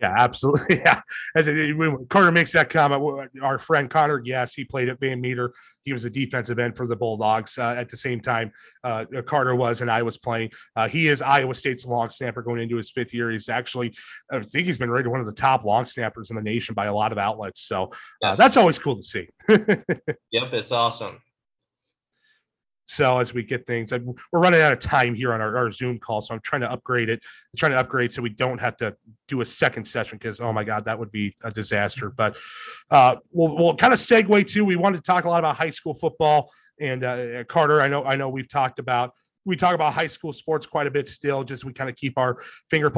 Yeah, 0.00 0.14
absolutely. 0.16 0.82
Yeah. 0.84 1.00
When 1.34 2.06
Carter 2.06 2.32
makes 2.32 2.52
that 2.52 2.70
comment, 2.70 3.30
our 3.42 3.58
friend 3.58 3.88
Connor, 3.88 4.22
yes, 4.24 4.54
he 4.54 4.64
played 4.64 4.88
at 4.88 5.00
Van 5.00 5.20
Meter. 5.20 5.52
He 5.84 5.92
was 5.92 6.04
a 6.04 6.10
defensive 6.10 6.58
end 6.58 6.76
for 6.76 6.86
the 6.86 6.96
Bulldogs 6.96 7.58
uh, 7.58 7.74
at 7.76 7.90
the 7.90 7.96
same 7.96 8.20
time 8.20 8.52
uh, 8.82 9.04
Carter 9.26 9.54
was 9.54 9.82
and 9.82 9.90
I 9.90 10.02
was 10.02 10.16
playing. 10.16 10.50
Uh, 10.74 10.88
he 10.88 11.08
is 11.08 11.20
Iowa 11.20 11.54
State's 11.54 11.84
long 11.84 12.10
snapper 12.10 12.42
going 12.42 12.60
into 12.60 12.76
his 12.76 12.90
fifth 12.90 13.12
year. 13.12 13.30
He's 13.30 13.48
actually, 13.48 13.94
I 14.32 14.40
think 14.40 14.66
he's 14.66 14.78
been 14.78 14.90
rated 14.90 15.10
one 15.10 15.20
of 15.20 15.26
the 15.26 15.32
top 15.32 15.64
long 15.64 15.84
snappers 15.84 16.30
in 16.30 16.36
the 16.36 16.42
nation 16.42 16.74
by 16.74 16.86
a 16.86 16.94
lot 16.94 17.12
of 17.12 17.18
outlets. 17.18 17.60
So 17.60 17.92
uh, 18.22 18.34
that's 18.36 18.56
always 18.56 18.78
cool 18.78 18.96
to 18.96 19.02
see. 19.02 19.28
yep, 19.48 20.52
it's 20.52 20.72
awesome. 20.72 21.20
So 22.86 23.18
as 23.18 23.32
we 23.32 23.42
get 23.42 23.66
things, 23.66 23.92
we're 23.92 24.14
running 24.32 24.60
out 24.60 24.72
of 24.72 24.78
time 24.78 25.14
here 25.14 25.32
on 25.32 25.40
our, 25.40 25.56
our 25.56 25.70
Zoom 25.70 25.98
call, 25.98 26.20
so 26.20 26.34
I'm 26.34 26.40
trying 26.40 26.62
to 26.62 26.70
upgrade 26.70 27.08
it, 27.08 27.22
I'm 27.22 27.56
trying 27.56 27.72
to 27.72 27.78
upgrade 27.78 28.12
so 28.12 28.22
we 28.22 28.30
don't 28.30 28.58
have 28.58 28.76
to 28.78 28.94
do 29.28 29.40
a 29.40 29.46
second 29.46 29.86
session 29.86 30.18
because 30.18 30.40
oh 30.40 30.52
my 30.52 30.64
god, 30.64 30.84
that 30.84 30.98
would 30.98 31.10
be 31.10 31.36
a 31.42 31.50
disaster. 31.50 32.10
But 32.10 32.36
uh, 32.90 33.16
we'll 33.32 33.56
we'll 33.56 33.76
kind 33.76 33.92
of 33.92 33.98
segue 33.98 34.46
to 34.48 34.64
we 34.64 34.76
wanted 34.76 34.98
to 34.98 35.02
talk 35.02 35.24
a 35.24 35.28
lot 35.28 35.38
about 35.38 35.56
high 35.56 35.70
school 35.70 35.94
football 35.94 36.52
and 36.80 37.04
uh, 37.04 37.44
Carter. 37.44 37.80
I 37.80 37.88
know 37.88 38.04
I 38.04 38.16
know 38.16 38.28
we've 38.28 38.48
talked 38.48 38.78
about 38.78 39.12
we 39.44 39.56
talk 39.56 39.74
about 39.74 39.92
high 39.92 40.06
school 40.06 40.32
sports 40.32 40.66
quite 40.66 40.86
a 40.86 40.90
bit 40.90 41.08
still. 41.08 41.44
Just 41.44 41.64
we 41.64 41.72
kind 41.72 41.90
of 41.90 41.96
keep 41.96 42.18
our 42.18 42.38
finger 42.70 42.92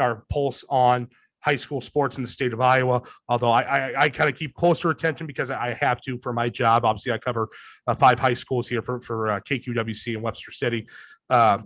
our 0.00 0.24
pulse 0.30 0.64
on 0.68 1.08
high 1.40 1.56
school 1.56 1.80
sports 1.80 2.16
in 2.16 2.22
the 2.22 2.28
state 2.28 2.52
of 2.52 2.60
Iowa. 2.60 3.02
Although 3.28 3.50
I, 3.50 3.62
I, 3.62 4.02
I 4.02 4.08
kind 4.08 4.28
of 4.30 4.36
keep 4.36 4.54
closer 4.54 4.90
attention 4.90 5.26
because 5.26 5.50
I 5.50 5.76
have 5.80 6.00
to 6.02 6.18
for 6.18 6.32
my 6.32 6.48
job. 6.48 6.84
Obviously, 6.84 7.12
I 7.12 7.18
cover 7.18 7.48
uh, 7.86 7.94
five 7.94 8.18
high 8.18 8.34
schools 8.34 8.68
here 8.68 8.82
for 8.82 9.00
for 9.00 9.30
uh, 9.32 9.40
KQWC 9.40 10.14
in 10.14 10.22
Webster 10.22 10.52
City. 10.52 10.88
Uh, 11.30 11.58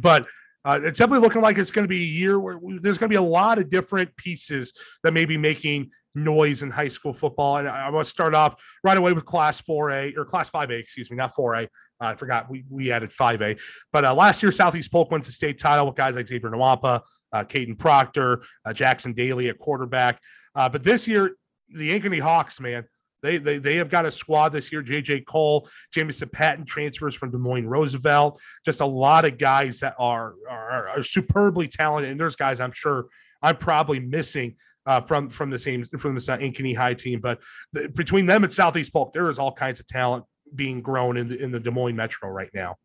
but 0.00 0.26
it's 0.66 0.98
definitely 0.98 1.26
looking 1.26 1.40
like 1.40 1.56
it's 1.56 1.70
going 1.70 1.84
to 1.84 1.88
be 1.88 2.02
a 2.02 2.06
year 2.06 2.38
where 2.38 2.58
we, 2.58 2.78
there's 2.78 2.98
going 2.98 3.08
to 3.08 3.12
be 3.12 3.16
a 3.16 3.22
lot 3.22 3.58
of 3.58 3.70
different 3.70 4.14
pieces 4.16 4.74
that 5.02 5.14
may 5.14 5.24
be 5.24 5.38
making 5.38 5.90
noise 6.14 6.62
in 6.62 6.70
high 6.70 6.88
school 6.88 7.12
football. 7.12 7.58
And 7.58 7.68
I, 7.68 7.86
I 7.86 7.90
want 7.90 8.04
to 8.04 8.10
start 8.10 8.34
off 8.34 8.56
right 8.84 8.96
away 8.96 9.12
with 9.12 9.24
Class 9.24 9.60
4A 9.60 10.16
or 10.16 10.24
Class 10.24 10.50
5A, 10.50 10.78
excuse 10.78 11.10
me, 11.10 11.16
not 11.16 11.34
4A. 11.34 11.64
Uh, 11.64 11.68
I 12.00 12.14
forgot 12.14 12.50
we, 12.50 12.64
we 12.68 12.92
added 12.92 13.10
5A. 13.10 13.58
But 13.92 14.04
uh, 14.04 14.14
last 14.14 14.42
year, 14.42 14.52
Southeast 14.52 14.92
Polk 14.92 15.10
wins 15.10 15.26
the 15.26 15.32
state 15.32 15.58
title 15.58 15.86
with 15.86 15.96
guys 15.96 16.16
like 16.16 16.28
Xavier 16.28 16.50
Nwankpa, 16.50 17.02
uh, 17.32 17.44
Kadyn 17.44 17.78
Proctor, 17.78 18.42
uh, 18.64 18.72
Jackson 18.72 19.12
Daly 19.12 19.48
at 19.48 19.58
quarterback. 19.58 20.20
Uh, 20.54 20.68
but 20.68 20.82
this 20.82 21.06
year, 21.06 21.36
the 21.68 21.90
Ankeny 21.90 22.20
Hawks, 22.20 22.60
man, 22.60 22.84
they, 23.22 23.38
they 23.38 23.58
they 23.58 23.76
have 23.76 23.90
got 23.90 24.06
a 24.06 24.10
squad 24.10 24.50
this 24.50 24.70
year. 24.70 24.82
JJ 24.82 25.26
Kohl, 25.26 25.68
Jamison 25.92 26.28
Patton 26.28 26.64
transfers 26.64 27.14
from 27.14 27.30
Des 27.30 27.38
Moines 27.38 27.66
Roosevelt. 27.66 28.40
Just 28.64 28.80
a 28.80 28.86
lot 28.86 29.24
of 29.24 29.38
guys 29.38 29.80
that 29.80 29.94
are, 29.98 30.34
are, 30.48 30.88
are 30.88 31.02
superbly 31.02 31.68
talented. 31.68 32.10
And 32.12 32.20
there's 32.20 32.36
guys 32.36 32.60
I'm 32.60 32.72
sure 32.72 33.06
I'm 33.42 33.56
probably 33.56 33.98
missing 33.98 34.56
uh, 34.86 35.00
from 35.00 35.30
from 35.30 35.50
the 35.50 35.58
same 35.58 35.84
from 35.84 36.14
the 36.14 36.20
Ankeny 36.20 36.76
High 36.76 36.94
team. 36.94 37.20
But 37.20 37.40
the, 37.72 37.88
between 37.88 38.26
them 38.26 38.44
and 38.44 38.52
Southeast 38.52 38.92
Polk, 38.92 39.12
there 39.12 39.30
is 39.30 39.38
all 39.38 39.52
kinds 39.52 39.80
of 39.80 39.86
talent 39.86 40.24
being 40.54 40.80
grown 40.80 41.16
in 41.16 41.28
the 41.28 41.42
in 41.42 41.50
the 41.50 41.60
Des 41.60 41.70
Moines 41.70 41.96
Metro 41.96 42.28
right 42.28 42.50
now. 42.54 42.76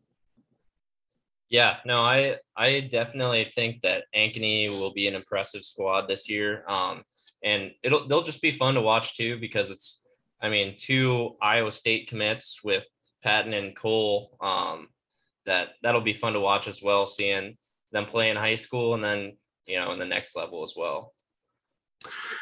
Yeah, 1.54 1.76
no, 1.86 2.02
I 2.02 2.38
I 2.56 2.80
definitely 2.80 3.44
think 3.54 3.82
that 3.82 4.06
Ankeny 4.12 4.68
will 4.68 4.92
be 4.92 5.06
an 5.06 5.14
impressive 5.14 5.64
squad 5.64 6.08
this 6.08 6.28
year. 6.28 6.64
Um, 6.68 7.04
and 7.44 7.70
it'll 7.84 8.08
they'll 8.08 8.24
just 8.24 8.42
be 8.42 8.50
fun 8.50 8.74
to 8.74 8.80
watch 8.80 9.16
too 9.16 9.38
because 9.38 9.70
it's 9.70 10.02
I 10.42 10.48
mean 10.48 10.74
two 10.76 11.36
Iowa 11.40 11.70
State 11.70 12.08
commits 12.08 12.64
with 12.64 12.82
Patton 13.22 13.54
and 13.54 13.76
Kohl. 13.76 14.36
Um, 14.40 14.88
that 15.46 15.74
that'll 15.80 16.00
be 16.00 16.12
fun 16.12 16.32
to 16.32 16.40
watch 16.40 16.66
as 16.66 16.82
well, 16.82 17.06
seeing 17.06 17.56
them 17.92 18.06
play 18.06 18.30
in 18.30 18.36
high 18.36 18.56
school 18.56 18.94
and 18.94 19.04
then 19.04 19.36
you 19.64 19.78
know 19.78 19.92
in 19.92 20.00
the 20.00 20.04
next 20.04 20.34
level 20.34 20.64
as 20.64 20.72
well. 20.76 21.14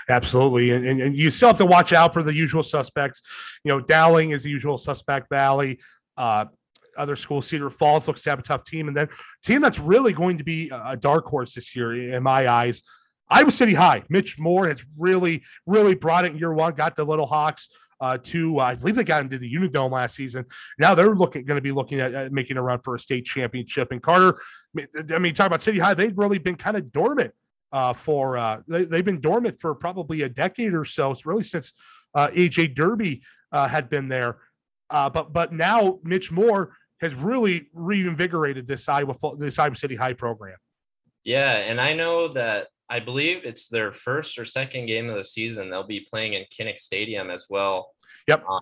Absolutely. 0.09 0.71
And, 0.71 0.87
and, 0.87 1.01
and, 1.03 1.17
you 1.17 1.29
still 1.29 1.49
have 1.49 1.59
to 1.59 1.67
watch 1.67 1.93
out 1.93 2.15
for 2.15 2.23
the 2.23 2.33
usual 2.33 2.63
suspects. 2.63 3.21
You 3.63 3.73
know, 3.73 3.81
Dowling 3.81 4.31
is 4.31 4.43
the 4.43 4.49
usual 4.49 4.79
suspect, 4.79 5.29
Valley. 5.29 5.81
Uh, 6.17 6.47
other 6.97 7.17
schools. 7.17 7.47
Cedar 7.47 7.71
Falls 7.71 8.07
looks 8.07 8.23
to 8.23 8.31
have 8.31 8.39
a 8.39 8.43
tough 8.43 8.65
team, 8.65 8.89
and 8.89 8.97
then 8.97 9.09
team 9.45 9.61
that's 9.61 9.79
really 9.79 10.13
going 10.13 10.39
to 10.39 10.45
be 10.45 10.71
a 10.71 10.97
dark 10.97 11.27
horse 11.27 11.55
this 11.55 11.75
year 11.75 12.15
in 12.15 12.23
my 12.23 12.49
eyes. 12.49 12.83
Iowa 13.29 13.51
City 13.51 13.75
High. 13.75 14.03
Mitch 14.09 14.39
Moore 14.39 14.69
has 14.69 14.83
really, 14.99 15.43
really 15.67 15.95
brought 15.95 16.27
it 16.27 16.35
year 16.35 16.53
one. 16.53 16.75
Got 16.75 16.97
the 16.97 17.05
Little 17.05 17.27
Hawks 17.27 17.69
uh, 18.03 18.19
to 18.19 18.59
uh, 18.59 18.65
I 18.65 18.75
believe 18.75 18.97
they 18.97 19.05
got 19.05 19.23
into 19.23 19.39
the 19.39 19.55
Unidome 19.55 19.93
last 19.93 20.17
season. 20.17 20.45
Now 20.79 20.95
they're 20.95 21.15
looking 21.15 21.45
going 21.45 21.57
to 21.57 21.63
be 21.63 21.71
looking 21.71 22.01
at, 22.01 22.13
at, 22.13 22.33
making 22.33 22.57
a 22.57 22.63
run 22.63 22.81
for 22.81 22.97
a 22.97 23.01
state 23.01 23.25
championship. 23.25 23.93
And 23.93 24.03
Carter, 24.03 24.41
I 25.11 25.19
mean, 25.19 25.35
talk 25.35 25.47
about 25.47 25.63
City 25.63 25.79
High. 25.79 25.95
They've 25.95 26.17
really 26.17 26.39
been 26.39 26.57
kind 26.57 26.77
of 26.77 26.93
dormant 26.93 27.33
uh, 27.73 27.93
for 27.93 28.37
uh, 28.37 28.61
they, 28.67 28.97
have 28.97 29.05
been 29.05 29.21
dormant 29.21 29.61
for 29.61 29.75
probably 29.77 30.23
a 30.23 30.29
decade 30.29 30.75
or 30.75 30.85
so. 30.85 31.13
It's 31.13 31.25
really 31.25 31.45
since 31.45 31.73
uh, 32.13 32.29
AJ 32.29 32.75
Derby 32.75 33.23
uh, 33.53 33.69
had 33.69 33.89
been 33.89 34.09
there. 34.09 34.39
Uh, 34.91 35.09
but 35.09 35.33
but 35.33 35.53
now 35.53 36.01
Mitch 36.03 36.33
Moore 36.33 36.75
has 37.03 37.15
really 37.15 37.69
reinvigorated 37.75 38.67
this 38.67 38.89
Iowa 38.89 39.15
this 39.37 39.59
Iowa 39.59 39.77
City 39.77 39.97
High 39.97 40.15
program. 40.15 40.57
Yeah, 41.25 41.53
and 41.57 41.81
I 41.81 41.93
know 41.95 42.33
that 42.33 42.69
I 42.89 43.01
believe 43.01 43.45
it's 43.45 43.69
their 43.69 43.93
first 43.93 44.39
or 44.39 44.45
second 44.45 44.87
game 44.87 45.11
of 45.11 45.17
the 45.17 45.25
season. 45.25 45.69
They'll 45.69 45.87
be 45.87 46.07
playing 46.09 46.35
in 46.35 46.45
Kinnick 46.53 46.79
Stadium 46.79 47.31
as 47.31 47.47
well. 47.51 47.91
Yep. 48.29 48.45
Uh, 48.49 48.61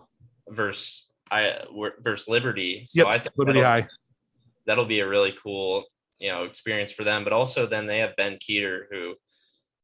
versus 0.49 1.07
I 1.31 1.65
versus 2.01 2.29
Liberty. 2.29 2.85
So 2.87 3.01
yep. 3.01 3.07
I 3.09 3.19
think 3.19 3.35
Liberty 3.37 3.61
that'll, 3.61 3.83
High. 3.83 3.89
That'll 4.67 4.87
be 4.87 5.01
a 5.01 5.09
really 5.09 5.35
cool 5.43 5.85
you 6.19 6.31
know 6.31 6.45
experience 6.45 6.93
for 6.93 7.05
them. 7.05 7.25
But 7.25 7.33
also 7.33 7.67
then 7.67 7.87
they 7.87 7.99
have 7.99 8.17
Ben 8.17 8.39
Kueter, 8.39 8.85
who, 8.91 9.15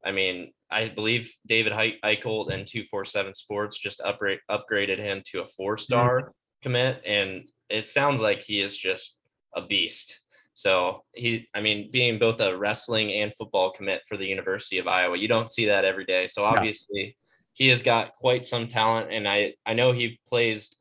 I 0.05 0.13
mean, 0.13 0.53
I 0.71 0.89
believe 0.89 1.33
David 1.47 1.73
Eicholt 1.73 2.53
and 2.53 2.67
two 2.67 2.85
four 2.85 3.05
seven 3.05 3.35
Sports 3.35 3.79
just 3.79 4.01
upgrade 4.01 4.41
upgraded 4.51 4.99
him 4.99 5.23
to 5.27 5.43
a 5.43 5.47
four 5.47 5.77
star 5.77 6.21
mm-hmm. 6.21 6.31
commit, 6.63 7.03
and 7.05 7.51
it 7.69 7.89
sounds 7.89 8.21
like 8.21 8.41
he 8.41 8.61
is 8.61 8.77
just 8.77 9.17
a 9.55 9.63
beast. 9.63 10.21
So 10.55 11.03
he, 11.13 11.49
I 11.55 11.61
mean, 11.61 11.91
being 11.93 12.19
both 12.19 12.41
a 12.41 12.57
wrestling 12.57 13.13
and 13.13 13.33
football 13.37 13.73
commit 13.73 14.03
for 14.09 14.17
the 14.17 14.27
University 14.27 14.79
of 14.79 14.89
Iowa, 14.89 15.17
you 15.19 15.29
don't 15.29 15.51
see 15.51 15.67
that 15.67 15.85
every 15.85 16.07
day. 16.07 16.27
So 16.27 16.45
obviously, 16.45 17.01
yeah. 17.01 17.11
he 17.53 17.69
has 17.69 17.83
got 17.83 18.15
quite 18.15 18.47
some 18.47 18.67
talent, 18.67 19.13
and 19.13 19.29
I 19.29 19.55
I 19.67 19.75
know 19.75 19.93
he 19.93 20.19
plays 20.27 20.75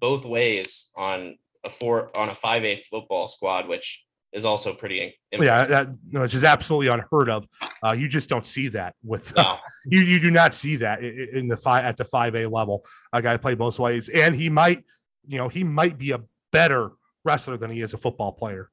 both 0.00 0.24
ways 0.24 0.88
on 0.96 1.36
a 1.64 1.70
four 1.70 2.16
on 2.16 2.30
a 2.30 2.34
five 2.34 2.64
A 2.64 2.76
football 2.90 3.28
squad, 3.28 3.68
which 3.68 4.02
is 4.32 4.44
also 4.44 4.72
pretty. 4.72 5.18
Impressive. 5.32 5.70
Yeah, 5.70 5.84
that, 5.84 6.20
which 6.20 6.34
is 6.34 6.44
absolutely 6.44 6.88
unheard 6.88 7.28
of. 7.28 7.46
Uh, 7.82 7.92
you 7.92 8.08
just 8.08 8.28
don't 8.28 8.46
see 8.46 8.68
that 8.68 8.94
with 9.02 9.34
no. 9.36 9.56
you. 9.86 10.00
You 10.00 10.20
do 10.20 10.30
not 10.30 10.54
see 10.54 10.76
that 10.76 11.02
in, 11.02 11.28
in 11.32 11.48
the 11.48 11.56
five 11.56 11.84
at 11.84 11.96
the 11.96 12.04
five 12.04 12.34
A 12.34 12.46
level. 12.46 12.84
A 13.12 13.20
guy 13.20 13.36
play 13.36 13.54
both 13.54 13.78
ways, 13.78 14.08
and 14.08 14.34
he 14.34 14.48
might, 14.48 14.84
you 15.26 15.38
know, 15.38 15.48
he 15.48 15.64
might 15.64 15.98
be 15.98 16.12
a 16.12 16.20
better 16.52 16.90
wrestler 17.24 17.56
than 17.56 17.70
he 17.70 17.80
is 17.80 17.94
a 17.94 17.98
football 17.98 18.32
player. 18.32 18.70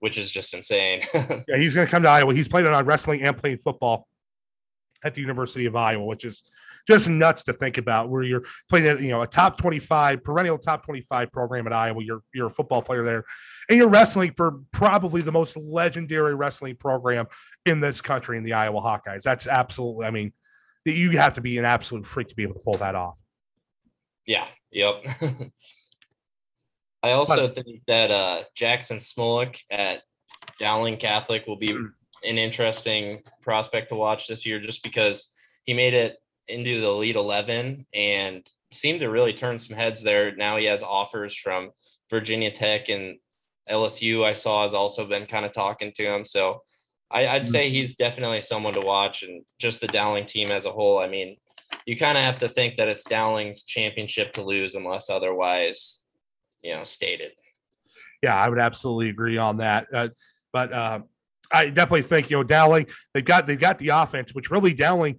Which 0.00 0.18
is 0.18 0.30
just 0.30 0.54
insane. 0.54 1.02
yeah, 1.14 1.56
he's 1.56 1.74
going 1.74 1.86
to 1.86 1.90
come 1.90 2.04
to 2.04 2.08
Iowa. 2.08 2.34
He's 2.34 2.48
played 2.48 2.66
on 2.66 2.86
wrestling 2.86 3.22
and 3.22 3.36
playing 3.36 3.58
football 3.58 4.06
at 5.04 5.14
the 5.14 5.20
University 5.20 5.66
of 5.66 5.76
Iowa, 5.76 6.04
which 6.04 6.24
is 6.24 6.42
just 6.86 7.08
nuts 7.08 7.44
to 7.44 7.52
think 7.52 7.78
about 7.78 8.08
where 8.08 8.22
you're 8.22 8.44
playing 8.68 8.86
at, 8.86 9.00
you 9.00 9.08
know, 9.08 9.22
a 9.22 9.26
top 9.26 9.58
25 9.58 10.24
perennial 10.24 10.58
top 10.58 10.84
25 10.84 11.30
program 11.32 11.66
at 11.66 11.72
Iowa. 11.72 12.02
You're, 12.02 12.22
you're 12.32 12.46
a 12.46 12.50
football 12.50 12.82
player 12.82 13.04
there 13.04 13.24
and 13.68 13.78
you're 13.78 13.88
wrestling 13.88 14.32
for 14.36 14.60
probably 14.72 15.20
the 15.20 15.32
most 15.32 15.56
legendary 15.56 16.34
wrestling 16.34 16.76
program 16.76 17.26
in 17.66 17.80
this 17.80 18.00
country 18.00 18.38
in 18.38 18.44
the 18.44 18.54
Iowa 18.54 18.80
Hawkeyes. 18.80 19.22
That's 19.22 19.46
absolutely, 19.46 20.06
I 20.06 20.10
mean, 20.10 20.32
you 20.84 21.10
have 21.18 21.34
to 21.34 21.40
be 21.40 21.58
an 21.58 21.64
absolute 21.64 22.06
freak 22.06 22.28
to 22.28 22.34
be 22.34 22.42
able 22.44 22.54
to 22.54 22.60
pull 22.60 22.78
that 22.78 22.94
off. 22.94 23.20
Yeah. 24.26 24.46
Yep. 24.72 25.04
I 27.02 27.12
also 27.12 27.48
but, 27.48 27.54
think 27.54 27.82
that 27.86 28.10
uh, 28.10 28.42
Jaxon 28.56 28.96
Smolik 28.96 29.60
at 29.70 30.00
Dowling 30.58 30.96
Catholic 30.96 31.46
will 31.46 31.56
be 31.56 31.72
hmm. 31.72 31.86
an 32.24 32.38
interesting 32.38 33.22
prospect 33.42 33.90
to 33.90 33.94
watch 33.94 34.26
this 34.26 34.44
year 34.44 34.60
just 34.60 34.82
because 34.82 35.32
he 35.64 35.74
made 35.74 35.94
it 35.94 36.16
into 36.48 36.80
the 36.80 36.86
Elite 36.86 37.16
11 37.16 37.86
and 37.94 38.50
seemed 38.72 39.00
to 39.00 39.10
really 39.10 39.32
turn 39.32 39.58
some 39.58 39.76
heads 39.76 40.02
there. 40.02 40.34
Now 40.34 40.56
he 40.56 40.64
has 40.64 40.82
offers 40.82 41.34
from 41.34 41.70
Virginia 42.10 42.50
Tech 42.50 42.88
and 42.88 43.18
LSU. 43.70 44.24
I 44.24 44.32
saw 44.32 44.62
has 44.62 44.74
also 44.74 45.06
been 45.06 45.26
kind 45.26 45.44
of 45.44 45.52
talking 45.52 45.92
to 45.96 46.04
him. 46.04 46.24
So 46.24 46.62
I, 47.10 47.22
would 47.22 47.42
mm-hmm. 47.42 47.50
say 47.50 47.70
he's 47.70 47.96
definitely 47.96 48.40
someone 48.40 48.74
to 48.74 48.80
watch 48.80 49.22
and 49.22 49.44
just 49.58 49.80
the 49.80 49.86
Dowling 49.86 50.26
team 50.26 50.50
as 50.50 50.66
a 50.66 50.72
whole. 50.72 50.98
I 50.98 51.08
mean, 51.08 51.36
you 51.88 51.96
kind 51.96 52.18
of 52.18 52.24
have 52.24 52.38
to 52.38 52.48
think 52.48 52.76
that 52.76 52.88
it's 52.88 53.04
Dowling's 53.04 53.62
championship 53.62 54.32
to 54.34 54.42
lose 54.42 54.74
unless 54.74 55.08
otherwise, 55.08 56.00
you 56.62 56.74
know, 56.74 56.84
stated. 56.84 57.32
Yeah, 58.22 58.36
I 58.36 58.48
would 58.48 58.58
absolutely 58.58 59.08
agree 59.08 59.38
on 59.38 59.58
that. 59.58 59.86
Uh, 59.92 60.08
but 60.52 60.72
uh, 60.72 61.00
I 61.50 61.66
definitely 61.66 62.02
think 62.02 62.30
you 62.30 62.36
know 62.36 62.42
Dowling 62.42 62.86
they've 63.14 63.24
got 63.24 63.46
they've 63.46 63.58
got 63.58 63.78
the 63.78 63.88
offense, 63.88 64.34
which 64.34 64.50
really 64.50 64.74
Dowling 64.74 65.18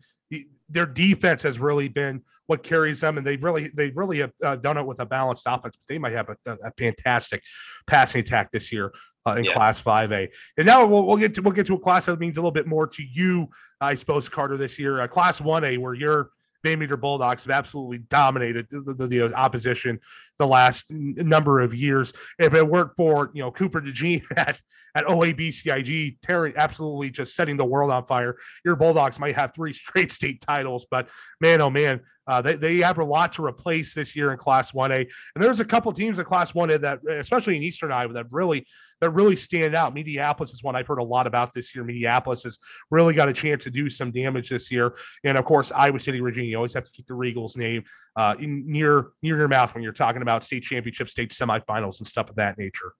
their 0.69 0.85
defense 0.85 1.41
has 1.41 1.57
really 1.57 1.87
been 1.87 2.21
what 2.45 2.61
carries 2.61 2.99
them, 2.99 3.17
and 3.17 3.25
they've 3.25 3.43
really 3.43 3.69
they 3.69 3.89
really 3.89 4.19
have 4.19 4.31
uh, 4.43 4.55
done 4.55 4.77
it 4.77 4.85
with 4.85 4.99
a 4.99 5.05
balanced 5.05 5.43
offense. 5.47 5.75
They 5.87 5.97
might 5.97 6.13
have 6.13 6.29
a, 6.29 6.51
a 6.63 6.71
fantastic 6.77 7.43
passing 7.87 8.21
attack 8.21 8.51
this 8.51 8.71
year 8.71 8.91
uh, 9.25 9.35
in 9.35 9.45
yeah. 9.45 9.53
Class 9.53 9.79
Five 9.79 10.11
A. 10.11 10.29
And 10.57 10.67
now 10.67 10.85
we'll, 10.85 11.05
we'll 11.05 11.17
get 11.17 11.33
to 11.35 11.41
we'll 11.41 11.53
get 11.53 11.65
to 11.67 11.75
a 11.75 11.79
class 11.79 12.05
that 12.05 12.19
means 12.19 12.37
a 12.37 12.41
little 12.41 12.51
bit 12.51 12.67
more 12.67 12.85
to 12.87 13.03
you, 13.03 13.49
I 13.81 13.95
suppose, 13.95 14.29
Carter, 14.29 14.57
this 14.57 14.77
year. 14.77 15.01
Uh, 15.01 15.07
class 15.07 15.41
One 15.41 15.63
A, 15.63 15.77
where 15.77 15.93
your 15.93 16.29
Van 16.63 16.79
Meter 16.79 16.97
Bulldogs 16.97 17.45
have 17.45 17.51
absolutely 17.51 17.99
dominated 17.99 18.67
the, 18.69 18.93
the, 18.93 19.07
the 19.07 19.33
opposition 19.33 19.99
the 20.39 20.47
last 20.47 20.89
number 20.89 21.59
of 21.59 21.75
years. 21.75 22.13
If 22.39 22.53
it 22.55 22.67
weren't 22.67 22.95
for 22.97 23.29
you 23.33 23.41
know 23.43 23.51
Cooper 23.51 23.81
DeJean 23.81 24.23
at 24.37 24.59
at 24.95 25.05
OABCIG, 25.05 26.17
Terry 26.23 26.53
absolutely 26.57 27.11
just 27.11 27.35
setting 27.35 27.57
the 27.57 27.65
world 27.65 27.91
on 27.91 28.05
fire. 28.05 28.37
Your 28.65 28.75
Bulldogs 28.75 29.19
might 29.19 29.35
have 29.35 29.53
three 29.53 29.73
straight 29.73 30.11
state 30.11 30.41
titles, 30.41 30.87
but 30.89 31.07
man, 31.39 31.61
oh 31.61 31.69
man, 31.69 32.01
uh, 32.29 32.41
they, 32.41 32.55
they 32.55 32.77
have 32.77 32.99
a 32.99 33.03
lot 33.03 33.33
to 33.33 33.43
replace 33.43 33.93
this 33.95 34.15
year 34.15 34.31
in 34.31 34.37
Class 34.37 34.71
1A. 34.71 34.97
And 34.97 35.43
there's 35.43 35.59
a 35.59 35.65
couple 35.65 35.91
teams 35.91 36.19
in 36.19 36.25
Class 36.25 36.51
1A 36.51 36.81
that, 36.81 36.99
especially 37.07 37.57
in 37.57 37.63
Eastern 37.63 37.91
Iowa, 37.91 38.13
that 38.13 38.27
really 38.31 38.67
that 39.01 39.09
really 39.11 39.35
stand 39.35 39.75
out. 39.75 39.95
Mediapolis 39.95 40.53
is 40.53 40.61
one 40.61 40.75
I've 40.75 40.85
heard 40.85 40.99
a 40.99 41.03
lot 41.03 41.25
about 41.25 41.53
this 41.53 41.73
year. 41.73 41.83
Mediapolis 41.83 42.43
has 42.43 42.59
really 42.91 43.13
got 43.13 43.29
a 43.29 43.33
chance 43.33 43.63
to 43.63 43.71
do 43.71 43.89
some 43.89 44.11
damage 44.11 44.49
this 44.49 44.69
year. 44.71 44.93
And 45.23 45.37
of 45.37 45.45
course, 45.45 45.71
Iowa 45.71 45.99
City, 45.99 46.21
Regina. 46.21 46.47
You 46.47 46.57
always 46.57 46.73
have 46.73 46.83
to 46.83 46.91
keep 46.91 47.07
the 47.07 47.13
Regals 47.13 47.57
name 47.57 47.83
uh, 48.15 48.35
in, 48.39 48.69
near 48.71 49.09
near 49.21 49.37
your 49.37 49.47
mouth 49.47 49.73
when 49.73 49.83
you're 49.83 49.93
talking 49.93 50.21
about 50.21 50.43
state 50.43 50.63
championship, 50.63 51.09
state 51.09 51.31
semifinals, 51.31 51.99
and 51.99 52.07
stuff 52.07 52.29
of 52.29 52.35
that 52.35 52.57
nature. 52.57 52.93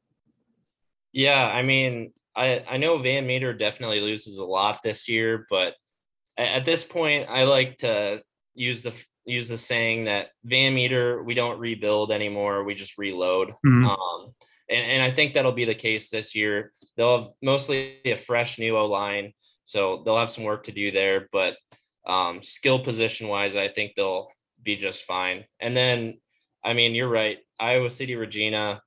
Yeah, 1.12 1.44
I 1.44 1.62
mean, 1.62 2.14
I 2.36 2.64
I 2.70 2.78
know 2.78 2.98
Van 2.98 3.26
Meter 3.26 3.54
definitely 3.54 4.02
loses 4.02 4.38
a 4.38 4.46
lot 4.46 4.80
this 4.84 5.08
year, 5.08 5.46
but 5.50 5.76
at 6.38 6.66
this 6.66 6.84
point, 6.84 7.28
I 7.30 7.44
like 7.44 7.78
to 7.80 8.22
use 8.56 8.82
the 8.82 8.94
use 9.26 9.50
the 9.50 9.58
saying 9.58 10.06
that 10.06 10.30
Van 10.44 10.74
Meter 10.74 11.24
we 11.24 11.34
don't 11.34 11.60
rebuild 11.60 12.12
anymore, 12.12 12.64
we 12.64 12.76
just 12.76 12.98
reload. 12.98 13.50
Mm-hmm. 13.66 13.86
Um, 13.86 14.34
and, 14.70 14.86
and 14.86 15.04
I 15.04 15.12
think 15.12 15.34
that'll 15.34 15.52
be 15.52 15.66
the 15.66 15.76
case 15.76 16.10
this 16.10 16.36
year. 16.36 16.72
They'll 16.96 17.22
have 17.22 17.30
mostly 17.42 17.98
a 18.06 18.16
fresh 18.16 18.60
new 18.60 18.78
O 18.78 18.86
line, 18.86 19.34
so 19.64 20.02
they'll 20.04 20.18
have 20.18 20.30
some 20.30 20.44
work 20.44 20.64
to 20.64 20.72
do 20.72 20.92
there. 20.92 21.28
But 21.32 21.58
um, 22.06 22.42
skill 22.42 22.80
position 22.80 23.28
wise, 23.28 23.56
I 23.56 23.68
think 23.68 23.94
they'll 23.96 24.30
be 24.64 24.76
just 24.76 25.04
fine. 25.04 25.46
And 25.60 25.76
then, 25.76 26.20
I 26.64 26.74
mean, 26.74 26.96
you're 26.96 27.10
right. 27.10 27.38
Iowa 27.60 27.90
City, 27.90 28.16
Regina, 28.16 28.82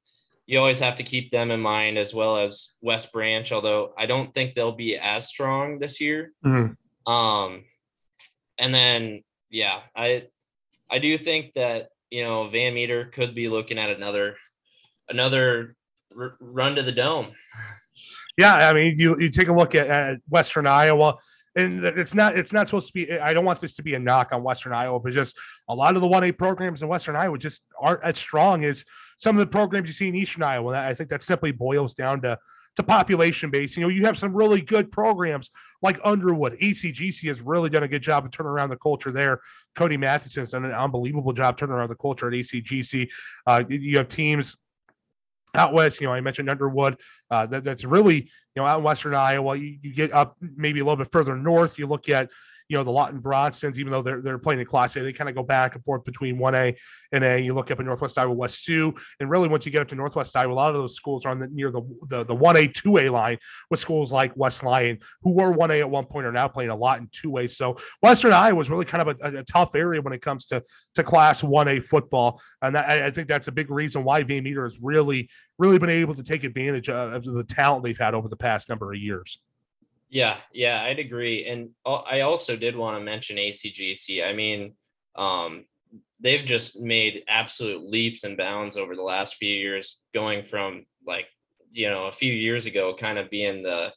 you 0.46 0.58
always 0.58 0.80
have 0.80 0.96
to 0.96 1.02
keep 1.02 1.30
them 1.30 1.50
in 1.50 1.60
mind 1.60 1.98
as 1.98 2.12
well 2.12 2.36
as 2.36 2.72
West 2.80 3.12
Branch, 3.12 3.50
although 3.52 3.92
I 3.96 4.06
don't 4.06 4.32
think 4.34 4.54
they'll 4.54 4.72
be 4.72 4.96
as 4.96 5.28
strong 5.28 5.78
this 5.78 6.00
year. 6.00 6.32
Mm-hmm. 6.44 7.12
Um, 7.12 7.64
and 8.58 8.74
then, 8.74 9.22
yeah, 9.50 9.80
I 9.96 10.28
I 10.90 10.98
do 10.98 11.16
think 11.16 11.54
that 11.54 11.88
you 12.10 12.24
know 12.24 12.48
Van 12.48 12.74
Meter 12.74 13.06
could 13.06 13.34
be 13.34 13.48
looking 13.48 13.78
at 13.78 13.90
another 13.90 14.36
another 15.08 15.76
r- 16.16 16.36
run 16.40 16.74
to 16.76 16.82
the 16.82 16.92
dome. 16.92 17.28
Yeah, 18.36 18.68
I 18.68 18.72
mean, 18.72 18.98
you 18.98 19.18
you 19.18 19.30
take 19.30 19.48
a 19.48 19.52
look 19.52 19.74
at, 19.74 19.88
at 19.88 20.18
Western 20.28 20.66
Iowa 20.66 21.16
and 21.54 21.84
it's 21.84 22.14
not 22.14 22.36
it's 22.36 22.52
not 22.52 22.66
supposed 22.66 22.86
to 22.86 22.92
be 22.94 23.12
i 23.18 23.34
don't 23.34 23.44
want 23.44 23.60
this 23.60 23.74
to 23.74 23.82
be 23.82 23.94
a 23.94 23.98
knock 23.98 24.28
on 24.32 24.42
western 24.42 24.72
iowa 24.72 24.98
but 24.98 25.12
just 25.12 25.36
a 25.68 25.74
lot 25.74 25.94
of 25.96 26.00
the 26.00 26.08
1a 26.08 26.36
programs 26.36 26.80
in 26.80 26.88
western 26.88 27.14
iowa 27.14 27.36
just 27.36 27.62
aren't 27.78 28.02
as 28.02 28.18
strong 28.18 28.64
as 28.64 28.84
some 29.22 29.36
of 29.36 29.40
the 29.40 29.46
programs 29.46 29.86
you 29.86 29.94
see 29.94 30.08
in 30.08 30.16
eastern 30.16 30.42
iowa. 30.42 30.72
I 30.72 30.94
think 30.94 31.08
that 31.10 31.22
simply 31.22 31.52
boils 31.52 31.94
down 31.94 32.22
to 32.22 32.38
to 32.76 32.82
population 32.82 33.50
base. 33.50 33.76
You 33.76 33.82
know 33.84 33.88
you 33.88 34.04
have 34.06 34.18
some 34.18 34.34
really 34.34 34.60
good 34.60 34.90
programs 34.90 35.50
like 35.80 36.00
underwood. 36.02 36.58
Acgc 36.60 37.28
has 37.28 37.40
really 37.40 37.70
done 37.70 37.84
a 37.84 37.88
good 37.88 38.02
job 38.02 38.24
of 38.24 38.32
turning 38.32 38.50
around 38.50 38.70
the 38.70 38.76
culture 38.76 39.12
there. 39.12 39.40
Cody 39.76 39.96
mathewson's 39.96 40.50
done 40.50 40.64
an 40.64 40.72
unbelievable 40.72 41.32
job 41.32 41.56
turning 41.56 41.74
around 41.74 41.88
the 41.88 41.94
culture 41.94 42.26
at 42.28 42.34
acgc 42.34 43.08
uh, 43.46 43.62
you 43.68 43.96
have 43.96 44.08
teams 44.08 44.56
out 45.54 45.72
west, 45.72 46.00
you 46.00 46.06
know, 46.06 46.12
I 46.12 46.20
mentioned 46.20 46.48
Underwood. 46.48 46.96
Uh, 47.30 47.46
that, 47.46 47.64
that's 47.64 47.84
really, 47.84 48.16
you 48.16 48.28
know, 48.56 48.64
out 48.64 48.78
in 48.78 48.84
Western 48.84 49.14
Iowa. 49.14 49.56
You, 49.56 49.78
you 49.82 49.94
get 49.94 50.12
up 50.12 50.36
maybe 50.40 50.80
a 50.80 50.84
little 50.84 50.96
bit 50.96 51.12
further 51.12 51.36
north. 51.36 51.78
You 51.78 51.86
look 51.86 52.08
at 52.08 52.30
you 52.68 52.76
know 52.76 52.84
the 52.84 52.90
Lawton 52.90 53.20
Bronsons, 53.20 53.78
even 53.78 53.92
though 53.92 54.02
they're 54.02 54.20
they're 54.20 54.38
playing 54.38 54.60
in 54.60 54.66
Class 54.66 54.96
A, 54.96 55.00
they 55.00 55.12
kind 55.12 55.28
of 55.28 55.36
go 55.36 55.42
back 55.42 55.74
and 55.74 55.84
forth 55.84 56.04
between 56.04 56.38
one 56.38 56.54
A 56.54 56.74
and 57.12 57.24
A. 57.24 57.40
You 57.40 57.54
look 57.54 57.70
up 57.70 57.80
in 57.80 57.86
Northwest 57.86 58.18
Iowa, 58.18 58.32
West 58.32 58.64
Sioux, 58.64 58.94
and 59.20 59.30
really 59.30 59.48
once 59.48 59.66
you 59.66 59.72
get 59.72 59.82
up 59.82 59.88
to 59.88 59.94
Northwest 59.94 60.36
Iowa, 60.36 60.52
a 60.52 60.54
lot 60.54 60.74
of 60.74 60.80
those 60.80 60.94
schools 60.94 61.26
are 61.26 61.30
on 61.30 61.40
the 61.40 61.48
near 61.48 61.70
the 61.70 62.24
the 62.24 62.34
one 62.34 62.56
A 62.56 62.68
two 62.68 62.98
A 62.98 63.08
line 63.08 63.38
with 63.70 63.80
schools 63.80 64.12
like 64.12 64.36
West 64.36 64.62
Lyon, 64.62 64.98
who 65.22 65.34
were 65.34 65.50
one 65.50 65.70
A 65.70 65.78
at 65.80 65.90
one 65.90 66.06
point, 66.06 66.26
are 66.26 66.32
now 66.32 66.48
playing 66.48 66.70
a 66.70 66.76
lot 66.76 66.98
in 66.98 67.08
two 67.12 67.36
A. 67.38 67.48
So 67.48 67.76
Western 68.00 68.32
Iowa 68.32 68.60
is 68.60 68.70
really 68.70 68.84
kind 68.84 69.08
of 69.08 69.16
a, 69.20 69.38
a, 69.38 69.44
tough 69.44 69.74
area 69.74 70.00
when 70.00 70.12
it 70.12 70.22
comes 70.22 70.46
to 70.46 70.62
to 70.94 71.02
Class 71.02 71.42
one 71.42 71.68
A 71.68 71.80
football, 71.80 72.40
and 72.60 72.74
that, 72.74 72.88
I, 72.88 73.06
I 73.06 73.10
think 73.10 73.28
that's 73.28 73.48
a 73.48 73.52
big 73.52 73.70
reason 73.70 74.04
why 74.04 74.22
Van 74.22 74.42
Meter 74.42 74.64
has 74.64 74.78
really 74.80 75.28
really 75.58 75.78
been 75.78 75.90
able 75.90 76.14
to 76.14 76.22
take 76.22 76.44
advantage 76.44 76.88
of, 76.88 77.12
of 77.12 77.24
the 77.24 77.44
talent 77.44 77.84
they've 77.84 77.98
had 77.98 78.14
over 78.14 78.28
the 78.28 78.36
past 78.36 78.68
number 78.68 78.92
of 78.92 78.98
years. 78.98 79.38
Yeah, 80.12 80.36
yeah, 80.52 80.82
I'd 80.82 80.98
agree. 80.98 81.46
And 81.46 81.70
I 81.86 82.20
also 82.20 82.54
did 82.54 82.76
want 82.76 82.98
to 82.98 83.02
mention 83.02 83.38
ACGC. 83.38 84.22
I 84.22 84.34
mean, 84.34 84.74
um, 85.16 85.64
they've 86.20 86.44
just 86.44 86.78
made 86.78 87.24
absolute 87.28 87.82
leaps 87.82 88.22
and 88.22 88.36
bounds 88.36 88.76
over 88.76 88.94
the 88.94 89.02
last 89.02 89.36
few 89.36 89.52
years, 89.52 90.02
going 90.12 90.44
from 90.44 90.84
like, 91.06 91.28
you 91.72 91.88
know, 91.88 92.08
a 92.08 92.12
few 92.12 92.30
years 92.30 92.66
ago, 92.66 92.94
kind 92.94 93.18
of 93.18 93.30
being 93.30 93.62
the, 93.62 93.90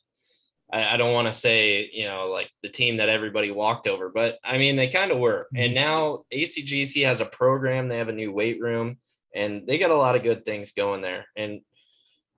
I, 0.71 0.93
I 0.93 0.97
don't 0.97 1.13
want 1.13 1.27
to 1.27 1.33
say, 1.33 1.89
you 1.91 2.05
know, 2.05 2.27
like 2.27 2.49
the 2.63 2.69
team 2.69 2.95
that 2.95 3.09
everybody 3.09 3.51
walked 3.51 3.85
over, 3.85 4.09
but 4.09 4.37
I 4.41 4.57
mean, 4.57 4.77
they 4.77 4.87
kind 4.87 5.11
of 5.11 5.17
were. 5.17 5.49
And 5.53 5.75
mm-hmm. 5.75 5.83
now 5.83 6.23
ACGC 6.33 7.05
has 7.05 7.19
a 7.19 7.25
program, 7.25 7.89
they 7.89 7.97
have 7.97 8.07
a 8.07 8.13
new 8.13 8.31
weight 8.31 8.61
room, 8.61 8.99
and 9.35 9.67
they 9.67 9.77
got 9.77 9.91
a 9.91 9.97
lot 9.97 10.15
of 10.15 10.23
good 10.23 10.45
things 10.45 10.71
going 10.71 11.01
there. 11.01 11.25
And 11.35 11.59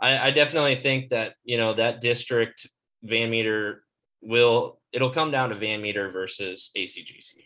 I, 0.01 0.17
I 0.17 0.31
definitely 0.31 0.81
think 0.81 1.09
that, 1.09 1.35
you 1.43 1.59
know, 1.59 1.75
that 1.75 2.01
district 2.01 2.67
Van 3.07 3.29
Meter 3.29 3.83
will 4.21 4.79
it'll 4.91 5.11
come 5.11 5.31
down 5.31 5.49
to 5.49 5.55
Van 5.55 5.81
Meter 5.81 6.11
versus 6.11 6.71
ACGC. 6.75 7.45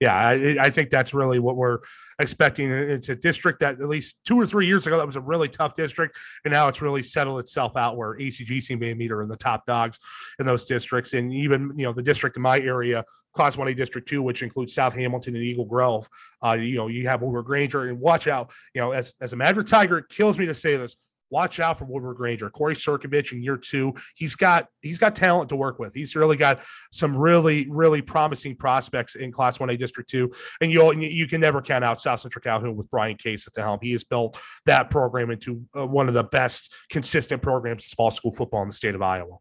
Yeah, 0.00 0.14
I, 0.14 0.56
I 0.60 0.70
think 0.70 0.90
that's 0.90 1.12
really 1.12 1.40
what 1.40 1.56
we're 1.56 1.78
expecting. 2.20 2.70
It's 2.70 3.08
a 3.08 3.16
district 3.16 3.60
that 3.60 3.80
at 3.80 3.88
least 3.88 4.18
two 4.24 4.40
or 4.40 4.46
three 4.46 4.68
years 4.68 4.86
ago 4.86 4.96
that 4.96 5.06
was 5.06 5.16
a 5.16 5.20
really 5.20 5.48
tough 5.48 5.74
district, 5.74 6.16
and 6.44 6.52
now 6.52 6.68
it's 6.68 6.80
really 6.80 7.02
settled 7.02 7.40
itself 7.40 7.76
out 7.76 7.96
where 7.96 8.16
ACGC 8.16 8.70
and 8.70 8.80
Van 8.80 8.96
Meter 8.96 9.18
are 9.18 9.22
in 9.22 9.28
the 9.28 9.36
top 9.36 9.66
dogs 9.66 9.98
in 10.38 10.46
those 10.46 10.64
districts, 10.66 11.14
and 11.14 11.32
even 11.32 11.72
you 11.76 11.84
know 11.84 11.92
the 11.92 12.02
district 12.02 12.36
in 12.36 12.42
my 12.42 12.60
area, 12.60 13.04
Class 13.34 13.56
One 13.56 13.66
A 13.66 13.74
District 13.74 14.08
Two, 14.08 14.22
which 14.22 14.44
includes 14.44 14.72
South 14.72 14.94
Hamilton 14.94 15.34
and 15.34 15.44
Eagle 15.44 15.64
Grove. 15.64 16.08
Uh, 16.44 16.54
you 16.54 16.76
know, 16.76 16.86
you 16.86 17.08
have 17.08 17.20
Woodward 17.20 17.46
Granger, 17.46 17.88
and 17.88 17.98
watch 17.98 18.28
out. 18.28 18.52
You 18.74 18.80
know, 18.80 18.92
as 18.92 19.12
as 19.20 19.32
a 19.32 19.36
Maverick 19.36 19.66
Tiger, 19.66 19.98
it 19.98 20.08
kills 20.08 20.38
me 20.38 20.46
to 20.46 20.54
say 20.54 20.76
this 20.76 20.96
watch 21.30 21.60
out 21.60 21.78
for 21.78 21.84
Woodward 21.84 22.16
Granger, 22.16 22.50
Corey 22.50 22.74
Sirkovich 22.74 23.32
in 23.32 23.42
year 23.42 23.56
two. 23.56 23.94
He's 24.14 24.34
got 24.34 24.68
he's 24.80 24.98
got 24.98 25.16
talent 25.16 25.48
to 25.50 25.56
work 25.56 25.78
with. 25.78 25.94
He's 25.94 26.16
really 26.16 26.36
got 26.36 26.60
some 26.90 27.16
really 27.16 27.68
really 27.68 28.02
promising 28.02 28.56
prospects 28.56 29.14
in 29.14 29.32
Class 29.32 29.60
One 29.60 29.70
A 29.70 29.76
District 29.76 30.08
Two, 30.08 30.32
and 30.60 30.70
you 30.70 30.92
you 30.92 31.26
can 31.26 31.40
never 31.40 31.60
count 31.62 31.84
out 31.84 32.00
South 32.00 32.20
Central 32.20 32.42
Calhoun 32.42 32.76
with 32.76 32.90
Brian 32.90 33.16
Case 33.16 33.46
at 33.46 33.54
the 33.54 33.62
helm. 33.62 33.78
He 33.82 33.92
has 33.92 34.04
built 34.04 34.38
that 34.66 34.90
program 34.90 35.30
into 35.30 35.64
uh, 35.76 35.86
one 35.86 36.08
of 36.08 36.14
the 36.14 36.24
best 36.24 36.72
consistent 36.90 37.42
programs 37.42 37.84
in 37.84 37.88
small 37.88 38.10
school 38.10 38.32
football 38.32 38.62
in 38.62 38.68
the 38.68 38.74
state 38.74 38.94
of 38.94 39.02
Iowa. 39.02 39.38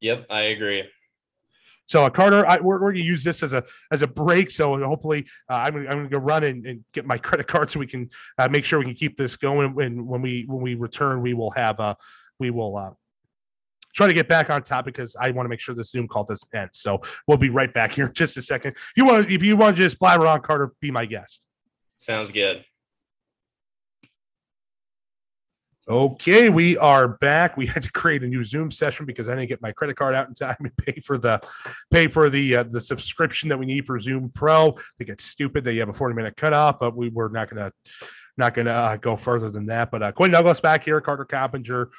Yep, 0.00 0.26
I 0.28 0.40
agree. 0.42 0.84
So 1.86 2.04
uh, 2.04 2.10
Carter, 2.10 2.46
I, 2.46 2.60
we're, 2.60 2.74
we're 2.74 2.92
going 2.92 2.96
to 2.96 3.02
use 3.02 3.24
this 3.24 3.42
as 3.42 3.52
a 3.52 3.64
as 3.92 4.02
a 4.02 4.06
break. 4.06 4.50
So 4.50 4.78
hopefully, 4.84 5.26
uh, 5.50 5.54
I'm, 5.54 5.76
I'm 5.76 5.84
going 5.84 6.04
to 6.04 6.10
go 6.10 6.18
run 6.18 6.44
and, 6.44 6.66
and, 6.66 6.84
get 6.92 7.06
my 7.06 7.18
credit 7.26 7.46
card 7.46 7.70
so 7.70 7.78
we 7.78 7.86
can 7.86 8.10
uh, 8.38 8.48
make 8.48 8.64
sure 8.64 8.78
we 8.78 8.84
can 8.84 8.94
keep 8.94 9.16
this 9.16 9.36
going. 9.36 9.74
And 9.80 10.06
when 10.06 10.22
we 10.22 10.44
when 10.46 10.62
we 10.62 10.74
return, 10.74 11.20
we 11.22 11.34
will 11.34 11.50
have 11.52 11.80
a 11.80 11.96
we 12.38 12.50
will 12.50 12.76
uh, 12.76 12.90
try 13.94 14.06
to 14.06 14.12
get 14.12 14.28
back 14.28 14.50
on 14.50 14.62
top 14.62 14.84
because 14.84 15.16
I 15.20 15.30
want 15.30 15.46
to 15.46 15.48
make 15.48 15.60
sure 15.60 15.74
the 15.74 15.84
Zoom 15.84 16.08
call 16.08 16.24
doesn't 16.24 16.48
end. 16.54 16.70
So 16.72 17.00
we'll 17.26 17.38
be 17.38 17.50
right 17.50 17.72
back 17.72 17.92
here 17.92 18.06
in 18.06 18.12
just 18.12 18.36
a 18.36 18.42
second. 18.42 18.76
You 18.96 19.04
want 19.04 19.30
if 19.30 19.42
you 19.42 19.56
want 19.56 19.76
to 19.76 19.82
just 19.82 19.98
blabber 19.98 20.26
on, 20.26 20.40
Carter, 20.40 20.72
be 20.80 20.90
my 20.90 21.04
guest. 21.04 21.46
Sounds 21.96 22.30
good. 22.30 22.64
Okay, 25.86 26.48
we 26.48 26.78
are 26.78 27.06
back. 27.08 27.58
We 27.58 27.66
had 27.66 27.82
to 27.82 27.92
create 27.92 28.22
a 28.22 28.26
new 28.26 28.42
Zoom 28.42 28.70
session 28.70 29.04
because 29.04 29.28
I 29.28 29.34
didn't 29.34 29.50
get 29.50 29.60
my 29.60 29.70
credit 29.70 29.96
card 29.96 30.14
out 30.14 30.28
in 30.28 30.34
time 30.34 30.56
and 30.60 30.74
pay 30.78 30.98
for 31.00 31.18
the 31.18 31.42
pay 31.90 32.06
for 32.06 32.30
the 32.30 32.56
uh, 32.56 32.62
the 32.62 32.80
subscription 32.80 33.50
that 33.50 33.58
we 33.58 33.66
need 33.66 33.84
for 33.84 34.00
Zoom 34.00 34.30
Pro. 34.30 34.70
I 34.70 34.82
think 34.96 35.10
it's 35.10 35.24
stupid 35.24 35.62
that 35.64 35.74
you 35.74 35.80
have 35.80 35.90
a 35.90 35.94
40 35.94 36.14
minute 36.14 36.38
cutoff, 36.38 36.78
but 36.80 36.96
we 36.96 37.10
were 37.10 37.28
not 37.28 37.50
gonna 37.50 37.70
not 38.38 38.54
gonna 38.54 38.70
uh, 38.70 38.96
go 38.96 39.14
further 39.14 39.50
than 39.50 39.66
that. 39.66 39.90
But 39.90 40.02
uh, 40.02 40.12
Quinn 40.12 40.30
Douglas 40.30 40.58
back 40.58 40.84
here, 40.84 41.02
Carter 41.02 41.26
Coppinger. 41.26 41.90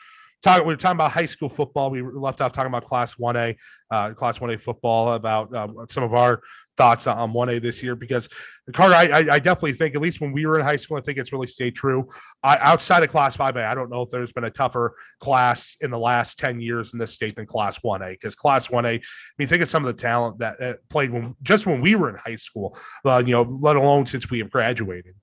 Talk, 0.41 0.61
we 0.61 0.73
were 0.73 0.77
talking 0.77 0.97
about 0.97 1.11
high 1.11 1.27
school 1.27 1.49
football. 1.49 1.91
We 1.91 2.01
left 2.01 2.41
off 2.41 2.53
talking 2.53 2.67
about 2.67 2.85
Class 2.85 3.15
1A, 3.15 3.55
uh, 3.89 4.13
Class 4.13 4.39
1A 4.39 4.61
football, 4.61 5.13
about 5.13 5.55
uh, 5.55 5.67
some 5.89 6.03
of 6.03 6.13
our 6.13 6.41
thoughts 6.77 7.07
on 7.07 7.33
1A 7.33 7.61
this 7.61 7.81
year 7.81 7.95
because 7.95 8.29
Carter, 8.73 8.95
I, 8.95 9.19
I, 9.19 9.39
definitely 9.39 9.73
think, 9.73 9.95
at 9.95 10.01
least 10.01 10.19
when 10.19 10.31
we 10.31 10.45
were 10.45 10.57
in 10.59 10.65
high 10.65 10.75
school, 10.75 10.97
I 10.97 11.01
think 11.01 11.19
it's 11.19 11.31
really 11.31 11.47
stayed 11.47 11.75
true. 11.75 12.09
I, 12.43 12.57
outside 12.59 13.03
of 13.03 13.09
Class 13.09 13.37
5A, 13.37 13.63
I 13.63 13.75
don't 13.75 13.91
know 13.91 14.01
if 14.01 14.09
there's 14.09 14.31
been 14.31 14.43
a 14.43 14.49
tougher 14.49 14.95
class 15.19 15.77
in 15.81 15.91
the 15.91 15.99
last 15.99 16.39
10 16.39 16.59
years 16.59 16.91
in 16.91 16.99
this 16.99 17.13
state 17.13 17.35
than 17.35 17.45
Class 17.45 17.79
1A 17.79 18.13
because 18.13 18.33
Class 18.33 18.67
1A, 18.69 18.99
I 18.99 19.01
mean, 19.37 19.47
think 19.47 19.61
of 19.61 19.69
some 19.69 19.85
of 19.85 19.95
the 19.95 20.01
talent 20.01 20.39
that 20.39 20.79
played 20.89 21.11
when 21.11 21.35
just 21.43 21.67
when 21.67 21.79
we 21.79 21.95
were 21.95 22.09
in 22.09 22.15
high 22.15 22.37
school, 22.37 22.77
uh, 23.05 23.21
you 23.25 23.33
know, 23.33 23.43
let 23.43 23.75
alone 23.75 24.07
since 24.07 24.29
we 24.29 24.39
have 24.39 24.49
graduated. 24.49 25.15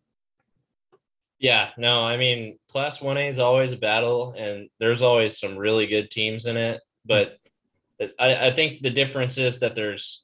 Yeah, 1.40 1.70
no, 1.76 2.04
I 2.04 2.16
mean, 2.16 2.58
Class 2.68 2.98
1A 2.98 3.28
is 3.28 3.40
always 3.40 3.72
a 3.72 3.76
battle, 3.76 4.32
and 4.38 4.68
there's 4.78 5.02
always 5.02 5.40
some 5.40 5.56
really 5.56 5.88
good 5.88 6.08
teams 6.08 6.46
in 6.46 6.56
it. 6.56 6.80
But 7.04 7.36
I, 8.18 8.46
I 8.46 8.50
think 8.52 8.82
the 8.82 8.90
difference 8.90 9.38
is 9.38 9.58
that 9.58 9.74
there's 9.74 10.22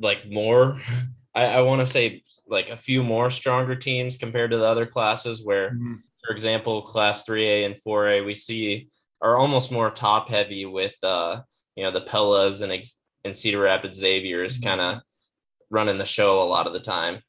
like 0.00 0.28
more 0.28 0.78
I, 1.34 1.44
I 1.44 1.60
want 1.60 1.80
to 1.80 1.86
say 1.86 2.24
like 2.48 2.70
a 2.70 2.76
few 2.76 3.02
more 3.04 3.30
stronger 3.30 3.76
teams 3.76 4.16
compared 4.16 4.50
to 4.50 4.58
the 4.58 4.64
other 4.66 4.86
classes 4.86 5.44
where, 5.44 5.70
Mm-hmm. 5.70 5.94
for 6.26 6.34
example, 6.34 6.82
class 6.82 7.24
3A 7.24 7.66
and 7.66 7.76
4A, 7.86 8.26
we 8.26 8.34
see 8.34 8.88
are 9.22 9.36
almost 9.38 9.70
more 9.70 9.90
top 9.90 10.28
heavy 10.28 10.64
with, 10.66 10.96
uh, 11.04 11.42
you 11.76 11.84
know, 11.84 11.92
the 11.92 12.00
Pellas 12.00 12.62
and, 12.62 12.84
and 13.24 13.38
Cedar 13.38 13.60
Rapids 13.60 13.98
Xaviers 14.00 14.58
Mhm. 14.58 14.64
kind 14.64 14.80
of 14.80 15.00
running 15.70 15.98
the 15.98 16.04
show 16.04 16.42
a 16.42 16.48
lot 16.50 16.66
of 16.66 16.72
the 16.72 16.80
time. 16.80 17.22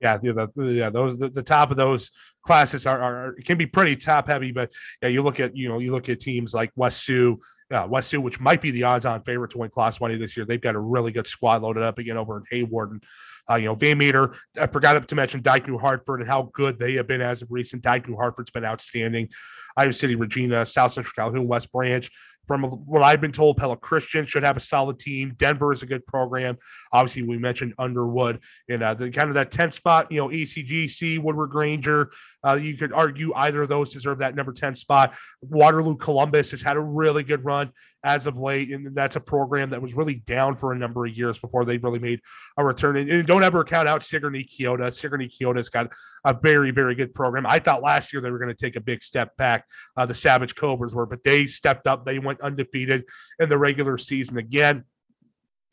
Yeah, 0.00 0.18
yeah, 0.22 0.46
yeah, 0.56 0.90
those 0.90 1.18
the, 1.18 1.28
the 1.30 1.42
top 1.42 1.70
of 1.70 1.76
those 1.78 2.10
classes 2.44 2.86
are, 2.86 3.00
are 3.02 3.34
can 3.44 3.56
be 3.56 3.66
pretty 3.66 3.96
top 3.96 4.28
heavy, 4.28 4.52
but 4.52 4.70
yeah, 5.02 5.08
you 5.08 5.22
look 5.22 5.40
at 5.40 5.56
you 5.56 5.68
know 5.68 5.78
you 5.78 5.90
look 5.92 6.08
at 6.10 6.20
teams 6.20 6.52
like 6.52 6.70
West 6.76 7.02
Sioux, 7.02 7.40
yeah, 7.70 7.84
West 7.84 8.10
Sioux, 8.10 8.20
which 8.20 8.38
might 8.38 8.62
be 8.62 8.70
the 8.70 8.84
odds-on 8.84 9.22
favorite 9.22 9.50
to 9.52 9.58
win 9.58 9.70
Class 9.70 9.98
One 9.98 10.16
this 10.18 10.36
year. 10.36 10.46
They've 10.46 10.60
got 10.60 10.76
a 10.76 10.80
really 10.80 11.10
good 11.10 11.26
squad 11.26 11.62
loaded 11.62 11.82
up 11.82 11.98
again 11.98 12.16
over 12.16 12.42
in 12.50 12.66
Hawarden, 12.66 12.90
and 12.90 13.02
uh, 13.48 13.56
you 13.56 13.66
know 13.66 13.74
Van 13.74 13.98
Meter. 13.98 14.34
I 14.60 14.68
forgot 14.68 15.06
to 15.06 15.14
mention 15.14 15.42
Dike 15.42 15.66
New 15.66 15.78
Hartford 15.78 16.20
and 16.20 16.28
how 16.28 16.50
good 16.54 16.78
they 16.78 16.94
have 16.94 17.08
been 17.08 17.20
as 17.20 17.42
of 17.42 17.50
recent. 17.50 17.82
Dike 17.82 18.08
New 18.08 18.16
Hartford's 18.16 18.50
been 18.50 18.64
outstanding. 18.64 19.30
Iowa 19.76 19.92
City, 19.92 20.14
Regina, 20.14 20.64
South 20.64 20.92
Central 20.92 21.12
Calhoun, 21.14 21.48
West 21.48 21.70
Branch. 21.72 22.08
From 22.46 22.62
what 22.62 23.02
I've 23.02 23.20
been 23.20 23.32
told, 23.32 23.56
Pella 23.56 23.76
Christian 23.76 24.24
should 24.24 24.44
have 24.44 24.56
a 24.56 24.60
solid 24.60 25.00
team. 25.00 25.34
Denver 25.36 25.72
is 25.72 25.82
a 25.82 25.86
good 25.86 26.06
program. 26.06 26.56
Obviously, 26.92 27.22
we 27.22 27.38
mentioned 27.38 27.74
Underwood 27.76 28.38
and 28.68 28.84
uh, 28.84 28.94
the 28.94 29.10
kind 29.10 29.28
of 29.28 29.34
that 29.34 29.50
10 29.50 29.72
spot, 29.72 30.12
you 30.12 30.18
know, 30.18 30.28
ACGC, 30.28 31.20
Woodward 31.20 31.50
Granger. 31.50 32.12
Uh, 32.46 32.54
you 32.54 32.76
could 32.76 32.92
argue 32.92 33.32
either 33.34 33.62
of 33.62 33.68
those 33.68 33.92
deserve 33.92 34.18
that 34.18 34.34
number 34.34 34.52
10 34.52 34.76
spot. 34.76 35.14
Waterloo 35.42 35.96
Columbus 35.96 36.52
has 36.52 36.62
had 36.62 36.76
a 36.76 36.80
really 36.80 37.22
good 37.22 37.44
run 37.44 37.72
as 38.04 38.26
of 38.26 38.38
late, 38.38 38.70
and 38.70 38.94
that's 38.94 39.16
a 39.16 39.20
program 39.20 39.70
that 39.70 39.82
was 39.82 39.94
really 39.94 40.14
down 40.14 40.56
for 40.56 40.72
a 40.72 40.78
number 40.78 41.04
of 41.04 41.16
years 41.16 41.38
before 41.38 41.64
they 41.64 41.76
really 41.78 41.98
made 41.98 42.20
a 42.56 42.64
return. 42.64 42.96
And, 42.96 43.10
and 43.10 43.26
don't 43.26 43.42
ever 43.42 43.64
count 43.64 43.88
out 43.88 44.04
Sigourney 44.04 44.44
Keota. 44.44 44.94
Sigourney 44.94 45.28
Keota's 45.28 45.68
got 45.68 45.90
a 46.24 46.32
very, 46.32 46.70
very 46.70 46.94
good 46.94 47.14
program. 47.14 47.46
I 47.46 47.58
thought 47.58 47.82
last 47.82 48.12
year 48.12 48.22
they 48.22 48.30
were 48.30 48.38
going 48.38 48.54
to 48.54 48.54
take 48.54 48.76
a 48.76 48.80
big 48.80 49.02
step 49.02 49.36
back. 49.36 49.64
Uh, 49.96 50.06
the 50.06 50.14
Savage 50.14 50.54
Cobras 50.54 50.94
were, 50.94 51.06
but 51.06 51.24
they 51.24 51.46
stepped 51.46 51.88
up. 51.88 52.04
They 52.04 52.20
went 52.20 52.40
undefeated 52.40 53.04
in 53.40 53.48
the 53.48 53.58
regular 53.58 53.98
season 53.98 54.38
again. 54.38 54.84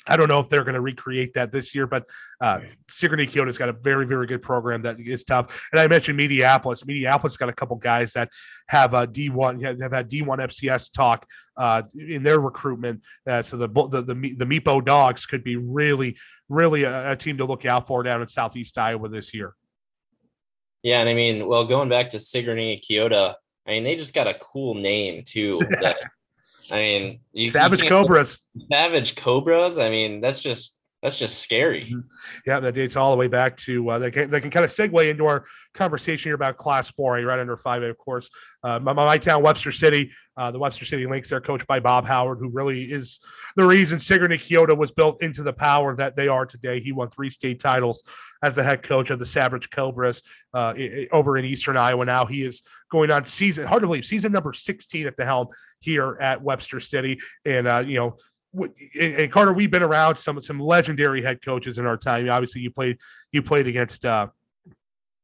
I 0.08 0.18
don't 0.18 0.28
know 0.28 0.40
if 0.40 0.50
they're 0.50 0.64
going 0.64 0.74
to 0.74 0.82
recreate 0.82 1.34
that 1.36 1.52
this 1.52 1.74
year, 1.74 1.88
but 1.88 2.06
uh, 2.42 2.60
Sigourney 2.90 3.26
Keota's 3.26 3.58
got 3.58 3.70
a 3.70 3.74
very, 3.74 4.06
very 4.06 4.28
good 4.28 4.42
program 4.42 4.82
that 4.82 4.98
is 5.00 5.24
tough. 5.24 5.64
And 5.72 5.80
I 5.80 5.88
mentioned 5.88 6.20
Mediapolis. 6.20 6.84
Mediapolis 6.84 7.38
got 7.38 7.50
a 7.50 7.54
couple 7.54 7.78
guys 7.78 8.14
that 8.14 8.30
have 8.68 8.94
a 8.94 9.08
D1, 9.08 9.82
have 9.82 9.92
had 9.92 10.10
D1 10.10 10.40
FCS 10.40 10.92
talk 10.92 11.26
uh, 11.58 11.84
in 11.96 12.24
their 12.24 12.40
recruitment. 12.40 13.02
Uh, 13.26 13.42
so 13.42 13.58
the, 13.58 13.68
the 13.68 14.02
the 14.02 14.36
the 14.36 14.46
Meepo 14.46 14.84
Dogs 14.84 15.26
could 15.26 15.44
be 15.44 15.56
really, 15.56 16.18
really 16.50 16.84
a, 16.84 17.12
a 17.12 17.16
team 17.16 17.38
to 17.38 17.46
look 17.46 17.66
out 17.66 17.88
for 17.88 18.04
down 18.04 18.22
in 18.22 18.28
Southeast 18.28 18.78
Iowa 18.78 19.08
this 19.08 19.34
year. 19.34 19.54
Yeah, 20.82 21.00
and 21.00 21.08
I 21.08 21.14
mean, 21.14 21.48
well, 21.48 21.66
going 21.66 21.88
back 21.88 22.10
to 22.10 22.20
Sigourney 22.20 22.78
Kyoto, 22.78 23.36
I 23.66 23.72
mean, 23.72 23.84
they 23.84 23.96
just 23.96 24.14
got 24.14 24.28
a 24.28 24.34
cool 24.36 24.76
name 24.76 25.24
too. 25.26 25.62
That 25.82 25.98
I 26.72 26.76
mean, 26.76 27.20
you, 27.34 27.52
Savage 27.52 27.84
you 27.84 27.90
Cobras. 27.90 28.40
Savage 28.70 29.16
Cobras. 29.16 29.78
I 29.78 29.90
mean, 29.90 30.22
that's 30.22 30.42
just 30.42 30.78
that's 31.02 31.18
just 31.18 31.40
scary. 31.40 31.94
Yeah, 32.46 32.62
that 32.62 32.74
dates 32.74 32.96
all 32.96 33.12
the 33.12 33.18
way 33.18 33.28
back 33.28 33.58
to 33.58 33.90
uh, 33.90 34.00
they 34.00 34.10
can 34.10 34.30
they 34.30 34.40
can 34.40 34.50
kind 34.50 34.64
of 34.64 34.72
segue 34.72 35.10
into 35.10 35.26
our 35.26 35.46
conversation 35.74 36.30
here 36.30 36.36
about 36.36 36.56
Class 36.56 36.90
Four 36.90 37.18
A, 37.18 37.24
right 37.24 37.40
under 37.40 37.58
five 37.58 37.84
A, 37.84 37.88
of 37.88 37.98
course. 37.98 38.30
Uh, 38.64 38.80
my, 38.80 38.94
my 38.94 39.18
town, 39.18 39.44
Webster 39.44 39.74
City, 39.74 40.12
uh, 40.38 40.52
the 40.52 40.60
Webster 40.60 40.86
City 40.86 41.06
Lynx, 41.06 41.30
they're 41.30 41.42
coached 41.42 41.68
by 41.68 41.82
Bob 41.82 42.06
Howard, 42.06 42.40
who 42.40 42.50
really 42.50 42.84
is 42.84 43.20
the 43.56 43.66
reason 43.66 44.00
Sigourney 44.00 44.38
Keota 44.38 44.78
was 44.78 44.92
built 44.92 45.22
into 45.22 45.44
the 45.44 45.54
power 45.54 45.96
that 45.96 46.16
they 46.16 46.28
are 46.28 46.46
today. 46.46 46.80
He 46.80 46.92
won 46.92 47.10
three 47.10 47.30
state 47.30 47.60
titles 47.60 48.04
as 48.44 48.56
the 48.56 48.64
head 48.64 48.84
coach 48.84 49.10
of 49.10 49.20
the 49.20 49.26
Savage 49.26 49.70
Cobras 49.70 50.22
uh, 50.54 50.74
over 51.12 51.38
in 51.38 51.46
Eastern 51.46 51.78
Iowa. 51.78 52.06
Now 52.06 52.26
he 52.26 52.44
is 52.44 52.62
going 52.92 53.12
on 53.12 53.26
season 53.26 53.66
hard 53.66 53.82
to 53.82 53.88
believe 53.88 54.06
season 54.06 54.32
number 54.32 54.54
16 54.54 55.08
at 55.08 55.18
the 55.18 55.26
helm 55.26 55.48
here 55.80 56.18
at 56.20 56.42
Webster 56.42 56.80
City, 56.80 57.20
and 57.46 57.68
uh, 57.68 57.80
you 57.80 57.96
know 57.96 58.18
and 59.00 59.32
Carter, 59.32 59.52
we've 59.52 59.72
been 59.72 59.84
around 59.84 60.16
some 60.16 60.42
some 60.42 60.60
legendary 60.60 61.24
head 61.24 61.44
coaches 61.44 61.78
in 61.78 61.86
our 61.86 61.98
time. 61.98 62.30
Obviously, 62.30 62.62
you 62.62 62.72
played 62.72 62.98
you 63.32 63.42
played 63.42 63.68
against 63.68 64.06
uh, 64.06 64.28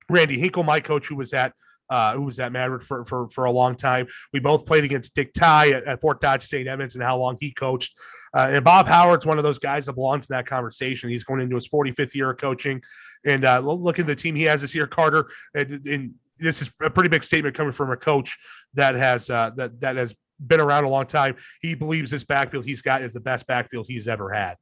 Randy 0.10 0.40
Hinkle, 0.40 0.64
my 0.64 0.80
coach, 0.80 1.08
who 1.08 1.16
was 1.16 1.34
at 1.34 1.54
uh, 1.90 2.14
who 2.14 2.24
was 2.24 2.40
at 2.40 2.52
Madrid 2.52 2.84
for, 2.84 3.06
for 3.06 3.30
for 3.30 3.46
a 3.46 3.52
long 3.52 3.76
time. 3.76 4.08
We 4.34 4.40
both 4.40 4.66
played 4.66 4.84
against 4.84 5.14
Dick 5.14 5.34
Tighe 5.34 5.74
at, 5.74 5.84
at 5.86 6.02
Fort 6.02 6.22
Dodge 6.22 6.44
St. 6.44 6.68
Edmunds 6.68 6.96
and 6.96 7.04
how 7.04 7.18
long 7.18 7.38
he 7.40 7.52
coached. 7.52 7.96
Uh, 8.34 8.48
and 8.52 8.64
Bob 8.64 8.88
Howard's 8.88 9.26
one 9.26 9.38
of 9.38 9.44
those 9.44 9.60
guys 9.60 9.86
that 9.86 9.94
belongs 9.94 10.28
to 10.28 10.34
that 10.34 10.46
conversation. 10.46 11.10
He's 11.10 11.24
going 11.24 11.42
into 11.42 11.56
his 11.56 11.68
45th 11.68 12.14
year 12.14 12.32
of 12.32 12.38
coaching, 12.38 12.82
and 13.26 13.46
uh, 13.46 13.60
look 13.60 14.00
at 14.00 14.08
the 14.08 14.16
team 14.16 14.36
he 14.36 14.44
has 14.44 14.62
this 14.62 14.76
year, 14.76 14.88
Carter. 14.88 15.28
And, 15.54 15.86
and 15.86 16.14
this 16.38 16.62
is 16.62 16.70
a 16.82 16.90
pretty 16.90 17.10
big 17.10 17.24
statement 17.24 17.56
coming 17.56 17.74
from 17.74 17.92
a 17.92 17.98
coach 17.98 18.38
that 18.74 18.96
has 18.96 19.30
uh, 19.30 19.52
that 19.58 19.80
that 19.82 19.96
has 19.96 20.14
been 20.46 20.62
around 20.62 20.86
a 20.86 20.90
long 20.90 21.06
time. 21.06 21.36
He 21.62 21.76
believes 21.76 22.12
this 22.12 22.24
backfield 22.24 22.66
he's 22.66 22.82
got 22.82 23.02
is 23.02 23.14
the 23.14 23.20
best 23.20 23.46
backfield 23.48 23.88
he's 23.88 24.08
ever 24.08 24.32
had 24.32 24.56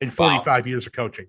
in 0.00 0.10
45 0.10 0.46
wow. 0.46 0.68
years 0.68 0.86
of 0.86 0.92
coaching. 0.92 1.26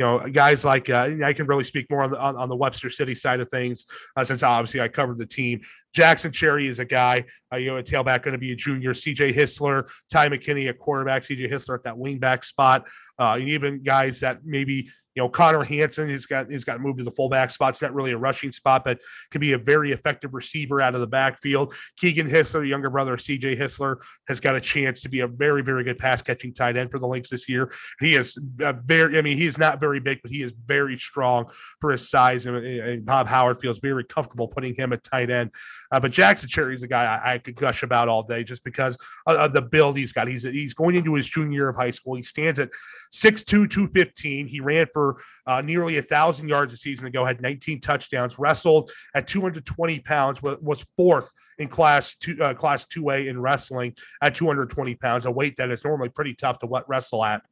You 0.00 0.06
know, 0.06 0.18
guys 0.20 0.64
like 0.64 0.88
uh, 0.88 1.10
I 1.22 1.34
can 1.34 1.46
really 1.46 1.62
speak 1.62 1.90
more 1.90 2.02
on 2.02 2.10
the 2.10 2.18
on, 2.18 2.34
on 2.34 2.48
the 2.48 2.56
Webster 2.56 2.88
City 2.88 3.14
side 3.14 3.38
of 3.38 3.50
things 3.50 3.84
uh, 4.16 4.24
since 4.24 4.42
obviously 4.42 4.80
I 4.80 4.88
covered 4.88 5.18
the 5.18 5.26
team. 5.26 5.60
Jackson 5.92 6.32
Cherry 6.32 6.68
is 6.68 6.78
a 6.78 6.86
guy, 6.86 7.26
uh, 7.52 7.56
you 7.56 7.66
know, 7.66 7.76
a 7.76 7.82
tailback 7.82 8.22
going 8.22 8.32
to 8.32 8.38
be 8.38 8.52
a 8.52 8.56
junior. 8.56 8.94
CJ 8.94 9.36
Hissler, 9.36 9.88
Ty 10.10 10.30
McKinney, 10.30 10.70
a 10.70 10.72
quarterback. 10.72 11.24
CJ 11.24 11.52
Hissler 11.52 11.74
at 11.74 11.84
that 11.84 11.96
wingback 11.96 12.46
spot. 12.46 12.86
Uh, 13.18 13.34
and 13.34 13.48
even 13.50 13.82
guys 13.82 14.20
that 14.20 14.40
maybe 14.42 14.90
you 15.14 15.22
know 15.22 15.28
Connor 15.28 15.64
Hanson 15.64 16.08
has 16.10 16.26
got 16.26 16.50
he's 16.50 16.64
got 16.64 16.80
moved 16.80 16.98
to 16.98 17.04
the 17.04 17.10
fullback 17.10 17.50
spot. 17.50 17.74
It's 17.74 17.82
not 17.82 17.94
really 17.94 18.12
a 18.12 18.18
rushing 18.18 18.52
spot, 18.52 18.84
but 18.84 18.98
can 19.30 19.40
be 19.40 19.52
a 19.52 19.58
very 19.58 19.92
effective 19.92 20.34
receiver 20.34 20.80
out 20.80 20.94
of 20.94 21.00
the 21.00 21.06
backfield. 21.06 21.74
Keegan 21.96 22.28
Hissler, 22.28 22.68
younger 22.68 22.90
brother 22.90 23.14
of 23.14 23.20
CJ 23.20 23.58
Hissler, 23.58 23.96
has 24.28 24.40
got 24.40 24.56
a 24.56 24.60
chance 24.60 25.02
to 25.02 25.08
be 25.08 25.20
a 25.20 25.26
very 25.26 25.62
very 25.62 25.84
good 25.84 25.98
pass 25.98 26.22
catching 26.22 26.54
tight 26.54 26.76
end 26.76 26.90
for 26.90 26.98
the 26.98 27.06
Lynx 27.06 27.30
this 27.30 27.48
year. 27.48 27.72
He 27.98 28.14
is 28.14 28.38
very, 28.40 29.18
I 29.18 29.22
mean, 29.22 29.36
he 29.36 29.46
is 29.46 29.58
not 29.58 29.80
very 29.80 30.00
big, 30.00 30.20
but 30.22 30.30
he 30.30 30.42
is 30.42 30.52
very 30.52 30.98
strong 30.98 31.46
for 31.80 31.90
his 31.90 32.08
size, 32.08 32.46
and, 32.46 32.56
and 32.56 33.04
Bob 33.04 33.26
Howard 33.26 33.60
feels 33.60 33.78
very 33.78 34.04
comfortable 34.04 34.48
putting 34.48 34.74
him 34.74 34.92
at 34.92 35.04
tight 35.04 35.30
end. 35.30 35.50
Uh, 35.92 35.98
but 35.98 36.12
Jackson 36.12 36.48
Cherry 36.48 36.74
is 36.74 36.82
a 36.82 36.88
guy 36.88 37.04
I, 37.04 37.34
I, 37.34 37.38
could 37.38 37.56
gush 37.56 37.82
about 37.82 38.08
all 38.08 38.22
day 38.22 38.44
just 38.44 38.62
because 38.62 38.96
of, 39.26 39.36
of, 39.36 39.52
the 39.52 39.60
build 39.60 39.96
he's 39.96 40.12
got. 40.12 40.28
He's 40.28 40.44
he's 40.44 40.72
going 40.72 40.94
into 40.94 41.14
his 41.14 41.28
junior 41.28 41.52
year 41.52 41.68
of 41.68 41.76
high 41.76 41.90
school. 41.90 42.14
He 42.14 42.22
stands 42.22 42.60
at 42.60 42.70
6'2", 43.12 43.68
215. 43.68 44.46
He 44.46 44.60
ran 44.60 44.86
for 44.92 44.99
uh, 45.46 45.60
nearly 45.62 45.98
a 45.98 46.02
thousand 46.02 46.48
yards 46.48 46.72
a 46.72 46.76
season 46.76 47.06
ago, 47.06 47.24
had 47.24 47.40
19 47.40 47.80
touchdowns, 47.80 48.38
wrestled 48.38 48.90
at 49.14 49.26
220 49.26 50.00
pounds, 50.00 50.42
was, 50.42 50.84
fourth 50.96 51.30
in 51.58 51.68
class 51.68 52.14
two, 52.16 52.36
uh, 52.42 52.54
class 52.54 52.86
2A 52.86 53.28
in 53.28 53.40
wrestling 53.40 53.94
at 54.22 54.34
220 54.34 54.94
pounds, 54.96 55.26
a 55.26 55.30
weight 55.30 55.56
that 55.58 55.70
is 55.70 55.84
normally 55.84 56.08
pretty 56.08 56.34
tough 56.34 56.58
to 56.60 56.82
wrestle 56.88 57.24
at. 57.24 57.42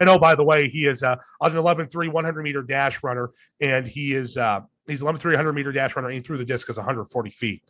And 0.00 0.08
oh, 0.08 0.18
by 0.18 0.34
the 0.34 0.42
way, 0.42 0.68
he 0.68 0.86
is 0.86 1.02
uh, 1.02 1.16
an 1.40 1.56
11 1.56 1.86
3 1.86 2.08
100 2.08 2.42
meter 2.42 2.62
dash 2.62 3.02
runner, 3.02 3.30
and 3.60 3.86
he 3.86 4.12
is 4.12 4.36
uh, 4.36 4.60
he's 4.86 5.02
11 5.02 5.20
300 5.20 5.52
meter 5.52 5.72
dash 5.72 5.94
runner, 5.94 6.08
and 6.08 6.24
threw 6.24 6.38
the 6.38 6.44
disc 6.44 6.68
as 6.68 6.76
140 6.76 7.30
feet. 7.30 7.62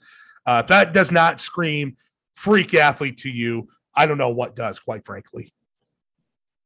Uh, 0.46 0.60
if 0.64 0.68
that 0.68 0.92
does 0.92 1.12
not 1.12 1.40
scream 1.40 1.96
freak 2.34 2.74
athlete 2.74 3.18
to 3.18 3.30
you, 3.30 3.68
I 3.94 4.06
don't 4.06 4.18
know 4.18 4.30
what 4.30 4.56
does, 4.56 4.80
quite 4.80 5.04
frankly. 5.04 5.52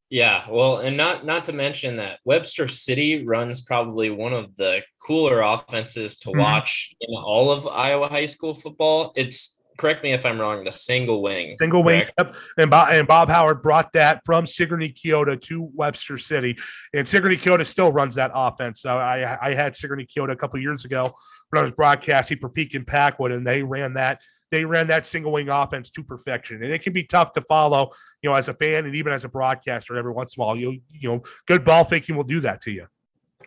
Yeah, 0.09 0.45
well, 0.49 0.79
and 0.79 0.97
not 0.97 1.27
not 1.27 1.47
to 1.47 1.53
mention 1.53 1.97
that 1.97 2.21
Webster 2.25 2.69
City 2.69 3.25
runs 3.25 3.61
probably 3.63 4.11
one 4.11 4.33
of 4.33 4.55
the 4.55 4.83
cooler 5.05 5.41
offenses 5.41 6.19
to 6.21 6.29
mm-hmm. 6.29 6.39
watch 6.39 6.95
in 7.01 7.15
all 7.15 7.51
of 7.51 7.67
Iowa 7.67 8.09
high 8.09 8.27
school 8.27 8.55
football. 8.55 9.13
It's 9.17 9.59
correct 9.77 10.03
me 10.03 10.13
if 10.13 10.25
I'm 10.25 10.41
wrong, 10.41 10.65
the 10.65 10.73
single 10.73 11.23
wing. 11.23 11.55
Single 11.59 11.83
wing. 11.83 12.05
Yep. 12.19 12.35
And, 12.59 12.71
Bob, 12.71 12.89
and 12.91 13.07
Bob 13.07 13.29
Howard 13.29 13.63
brought 13.63 13.93
that 13.93 14.23
from 14.25 14.47
Sigourney 14.47 14.91
Keota 14.93 15.41
to 15.43 15.71
Webster 15.75 16.19
City. 16.19 16.57
And 16.95 17.07
Sigourney 17.07 17.37
Keota 17.37 17.67
still 17.67 17.93
runs 17.93 18.15
that 18.15 18.31
offense. 18.35 18.81
So 18.83 18.97
I, 18.97 19.51
I 19.51 19.55
had 19.55 19.77
Sigourney 19.77 20.07
Keota 20.07 20.33
a 20.33 20.37
couple 20.37 20.61
years 20.61 20.85
ago 20.85 21.15
when 21.51 21.61
I 21.61 21.63
was 21.63 21.73
broadcasting 21.73 22.39
for 22.39 22.49
Pekin 22.49 22.85
Packwood, 22.85 23.33
and 23.33 23.47
they 23.47 23.63
ran 23.63 23.95
that. 23.95 24.21
They 24.53 24.65
ran 24.65 24.87
that 24.89 25.07
single 25.07 25.33
wing 25.33 25.49
offense 25.49 25.91
to 25.91 26.05
perfection, 26.05 26.63
and 26.63 26.73
it 26.73 26.81
can 26.81 26.93
be 26.93 27.03
tough 27.03 27.33
to 27.33 27.41
follow. 27.43 27.91
You 28.27 28.33
know, 28.33 28.39
as 28.39 28.49
a 28.49 28.55
fan 28.55 28.87
and 28.87 28.97
even 28.97 29.13
as 29.13 29.23
a 29.23 29.29
broadcaster, 29.29 29.97
every 29.97 30.11
once 30.11 30.37
in 30.37 30.43
a 30.43 30.45
while, 30.45 30.57
you 30.57 30.81
you 30.91 31.09
know, 31.09 31.23
good 31.47 31.65
ball 31.65 31.85
faking 31.85 32.17
will 32.17 32.25
do 32.25 32.41
that 32.41 32.61
to 32.63 32.73
you. 32.73 32.89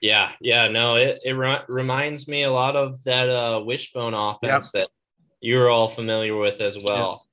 Yeah, 0.01 0.31
yeah, 0.39 0.69
no, 0.69 0.95
it 0.95 1.19
it 1.25 1.33
re- 1.33 1.65
reminds 1.67 2.29
me 2.29 2.43
a 2.43 2.51
lot 2.51 2.77
of 2.77 3.03
that 3.03 3.27
uh, 3.27 3.59
wishbone 3.59 4.13
offense 4.13 4.71
yep. 4.73 4.83
that 4.83 4.89
you're 5.41 5.69
all 5.69 5.89
familiar 5.89 6.37
with 6.37 6.61
as 6.61 6.77
well. 6.81 7.27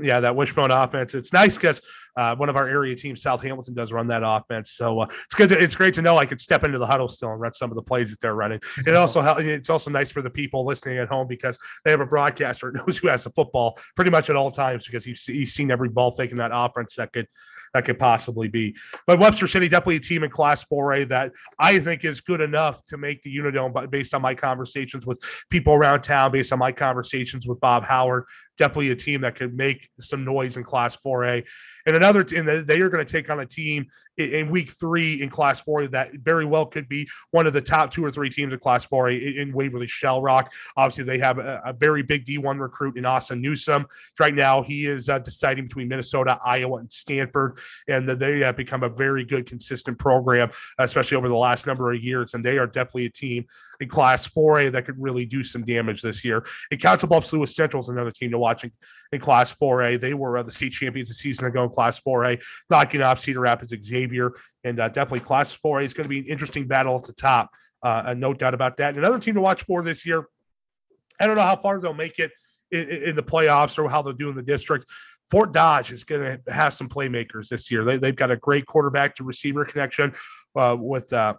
Yeah, 0.00 0.20
that 0.20 0.36
wishbone 0.36 0.70
offense. 0.70 1.14
It's 1.14 1.32
nice 1.32 1.56
because 1.56 1.80
uh, 2.16 2.34
one 2.34 2.48
of 2.48 2.56
our 2.56 2.68
area 2.68 2.96
teams, 2.96 3.22
South 3.22 3.42
Hamilton, 3.42 3.74
does 3.74 3.92
run 3.92 4.08
that 4.08 4.22
offense. 4.24 4.72
So 4.72 5.00
uh, 5.00 5.06
it's 5.24 5.34
good. 5.34 5.50
To, 5.50 5.58
it's 5.58 5.76
great 5.76 5.94
to 5.94 6.02
know 6.02 6.18
I 6.18 6.26
could 6.26 6.40
step 6.40 6.64
into 6.64 6.78
the 6.78 6.86
huddle 6.86 7.08
still 7.08 7.30
and 7.30 7.40
run 7.40 7.52
some 7.52 7.70
of 7.70 7.76
the 7.76 7.82
plays 7.82 8.10
that 8.10 8.20
they're 8.20 8.34
running. 8.34 8.60
It 8.86 8.96
also 8.96 9.22
it's 9.38 9.70
also 9.70 9.90
nice 9.90 10.10
for 10.10 10.20
the 10.20 10.30
people 10.30 10.66
listening 10.66 10.98
at 10.98 11.08
home 11.08 11.28
because 11.28 11.58
they 11.84 11.90
have 11.90 12.00
a 12.00 12.06
broadcaster 12.06 12.72
who 12.72 12.78
knows 12.86 12.98
who 12.98 13.08
has 13.08 13.24
the 13.24 13.30
football 13.30 13.78
pretty 13.94 14.10
much 14.10 14.30
at 14.30 14.36
all 14.36 14.50
times 14.50 14.84
because 14.84 15.04
he's, 15.04 15.22
he's 15.24 15.54
seen 15.54 15.70
every 15.70 15.88
ball 15.88 16.14
fake 16.16 16.32
in 16.32 16.38
that 16.38 16.50
offense 16.52 16.96
that 16.96 17.12
could 17.12 17.28
that 17.74 17.84
could 17.84 17.98
possibly 17.98 18.48
be. 18.48 18.76
But 19.06 19.18
Webster 19.18 19.46
City 19.46 19.68
definitely 19.68 19.96
a 19.96 20.00
team 20.00 20.24
in 20.24 20.30
Class 20.30 20.64
4A 20.64 21.08
that 21.10 21.32
I 21.58 21.78
think 21.78 22.04
is 22.04 22.20
good 22.20 22.40
enough 22.40 22.84
to 22.86 22.96
make 22.96 23.22
the 23.22 23.36
Unidome. 23.36 23.72
But 23.72 23.90
based 23.90 24.14
on 24.14 24.22
my 24.22 24.34
conversations 24.34 25.06
with 25.06 25.20
people 25.50 25.74
around 25.74 26.02
town, 26.02 26.32
based 26.32 26.52
on 26.52 26.58
my 26.58 26.72
conversations 26.72 27.46
with 27.46 27.60
Bob 27.60 27.84
Howard, 27.84 28.24
definitely 28.58 28.90
a 28.90 28.96
team 28.96 29.22
that 29.22 29.36
could 29.36 29.56
make 29.56 29.88
some 30.00 30.24
noise 30.24 30.56
in 30.56 30.64
Class 30.64 30.96
4A. 30.96 31.44
And 31.86 31.96
another, 31.96 32.22
they 32.22 32.80
are 32.80 32.90
going 32.90 33.04
to 33.04 33.10
take 33.10 33.30
on 33.30 33.40
a 33.40 33.46
team 33.46 33.86
in, 34.18 34.50
week 34.50 34.72
three 34.72 35.22
in 35.22 35.30
Class 35.30 35.60
4 35.60 35.88
that 35.88 36.12
very 36.14 36.44
well 36.44 36.66
could 36.66 36.88
be 36.88 37.08
one 37.30 37.46
of 37.46 37.52
the 37.52 37.62
top 37.62 37.90
two 37.90 38.04
or 38.04 38.10
three 38.10 38.28
teams 38.28 38.52
in 38.52 38.58
Class 38.58 38.84
4 38.84 39.10
in, 39.10 39.52
Waverly 39.52 39.86
Shell 39.86 40.20
Rock. 40.20 40.52
Obviously, 40.76 41.04
they 41.04 41.18
have 41.18 41.38
a, 41.38 41.62
a, 41.64 41.72
very 41.72 42.02
big 42.02 42.26
D1 42.26 42.60
recruit 42.60 42.98
in 42.98 43.06
Austin 43.06 43.40
Newsome. 43.40 43.86
Right 44.18 44.34
now, 44.34 44.62
he 44.62 44.86
is 44.86 45.08
uh, 45.08 45.20
deciding 45.20 45.64
between 45.64 45.88
Minnesota, 45.88 46.38
Iowa, 46.44 46.78
and 46.78 46.92
Stanford, 46.92 47.58
and 47.88 48.08
they 48.08 48.40
have 48.40 48.56
become 48.56 48.82
a 48.82 48.88
very 48.88 49.24
good, 49.24 49.46
consistent 49.46 49.98
program, 49.98 50.50
especially 50.78 51.16
over 51.16 51.28
the 51.28 51.36
last 51.36 51.66
number 51.66 51.92
of 51.92 52.02
years. 52.02 52.34
And 52.34 52.44
they 52.44 52.58
are 52.58 52.66
definitely 52.66 53.06
a 53.06 53.10
team 53.10 53.46
in 53.80 53.88
Class 53.88 54.26
4A 54.28 54.72
that 54.72 54.84
could 54.84 55.00
really 55.00 55.24
do 55.24 55.44
some 55.44 55.64
damage 55.64 56.02
this 56.02 56.24
year. 56.24 56.44
And 56.70 56.80
Council 56.80 57.08
Bluffs 57.08 57.32
Lewis 57.32 57.54
Central 57.54 57.82
is 57.82 57.88
another 57.88 58.10
team 58.10 58.30
to 58.30 58.38
watch 58.38 58.64
in, 58.64 58.72
in 59.12 59.20
Class 59.20 59.52
4A. 59.52 60.00
They 60.00 60.14
were 60.14 60.38
uh, 60.38 60.42
the 60.42 60.52
state 60.52 60.72
champions 60.72 61.10
a 61.10 61.14
season 61.14 61.46
ago 61.46 61.64
in 61.64 61.70
Class 61.70 62.00
4A, 62.00 62.40
knocking 62.70 63.02
off 63.02 63.20
Cedar 63.20 63.40
Rapids 63.40 63.72
Xavier. 63.84 64.32
And 64.64 64.80
uh, 64.80 64.88
definitely 64.88 65.20
Class 65.20 65.56
4A 65.64 65.84
is 65.84 65.94
going 65.94 66.04
to 66.04 66.08
be 66.08 66.18
an 66.18 66.26
interesting 66.26 66.66
battle 66.66 66.96
at 66.96 67.04
the 67.04 67.12
top. 67.12 67.50
Uh, 67.82 68.14
no 68.16 68.34
doubt 68.34 68.54
about 68.54 68.76
that. 68.78 68.90
And 68.90 68.98
another 68.98 69.20
team 69.20 69.34
to 69.34 69.40
watch 69.40 69.62
for 69.62 69.82
this 69.82 70.04
year. 70.04 70.26
I 71.20 71.26
don't 71.26 71.36
know 71.36 71.42
how 71.42 71.56
far 71.56 71.80
they'll 71.80 71.94
make 71.94 72.18
it 72.18 72.32
in, 72.70 72.88
in 72.88 73.16
the 73.16 73.22
playoffs 73.22 73.78
or 73.78 73.88
how 73.88 74.02
they'll 74.02 74.12
do 74.12 74.28
in 74.28 74.36
the 74.36 74.42
district. 74.42 74.86
Fort 75.30 75.52
Dodge 75.52 75.92
is 75.92 76.04
going 76.04 76.40
to 76.44 76.52
have 76.52 76.72
some 76.74 76.88
playmakers 76.88 77.48
this 77.48 77.70
year. 77.70 77.84
They, 77.84 78.06
have 78.06 78.16
got 78.16 78.30
a 78.30 78.36
great 78.36 78.66
quarterback 78.66 79.16
to 79.16 79.24
receiver 79.24 79.64
connection 79.64 80.14
uh, 80.56 80.76
with 80.78 81.12
uh, 81.12 81.34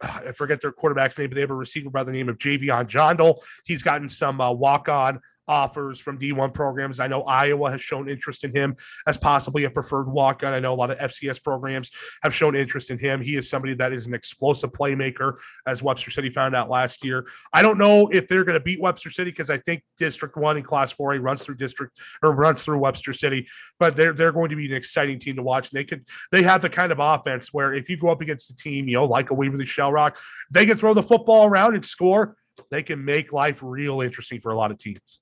I 0.28 0.32
forget 0.32 0.60
their 0.60 0.72
quarterback's 0.72 1.18
name, 1.18 1.28
but 1.30 1.34
they 1.34 1.40
have 1.40 1.50
a 1.50 1.54
receiver 1.54 1.90
by 1.90 2.04
the 2.04 2.12
name 2.12 2.28
of 2.28 2.38
Javion 2.38 2.88
Jondal. 2.88 3.38
He's 3.64 3.82
gotten 3.82 4.08
some 4.08 4.40
uh, 4.40 4.52
walk 4.52 4.88
on 4.88 5.20
offers 5.50 5.98
from 5.98 6.16
D1 6.16 6.54
programs. 6.54 7.00
I 7.00 7.08
know 7.08 7.22
Iowa 7.22 7.72
has 7.72 7.80
shown 7.80 8.08
interest 8.08 8.44
in 8.44 8.54
him 8.54 8.76
as 9.06 9.16
possibly 9.16 9.64
a 9.64 9.70
preferred 9.70 10.08
walk 10.08 10.44
on. 10.44 10.52
I 10.52 10.60
know 10.60 10.72
a 10.72 10.76
lot 10.76 10.92
of 10.92 10.98
FCS 10.98 11.42
programs 11.42 11.90
have 12.22 12.32
shown 12.32 12.54
interest 12.54 12.90
in 12.90 12.98
him. 12.98 13.20
He 13.20 13.36
is 13.36 13.50
somebody 13.50 13.74
that 13.74 13.92
is 13.92 14.06
an 14.06 14.14
explosive 14.14 14.70
playmaker, 14.70 15.38
as 15.66 15.82
Webster 15.82 16.12
City 16.12 16.30
found 16.30 16.54
out 16.54 16.70
last 16.70 17.04
year. 17.04 17.26
I 17.52 17.62
don't 17.62 17.78
know 17.78 18.08
if 18.08 18.28
they're 18.28 18.44
going 18.44 18.58
to 18.58 18.64
beat 18.64 18.80
Webster 18.80 19.10
City 19.10 19.32
because 19.32 19.50
I 19.50 19.58
think 19.58 19.82
District 19.98 20.36
One 20.36 20.56
in 20.56 20.62
Class 20.62 20.94
4A 20.94 21.20
runs 21.20 21.42
through 21.42 21.56
district 21.56 21.98
or 22.22 22.32
runs 22.32 22.62
through 22.62 22.78
Webster 22.78 23.12
City, 23.12 23.48
but 23.80 23.96
they're 23.96 24.12
they're 24.12 24.32
going 24.32 24.50
to 24.50 24.56
be 24.56 24.66
an 24.66 24.74
exciting 24.76 25.18
team 25.18 25.34
to 25.34 25.42
watch. 25.42 25.72
And 25.72 25.80
they 25.80 25.84
could 25.84 26.06
they 26.30 26.44
have 26.44 26.62
the 26.62 26.70
kind 26.70 26.92
of 26.92 27.00
offense 27.00 27.52
where 27.52 27.74
if 27.74 27.88
you 27.88 27.96
go 27.96 28.10
up 28.10 28.20
against 28.20 28.50
a 28.50 28.56
team, 28.56 28.88
you 28.88 28.94
know, 28.94 29.04
like 29.04 29.30
a 29.30 29.34
Waverly 29.34 29.66
Shell 29.66 29.92
Rock, 29.92 30.16
they 30.50 30.64
can 30.64 30.78
throw 30.78 30.94
the 30.94 31.02
football 31.02 31.46
around 31.46 31.74
and 31.74 31.84
score. 31.84 32.36
They 32.70 32.82
can 32.82 33.04
make 33.04 33.32
life 33.32 33.60
real 33.62 34.00
interesting 34.00 34.40
for 34.40 34.52
a 34.52 34.56
lot 34.56 34.70
of 34.70 34.78
teams. 34.78 35.19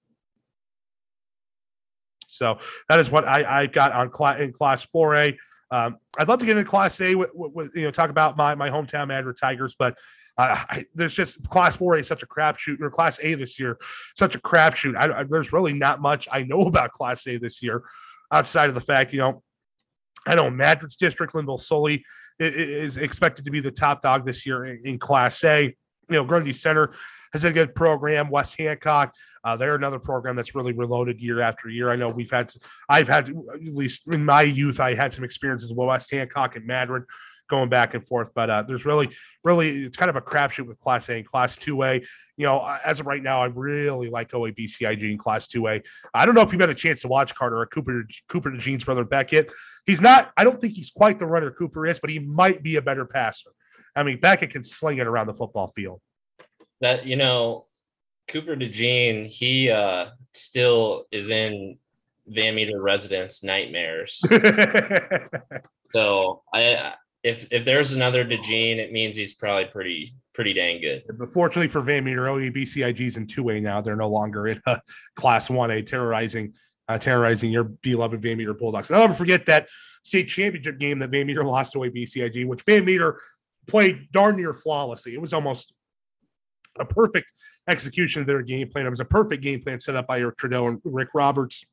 So 2.39 2.59
that 2.89 3.01
is 3.01 3.11
what 3.11 3.27
I, 3.27 3.63
I 3.63 3.67
got 3.67 3.93
on 3.93 4.41
in 4.41 4.53
class 4.53 4.87
4A. 4.95 5.37
Um, 5.71 5.99
I'd 6.19 6.29
love 6.29 6.39
to 6.41 6.47
get 6.47 6.57
into 6.57 6.69
class 6.69 7.01
A 7.01 7.15
with, 7.15 7.31
with, 7.35 7.71
you 7.75 7.83
know 7.83 7.91
talk 7.91 8.09
about 8.09 8.37
my 8.37 8.55
my 8.55 8.71
hometown 8.71 9.09
Madrid 9.09 9.37
Tigers, 9.39 9.77
but 9.79 9.99
uh, 10.39 10.65
I, 10.69 10.87
there's 10.95 11.15
just 11.15 11.43
class 11.49 11.77
4A 11.77 12.01
is 12.01 12.07
such 12.07 12.23
a 12.23 12.27
crapshoot, 12.27 12.81
or 12.81 12.91
class 12.91 13.19
A 13.23 13.35
this 13.35 13.59
year, 13.59 13.77
such 14.17 14.35
a 14.35 14.39
crapshoot. 14.39 14.97
I, 14.97 15.21
I, 15.21 15.23
there's 15.25 15.53
really 15.53 15.75
not 15.75 16.01
much 16.01 16.27
I 16.33 16.45
know 16.45 16.63
about 16.67 16.93
class 16.93 17.27
A 17.27 17.37
this 17.37 17.63
year, 17.63 17.83
outside 18.33 18.69
of 18.69 18.75
the 18.75 18.81
fact 18.81 19.13
you 19.13 19.19
know 19.19 19.43
I 20.27 20.35
know 20.35 20.49
Madrid's 20.49 20.97
district 20.97 21.35
Lynnville 21.35 21.61
Sully 21.61 22.05
is 22.39 22.97
expected 22.97 23.45
to 23.45 23.51
be 23.51 23.61
the 23.61 23.71
top 23.71 24.01
dog 24.01 24.25
this 24.25 24.47
year 24.47 24.65
in, 24.65 24.81
in 24.85 24.99
class 24.99 25.43
A. 25.45 25.65
You 25.65 26.17
know 26.17 26.25
Grundy 26.25 26.53
Center 26.53 26.95
has 27.33 27.45
a 27.45 27.53
good 27.53 27.75
program. 27.75 28.31
West 28.31 28.57
Hancock 28.59 29.15
uh, 29.45 29.57
they're 29.57 29.75
another 29.75 29.99
program 29.99 30.37
that's 30.37 30.55
really 30.55 30.73
reloaded 30.73 31.21
year 31.21 31.41
after 31.41 31.69
year. 31.69 31.91
I 31.91 31.97
know 31.97 32.09
we've 32.09 32.31
had, 32.31 32.53
I've 32.89 33.09
had, 33.09 33.31
at 33.31 33.75
least 33.75 34.03
in 34.07 34.25
my 34.25 34.43
youth, 34.43 34.81
I 34.81 34.95
had 34.95 35.15
some 35.15 35.25
experiences 35.25 35.71
with 35.71 35.89
West 35.89 36.11
Hancock 36.11 36.57
and 36.57 36.67
Madrid 36.67 37.05
going 37.49 37.71
back 37.71 37.95
and 37.95 38.07
forth. 38.07 38.31
But 38.35 38.51
uh, 38.51 38.63
there's 38.63 38.85
really, 38.85 39.09
really, 39.45 39.85
it's 39.85 39.97
kind 39.97 40.11
of 40.11 40.17
a 40.17 40.21
crapshoot 40.21 40.67
with 40.67 40.79
Class 40.81 41.09
A 41.09 41.15
and 41.15 41.27
Class 41.27 41.57
2A. 41.57 42.05
You 42.37 42.47
know, 42.47 42.79
as 42.85 43.01
of 43.01 43.07
right 43.07 43.23
now, 43.23 43.41
I 43.43 43.47
really 43.47 44.11
like 44.11 44.31
OABCIG 44.31 45.11
in 45.11 45.19
Class 45.19 45.49
2A. 45.49 45.83
I 46.13 46.27
don't 46.27 46.35
know 46.35 46.43
if 46.43 46.53
you've 46.53 46.61
had 46.61 46.71
a 46.71 46.75
chance 46.75 47.03
to 47.03 47.09
watch 47.09 47.35
Carter 47.35 47.59
or 47.61 47.67
Cooper, 47.67 48.05
Cooper 48.29 48.51
DeJean's 48.51 48.85
brother 48.85 49.05
Beckett. 49.05 49.51
He's 49.87 50.01
not, 50.01 50.31
I 50.37 50.45
don't 50.45 50.61
think 50.61 50.75
he's 50.75 50.91
quite 50.91 51.19
the 51.19 51.27
runner 51.27 51.51
Cooper 51.51 51.87
is, 51.87 51.99
but 51.99 52.11
he 52.11 52.19
might 52.19 52.63
be 52.63 52.77
a 52.77 52.83
better 52.83 53.07
passer. 53.07 53.51
I 53.97 54.03
mean, 54.03 54.21
Beckett 54.21 54.51
can 54.51 54.63
sling 54.63 54.99
it 54.99 55.07
around 55.07 55.27
the 55.27 55.35
football 55.35 55.73
field. 55.75 56.01
That, 56.81 57.07
you 57.07 57.17
know, 57.17 57.67
Cooper 58.29 58.55
DeJean, 58.55 59.27
he 59.27 59.71
uh, 59.71 60.11
still 60.33 61.07
is 61.11 61.29
in 61.29 61.79
Van 62.27 62.55
Meter 62.55 62.81
residence 62.81 63.43
nightmares. 63.43 64.23
so 65.95 66.43
I 66.53 66.93
if 67.23 67.49
if 67.51 67.65
there's 67.65 67.93
another 67.93 68.25
DeJean, 68.25 68.77
it 68.77 68.93
means 68.93 69.17
he's 69.17 69.35
probably 69.35 69.67
pretty 69.67 70.15
pretty 70.35 70.53
dang 70.53 70.81
good. 70.81 71.03
But 71.19 71.33
fortunately 71.33 71.69
for 71.69 71.81
Van 71.81 72.05
Meter, 72.05 72.23
OABCIG's 72.27 73.17
in 73.17 73.27
two 73.27 73.49
A 73.51 73.61
now. 73.61 73.81
They're 73.81 73.97
no 73.97 74.09
longer 74.09 74.47
in 74.47 74.61
a 74.67 74.81
class 75.17 75.51
one 75.51 75.71
A 75.71 75.83
terrorizing 75.83 76.55
uh, 76.89 76.99
terrorizing 76.99 77.51
your 77.51 77.65
beloved 77.65 78.23
Van 78.23 78.39
Meter 78.39 78.55
Bulldogs. 78.55 78.91
I'll 78.91 79.01
never 79.01 79.15
forget 79.15 79.47
that 79.47 79.69
state 80.05 80.29
championship 80.29 80.79
game 80.79 81.01
that 81.01 81.11
Van 81.11 81.27
Meter 81.27 81.45
lost 81.45 81.73
to 81.73 81.81
OEBCIG, 81.81 82.47
which 82.47 82.63
Van 82.63 82.85
Meter 82.85 83.21
played 83.67 84.11
darn 84.13 84.37
near 84.37 84.55
flawlessly. 84.55 85.15
It 85.15 85.21
was 85.21 85.33
almost 85.33 85.75
a 86.81 86.85
perfect 86.85 87.33
execution 87.69 88.21
of 88.21 88.27
their 88.27 88.43
game 88.43 88.69
plan. 88.69 88.87
It 88.87 88.91
was 88.91 89.01
a 89.01 89.05
perfect 89.05 89.43
game 89.43 89.63
plan 89.63 89.81
set 89.81 89.97
up 89.97 90.07
by 90.07 90.21
Eric 90.21 90.37
Trudeau 90.37 90.69
and 90.69 90.81
Rick 90.85 91.11
Roberts, 91.15 91.65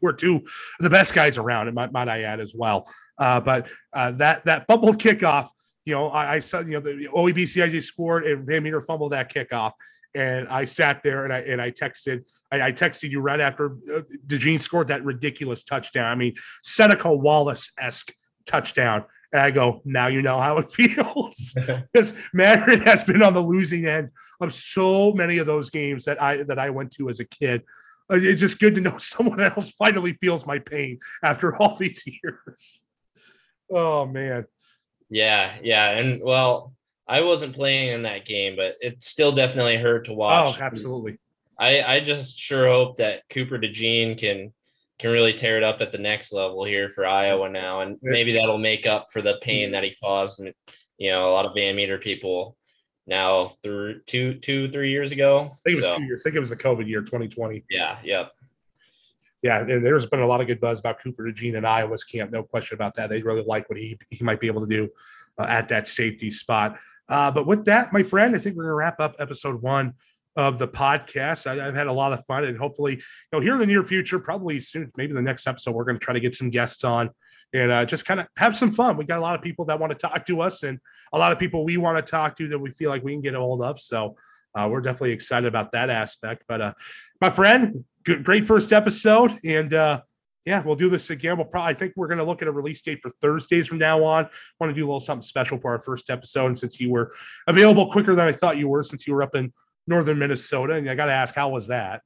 who 0.00 0.08
are 0.08 0.12
two 0.12 0.36
of 0.36 0.42
the 0.80 0.90
best 0.90 1.14
guys 1.14 1.38
around, 1.38 1.72
might, 1.74 1.92
might 1.92 2.08
I 2.08 2.22
add 2.22 2.40
as 2.40 2.54
well. 2.54 2.88
Uh, 3.18 3.40
but 3.40 3.68
uh, 3.92 4.12
that 4.12 4.44
that 4.44 4.66
fumbled 4.66 4.98
kickoff, 4.98 5.48
you 5.84 5.94
know, 5.94 6.08
I, 6.08 6.34
I 6.34 6.40
saw, 6.40 6.60
you 6.60 6.72
know, 6.72 6.80
the 6.80 7.08
OABCIG 7.14 7.82
scored 7.82 8.26
and 8.26 8.46
Van 8.46 8.62
Meter 8.62 8.82
fumbled 8.82 9.12
that 9.12 9.32
kickoff, 9.32 9.72
and 10.14 10.48
I 10.48 10.64
sat 10.64 11.02
there 11.02 11.24
and 11.24 11.32
I 11.32 11.38
and 11.38 11.60
I 11.60 11.70
texted. 11.70 12.24
I, 12.52 12.70
texted 12.70 13.10
you 13.10 13.20
right 13.20 13.40
after 13.40 13.76
uh, 13.92 14.02
DeJean 14.28 14.60
scored 14.60 14.88
that 14.88 15.04
ridiculous 15.04 15.64
touchdown. 15.64 16.06
I 16.06 16.14
mean, 16.14 16.36
Seneca 16.62 17.14
Wallace 17.14 17.72
esque 17.76 18.14
touchdown. 18.46 19.04
And 19.36 19.44
I 19.44 19.50
go, 19.50 19.82
now 19.84 20.06
you 20.06 20.22
know 20.22 20.40
how 20.40 20.56
it 20.56 20.70
feels. 20.72 21.54
Because 21.92 22.14
Madrid 22.32 22.82
has 22.84 23.04
been 23.04 23.22
on 23.22 23.34
the 23.34 23.42
losing 23.42 23.84
end 23.84 24.10
of 24.40 24.54
so 24.54 25.12
many 25.12 25.36
of 25.36 25.46
those 25.46 25.68
games 25.68 26.06
that 26.06 26.22
I 26.22 26.42
that 26.44 26.58
I 26.58 26.70
went 26.70 26.92
to 26.92 27.10
as 27.10 27.20
a 27.20 27.26
kid. 27.26 27.62
It's 28.08 28.40
just 28.40 28.58
good 28.58 28.74
to 28.76 28.80
know 28.80 28.96
someone 28.98 29.42
else 29.42 29.72
finally 29.72 30.14
feels 30.14 30.46
my 30.46 30.58
pain 30.58 31.00
after 31.22 31.54
all 31.54 31.76
these 31.76 32.02
years. 32.06 32.80
Oh 33.70 34.06
man. 34.06 34.46
Yeah, 35.10 35.54
yeah, 35.62 35.90
and 35.90 36.22
well, 36.22 36.72
I 37.06 37.20
wasn't 37.20 37.54
playing 37.54 37.90
in 37.90 38.02
that 38.04 38.24
game, 38.24 38.56
but 38.56 38.76
it 38.80 39.02
still 39.02 39.32
definitely 39.32 39.76
hurt 39.76 40.06
to 40.06 40.12
oh, 40.12 40.16
watch. 40.16 40.56
Oh, 40.58 40.64
absolutely. 40.64 41.18
I 41.58 41.82
I 41.82 42.00
just 42.00 42.40
sure 42.40 42.68
hope 42.68 42.96
that 42.96 43.28
Cooper 43.28 43.58
DeJean 43.58 44.18
can 44.18 44.54
can 44.98 45.10
really 45.10 45.34
tear 45.34 45.56
it 45.56 45.62
up 45.62 45.80
at 45.80 45.92
the 45.92 45.98
next 45.98 46.32
level 46.32 46.64
here 46.64 46.88
for 46.88 47.06
Iowa 47.06 47.48
now, 47.48 47.80
and 47.80 47.98
maybe 48.02 48.32
that'll 48.32 48.58
make 48.58 48.86
up 48.86 49.12
for 49.12 49.20
the 49.20 49.38
pain 49.42 49.72
that 49.72 49.84
he 49.84 49.94
caused. 50.02 50.40
You 50.98 51.12
know, 51.12 51.30
a 51.30 51.32
lot 51.32 51.46
of 51.46 51.54
Van 51.54 51.76
Meter 51.76 51.98
people 51.98 52.56
now 53.06 53.48
through 53.62 54.00
two, 54.06 54.34
two, 54.34 54.70
three 54.70 54.90
years 54.90 55.12
ago. 55.12 55.40
I 55.40 55.48
think 55.48 55.58
it 55.64 55.74
was 55.74 55.80
so, 55.80 55.96
two 55.98 56.04
years. 56.04 56.22
I 56.22 56.24
think 56.24 56.36
it 56.36 56.40
was 56.40 56.48
the 56.48 56.56
COVID 56.56 56.88
year, 56.88 57.02
2020. 57.02 57.64
Yeah. 57.70 57.98
Yep. 58.02 58.32
Yeah, 59.42 59.60
and 59.60 59.84
there's 59.84 60.06
been 60.06 60.20
a 60.20 60.26
lot 60.26 60.40
of 60.40 60.46
good 60.46 60.60
buzz 60.60 60.80
about 60.80 61.00
Cooper 61.00 61.24
DeJean 61.24 61.56
and 61.56 61.66
Iowa's 61.66 62.02
camp. 62.02 62.32
No 62.32 62.42
question 62.42 62.74
about 62.74 62.96
that. 62.96 63.10
They 63.10 63.22
really 63.22 63.44
like 63.46 63.68
what 63.68 63.78
he 63.78 63.98
he 64.10 64.24
might 64.24 64.40
be 64.40 64.46
able 64.46 64.62
to 64.62 64.66
do 64.66 64.88
uh, 65.38 65.44
at 65.44 65.68
that 65.68 65.86
safety 65.88 66.30
spot. 66.30 66.78
Uh, 67.08 67.30
but 67.30 67.46
with 67.46 67.64
that, 67.66 67.92
my 67.92 68.02
friend, 68.02 68.34
I 68.34 68.38
think 68.38 68.56
we're 68.56 68.64
going 68.64 68.72
to 68.72 68.76
wrap 68.76 68.98
up 68.98 69.14
episode 69.18 69.62
one 69.62 69.94
of 70.36 70.58
the 70.58 70.68
podcast. 70.68 71.46
I, 71.46 71.64
have 71.64 71.74
had 71.74 71.86
a 71.86 71.92
lot 71.92 72.12
of 72.12 72.24
fun, 72.26 72.44
and 72.44 72.56
hopefully, 72.56 72.94
you 72.94 73.02
know, 73.32 73.40
here 73.40 73.54
in 73.54 73.58
the 73.58 73.66
near 73.66 73.82
future, 73.82 74.18
probably 74.18 74.60
soon, 74.60 74.92
maybe 74.96 75.12
the 75.12 75.22
next 75.22 75.46
episode, 75.46 75.72
we're 75.72 75.84
going 75.84 75.98
to 75.98 76.04
try 76.04 76.14
to 76.14 76.20
get 76.20 76.34
some 76.34 76.50
guests 76.50 76.84
on 76.84 77.10
and 77.52 77.70
uh, 77.70 77.84
just 77.84 78.04
kind 78.04 78.20
of 78.20 78.26
have 78.36 78.56
some 78.56 78.72
fun. 78.72 78.96
We 78.96 79.04
got 79.04 79.18
a 79.18 79.22
lot 79.22 79.34
of 79.34 79.42
people 79.42 79.64
that 79.66 79.80
want 79.80 79.92
to 79.92 79.98
talk 79.98 80.26
to 80.26 80.40
us, 80.42 80.62
and 80.62 80.78
a 81.12 81.18
lot 81.18 81.32
of 81.32 81.38
people 81.38 81.64
we 81.64 81.76
want 81.76 82.04
to 82.04 82.08
talk 82.08 82.36
to 82.36 82.48
that 82.48 82.58
we 82.58 82.70
feel 82.72 82.90
like 82.90 83.02
we 83.02 83.12
can 83.12 83.22
get 83.22 83.34
a 83.34 83.38
hold 83.38 83.62
of. 83.62 83.80
So 83.80 84.16
uh, 84.54 84.68
we're 84.70 84.80
definitely 84.80 85.12
excited 85.12 85.46
about 85.46 85.72
that 85.72 85.90
aspect. 85.90 86.44
But 86.48 86.60
uh, 86.60 86.74
my 87.20 87.30
friend, 87.30 87.84
great 88.04 88.46
first 88.46 88.72
episode, 88.72 89.38
and 89.44 89.72
uh, 89.72 90.02
yeah, 90.44 90.62
we'll 90.62 90.76
do 90.76 90.90
this 90.90 91.10
again. 91.10 91.36
We'll 91.36 91.46
probably 91.46 91.70
I 91.70 91.74
think 91.74 91.94
we're 91.96 92.08
going 92.08 92.18
to 92.18 92.24
look 92.24 92.42
at 92.42 92.48
a 92.48 92.52
release 92.52 92.82
date 92.82 93.00
for 93.02 93.10
Thursdays 93.20 93.66
from 93.68 93.78
now 93.78 94.04
on. 94.04 94.28
Want 94.60 94.70
to 94.70 94.74
do 94.74 94.84
a 94.84 94.86
little 94.86 95.00
something 95.00 95.26
special 95.26 95.58
for 95.58 95.72
our 95.72 95.82
first 95.82 96.10
episode, 96.10 96.46
and 96.46 96.58
since 96.58 96.80
you 96.80 96.90
were 96.90 97.12
available 97.46 97.90
quicker 97.90 98.14
than 98.14 98.26
I 98.26 98.32
thought 98.32 98.56
you 98.56 98.68
were, 98.68 98.82
since 98.82 99.06
you 99.06 99.14
were 99.14 99.22
up 99.22 99.34
in 99.34 99.52
northern 99.86 100.18
Minnesota, 100.18 100.74
and 100.74 100.88
I 100.90 100.94
got 100.94 101.06
to 101.06 101.12
ask, 101.12 101.34
how 101.34 101.48
was 101.50 101.68
that? 101.68 102.02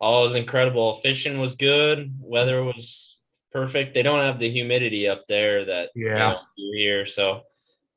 Oh, 0.00 0.20
it 0.20 0.24
was 0.24 0.34
incredible. 0.34 0.94
Fishing 0.96 1.38
was 1.38 1.54
good. 1.54 2.12
Weather 2.20 2.62
was 2.64 3.16
perfect. 3.52 3.94
They 3.94 4.02
don't 4.02 4.20
have 4.20 4.38
the 4.38 4.50
humidity 4.50 5.08
up 5.08 5.26
there 5.28 5.64
that 5.64 5.90
you 5.94 6.08
Yeah. 6.08 6.18
know, 6.32 6.38
here. 6.56 7.06
So, 7.06 7.42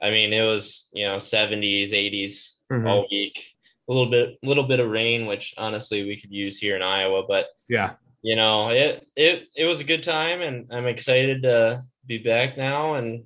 I 0.02 0.12
mean, 0.12 0.32
it 0.32 0.44
was 0.44 0.90
you 0.94 1.06
know 1.08 1.18
70s, 1.18 1.92
80s 1.94 2.58
Mhm. 2.72 2.88
all 2.88 3.08
week. 3.12 3.56
A 3.90 3.92
little 3.94 4.10
bit, 4.12 4.38
little 4.44 4.64
bit 4.66 4.80
of 4.80 4.90
rain, 4.90 5.26
which 5.26 5.54
honestly 5.58 6.04
we 6.04 6.20
could 6.20 6.32
use 6.32 6.60
here 6.60 6.76
in 6.76 6.82
Iowa. 6.84 7.24
But 7.28 7.48
Yeah. 7.68 7.96
you 8.22 8.36
know, 8.36 8.70
it 8.70 9.08
it 9.16 9.48
it 9.56 9.66
was 9.66 9.80
a 9.80 9.84
good 9.86 10.04
time, 10.04 10.42
and 10.42 10.68
I'm 10.72 10.86
excited 10.88 11.42
to 11.44 11.84
be 12.06 12.20
back 12.20 12.58
now 12.58 12.94
and 12.96 13.24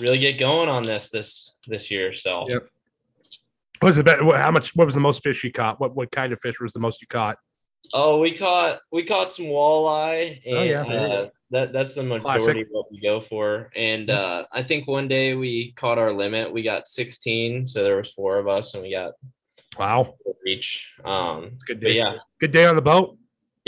really 0.00 0.18
get 0.18 0.38
going 0.38 0.68
on 0.68 0.82
this 0.82 1.10
this 1.10 1.56
this 1.66 1.90
year. 1.90 2.12
So. 2.12 2.48
Yep. 2.48 2.68
What 3.80 3.88
was 3.88 3.96
the 3.96 4.04
bet? 4.04 4.20
How 4.20 4.50
much? 4.50 4.74
What 4.74 4.86
was 4.86 4.94
the 4.94 5.00
most 5.00 5.22
fish 5.22 5.44
you 5.44 5.52
caught? 5.52 5.80
What 5.80 5.94
what 5.94 6.10
kind 6.10 6.32
of 6.32 6.40
fish 6.40 6.60
was 6.60 6.72
the 6.72 6.80
most 6.80 7.00
you 7.00 7.06
caught? 7.06 7.38
Oh, 7.94 8.18
we 8.20 8.36
caught 8.36 8.80
we 8.92 9.04
caught 9.04 9.32
some 9.32 9.46
walleye, 9.46 10.40
and 10.44 10.56
Oh, 10.58 10.62
yeah, 10.62 10.82
uh, 10.82 11.28
that 11.50 11.72
that's 11.72 11.94
the 11.94 12.02
majority 12.02 12.42
Classic. 12.44 12.66
of 12.66 12.68
what 12.70 12.90
we 12.92 13.00
go 13.00 13.20
for. 13.20 13.70
And 13.76 14.10
uh, 14.10 14.46
I 14.52 14.62
think 14.62 14.86
one 14.88 15.08
day 15.08 15.34
we 15.34 15.72
caught 15.72 15.96
our 15.98 16.12
limit. 16.12 16.52
We 16.52 16.62
got 16.62 16.88
16, 16.88 17.66
so 17.66 17.82
there 17.84 17.96
was 17.96 18.10
four 18.12 18.38
of 18.38 18.48
us, 18.48 18.74
and 18.74 18.82
we 18.82 18.90
got 18.92 19.12
Wow, 19.78 20.14
each. 20.46 20.92
Um, 21.04 21.52
good 21.66 21.80
day. 21.80 21.92
yeah, 21.92 22.14
Good 22.40 22.50
day 22.52 22.66
on 22.66 22.74
the 22.74 22.82
boat. 22.82 23.16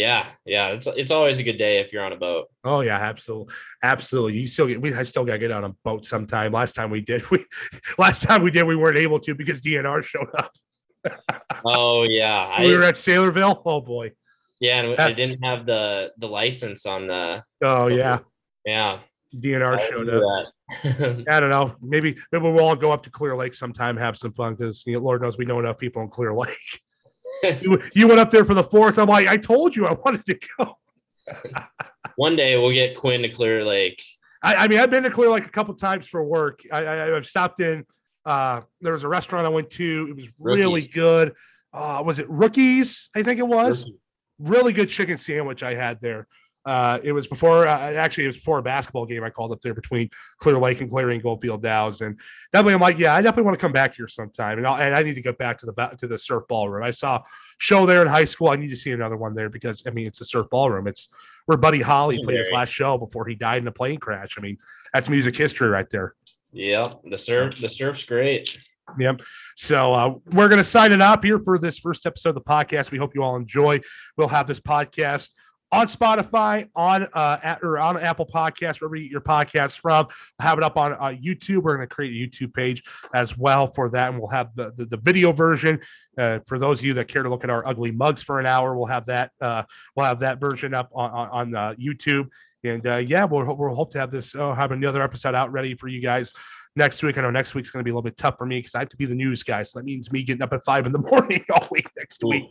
Yeah, 0.00 0.28
yeah. 0.46 0.68
It's 0.68 0.86
it's 0.86 1.10
always 1.10 1.38
a 1.38 1.42
good 1.42 1.58
day 1.58 1.80
if 1.80 1.92
you're 1.92 2.02
on 2.02 2.12
a 2.12 2.16
boat. 2.16 2.46
Oh 2.64 2.80
yeah, 2.80 2.96
absolutely, 2.96 3.52
absolutely. 3.82 4.38
You 4.38 4.46
still 4.46 4.66
get. 4.66 4.80
We 4.80 4.94
I 4.94 5.02
still 5.02 5.26
got 5.26 5.32
to 5.32 5.38
get 5.38 5.50
on 5.50 5.64
a 5.64 5.74
boat 5.84 6.06
sometime. 6.06 6.52
Last 6.52 6.74
time 6.74 6.88
we 6.90 7.02
did, 7.02 7.30
we 7.30 7.44
last 7.98 8.22
time 8.22 8.42
we 8.42 8.50
did, 8.50 8.62
we 8.62 8.76
weren't 8.76 8.96
able 8.96 9.20
to 9.20 9.34
because 9.34 9.60
DNR 9.60 10.02
showed 10.02 10.30
up. 10.38 10.52
Oh 11.66 12.02
yeah, 12.08 12.46
I, 12.56 12.64
we 12.64 12.74
were 12.74 12.82
at 12.82 12.94
Saylorville. 12.94 13.60
Oh 13.66 13.82
boy. 13.82 14.12
yeah, 14.58 14.80
and 14.80 14.98
that- 14.98 15.10
I 15.10 15.12
didn't 15.12 15.42
have 15.44 15.66
the 15.66 16.12
the 16.16 16.28
license 16.28 16.86
on 16.86 17.06
the 17.06 17.44
Oh 17.62 17.88
yeah, 17.88 18.20
yeah. 18.64 19.00
DNR 19.36 19.78
I 19.78 19.88
showed 19.90 20.08
up. 20.08 20.22
I 21.28 21.40
don't 21.40 21.50
know. 21.50 21.76
Maybe 21.82 22.16
maybe 22.32 22.44
we'll 22.44 22.64
all 22.64 22.74
go 22.74 22.90
up 22.90 23.02
to 23.02 23.10
Clear 23.10 23.36
Lake 23.36 23.52
sometime, 23.52 23.98
have 23.98 24.16
some 24.16 24.32
fun 24.32 24.54
because 24.54 24.82
you 24.86 24.94
know, 24.94 25.00
Lord 25.00 25.20
knows 25.20 25.36
we 25.36 25.44
know 25.44 25.58
enough 25.58 25.76
people 25.76 26.00
in 26.00 26.08
Clear 26.08 26.32
Lake. 26.32 26.80
You, 27.60 27.82
you 27.94 28.08
went 28.08 28.20
up 28.20 28.30
there 28.30 28.44
for 28.44 28.54
the 28.54 28.64
fourth. 28.64 28.98
I'm 28.98 29.08
like, 29.08 29.28
I 29.28 29.36
told 29.36 29.74
you 29.74 29.86
I 29.86 29.92
wanted 29.92 30.26
to 30.26 30.38
go. 30.58 30.78
one 32.16 32.36
day 32.36 32.56
we'll 32.56 32.72
get 32.72 32.96
Quinn 32.96 33.22
to 33.22 33.28
Clear 33.28 33.64
Lake. 33.64 34.02
I, 34.42 34.54
I 34.54 34.68
mean, 34.68 34.78
I've 34.78 34.90
been 34.90 35.02
to 35.04 35.10
Clear 35.10 35.30
Lake 35.30 35.46
a 35.46 35.50
couple 35.50 35.74
times 35.74 36.08
for 36.08 36.22
work. 36.22 36.60
I, 36.72 36.84
I 36.84 37.16
I've 37.16 37.26
stopped 37.26 37.60
in. 37.60 37.84
Uh, 38.24 38.62
there 38.80 38.92
was 38.92 39.04
a 39.04 39.08
restaurant 39.08 39.46
I 39.46 39.50
went 39.50 39.70
to. 39.70 40.06
It 40.10 40.16
was 40.16 40.28
really 40.38 40.86
good. 40.86 41.34
Uh, 41.72 42.02
was 42.04 42.18
it 42.18 42.28
Rookies? 42.28 43.10
I 43.14 43.22
think 43.22 43.38
it 43.38 43.46
was. 43.46 43.90
Really 44.38 44.72
good 44.72 44.88
chicken 44.88 45.18
sandwich 45.18 45.62
I 45.62 45.74
had 45.74 46.00
there. 46.00 46.26
Uh, 46.64 46.98
it 47.02 47.12
was 47.12 47.26
before. 47.26 47.66
Uh, 47.66 47.92
actually, 47.94 48.24
it 48.24 48.28
was 48.28 48.36
before 48.36 48.58
a 48.58 48.62
basketball 48.62 49.06
game 49.06 49.24
I 49.24 49.30
called 49.30 49.50
up 49.50 49.62
there 49.62 49.72
between 49.72 50.10
Clear 50.38 50.58
Lake 50.58 50.80
and 50.82 50.90
Clarion 50.90 51.20
Goldfield 51.22 51.62
Dows, 51.62 52.02
and 52.02 52.20
definitely 52.52 52.74
I'm 52.74 52.80
like, 52.80 52.98
yeah, 52.98 53.14
I 53.14 53.22
definitely 53.22 53.44
want 53.44 53.58
to 53.58 53.60
come 53.60 53.72
back 53.72 53.94
here 53.94 54.08
sometime, 54.08 54.58
and, 54.58 54.66
I'll, 54.66 54.76
and 54.76 54.94
I 54.94 55.02
need 55.02 55.14
to 55.14 55.22
get 55.22 55.38
back 55.38 55.56
to 55.58 55.66
the 55.66 55.96
to 55.98 56.06
the 56.06 56.18
surf 56.18 56.44
ballroom. 56.48 56.84
I 56.84 56.90
saw 56.90 57.22
show 57.56 57.86
there 57.86 58.02
in 58.02 58.08
high 58.08 58.26
school. 58.26 58.50
I 58.50 58.56
need 58.56 58.68
to 58.68 58.76
see 58.76 58.92
another 58.92 59.16
one 59.16 59.34
there 59.34 59.48
because 59.48 59.82
I 59.86 59.90
mean, 59.90 60.06
it's 60.06 60.20
a 60.20 60.26
surf 60.26 60.48
ballroom. 60.50 60.86
It's 60.86 61.08
where 61.46 61.56
Buddy 61.56 61.80
Holly 61.80 62.22
played 62.22 62.38
his 62.38 62.50
last 62.50 62.70
show 62.70 62.98
before 62.98 63.26
he 63.26 63.34
died 63.34 63.62
in 63.62 63.66
a 63.66 63.72
plane 63.72 63.98
crash. 63.98 64.36
I 64.36 64.42
mean, 64.42 64.58
that's 64.92 65.08
music 65.08 65.36
history 65.36 65.68
right 65.68 65.88
there. 65.88 66.14
Yeah, 66.52 66.92
the 67.08 67.16
surf 67.16 67.58
the 67.58 67.70
surf's 67.70 68.04
great. 68.04 68.58
Yep. 68.98 69.22
So 69.56 69.94
uh, 69.94 70.14
we're 70.32 70.48
going 70.48 70.62
to 70.62 70.68
sign 70.68 70.92
it 70.92 71.00
up 71.00 71.24
here 71.24 71.38
for 71.38 71.58
this 71.58 71.78
first 71.78 72.06
episode 72.06 72.30
of 72.30 72.34
the 72.34 72.40
podcast. 72.42 72.90
We 72.90 72.98
hope 72.98 73.14
you 73.14 73.22
all 73.22 73.36
enjoy. 73.36 73.80
We'll 74.16 74.28
have 74.28 74.46
this 74.46 74.60
podcast 74.60 75.30
on 75.72 75.86
Spotify, 75.86 76.68
on 76.74 77.06
uh, 77.12 77.38
at, 77.42 77.62
or 77.62 77.78
on 77.78 77.96
Apple 77.98 78.26
Podcasts, 78.26 78.80
wherever 78.80 78.96
you 78.96 79.04
get 79.04 79.12
your 79.12 79.20
podcasts 79.20 79.78
from. 79.78 80.06
We'll 80.38 80.46
have 80.46 80.58
it 80.58 80.64
up 80.64 80.76
on 80.76 80.92
uh, 80.92 81.16
YouTube. 81.22 81.62
We're 81.62 81.76
going 81.76 81.88
to 81.88 81.94
create 81.94 82.12
a 82.12 82.26
YouTube 82.26 82.54
page 82.54 82.82
as 83.14 83.38
well 83.38 83.72
for 83.72 83.88
that, 83.90 84.10
and 84.10 84.18
we'll 84.18 84.30
have 84.30 84.54
the 84.54 84.72
the, 84.76 84.86
the 84.86 84.96
video 84.96 85.32
version. 85.32 85.80
Uh, 86.18 86.40
for 86.46 86.58
those 86.58 86.80
of 86.80 86.84
you 86.84 86.94
that 86.94 87.08
care 87.08 87.22
to 87.22 87.28
look 87.28 87.44
at 87.44 87.50
our 87.50 87.66
ugly 87.66 87.92
mugs 87.92 88.22
for 88.22 88.40
an 88.40 88.46
hour, 88.46 88.76
we'll 88.76 88.86
have 88.86 89.06
that. 89.06 89.30
Uh, 89.40 89.62
we'll 89.94 90.06
have 90.06 90.20
that 90.20 90.40
version 90.40 90.74
up 90.74 90.90
on 90.92 91.10
on, 91.10 91.28
on 91.28 91.54
uh, 91.54 91.74
YouTube. 91.74 92.28
And 92.62 92.86
uh, 92.86 92.96
yeah, 92.96 93.24
we'll, 93.24 93.44
we'll 93.56 93.74
hope 93.74 93.92
to 93.92 93.98
have 93.98 94.10
this 94.10 94.34
uh, 94.34 94.54
have 94.54 94.72
another 94.72 95.02
episode 95.02 95.34
out 95.34 95.50
ready 95.52 95.74
for 95.74 95.88
you 95.88 96.00
guys 96.00 96.32
next 96.76 97.02
week. 97.02 97.18
I 97.18 97.22
know 97.22 97.30
next 97.30 97.54
week's 97.54 97.70
going 97.70 97.80
to 97.80 97.84
be 97.84 97.90
a 97.90 97.94
little 97.94 98.02
bit 98.02 98.16
tough 98.16 98.36
for 98.38 98.46
me 98.46 98.58
because 98.58 98.74
I 98.74 98.80
have 98.80 98.90
to 98.90 98.96
be 98.96 99.06
the 99.06 99.14
news 99.14 99.42
guy. 99.42 99.62
So 99.62 99.78
that 99.78 99.84
means 99.84 100.12
me 100.12 100.22
getting 100.22 100.42
up 100.42 100.52
at 100.52 100.64
five 100.64 100.86
in 100.86 100.92
the 100.92 100.98
morning 101.10 101.44
all 101.52 101.66
week 101.70 101.90
next 101.96 102.22
week. 102.22 102.44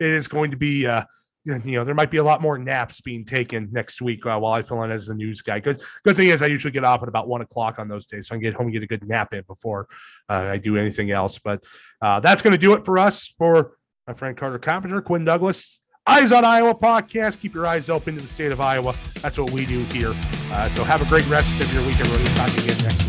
It 0.00 0.10
is 0.10 0.28
going 0.28 0.50
to 0.50 0.56
be, 0.56 0.86
uh, 0.86 1.04
you 1.48 1.78
know, 1.78 1.84
there 1.84 1.94
might 1.94 2.10
be 2.10 2.18
a 2.18 2.24
lot 2.24 2.42
more 2.42 2.58
naps 2.58 3.00
being 3.00 3.24
taken 3.24 3.68
next 3.72 4.02
week 4.02 4.24
uh, 4.26 4.38
while 4.38 4.52
I 4.52 4.62
fill 4.62 4.82
in 4.82 4.90
as 4.90 5.06
the 5.06 5.14
news 5.14 5.42
guy. 5.42 5.60
Good, 5.60 5.82
good 6.04 6.16
thing 6.16 6.28
is 6.28 6.42
I 6.42 6.46
usually 6.46 6.72
get 6.72 6.84
off 6.84 7.02
at 7.02 7.08
about 7.08 7.28
one 7.28 7.40
o'clock 7.40 7.78
on 7.78 7.88
those 7.88 8.06
days, 8.06 8.28
so 8.28 8.34
I 8.34 8.36
can 8.36 8.42
get 8.42 8.54
home 8.54 8.66
and 8.66 8.72
get 8.72 8.82
a 8.82 8.86
good 8.86 9.06
nap 9.08 9.32
in 9.32 9.42
before 9.42 9.88
uh, 10.28 10.34
I 10.34 10.58
do 10.58 10.76
anything 10.76 11.10
else. 11.10 11.38
But 11.38 11.64
uh, 12.02 12.20
that's 12.20 12.42
going 12.42 12.52
to 12.52 12.58
do 12.58 12.74
it 12.74 12.84
for 12.84 12.98
us 12.98 13.34
for 13.38 13.76
my 14.06 14.14
friend 14.14 14.36
Carter 14.36 14.58
Carpenter, 14.58 15.00
Quinn 15.00 15.24
Douglas. 15.24 15.80
Eyes 16.06 16.32
on 16.32 16.42
Iowa 16.42 16.74
podcast. 16.74 17.40
Keep 17.40 17.54
your 17.54 17.66
eyes 17.66 17.90
open 17.90 18.16
to 18.16 18.22
the 18.22 18.28
state 18.28 18.50
of 18.50 18.62
Iowa. 18.62 18.94
That's 19.20 19.38
what 19.38 19.50
we 19.50 19.66
do 19.66 19.80
here. 19.84 20.12
Uh, 20.50 20.68
so 20.70 20.82
have 20.84 21.02
a 21.02 21.06
great 21.06 21.28
rest 21.28 21.60
of 21.60 21.72
your 21.72 21.82
going 21.82 21.94
to 21.94 22.34
talk 22.34 22.48
again 22.48 22.82
next 22.82 23.02
week. 23.02 23.07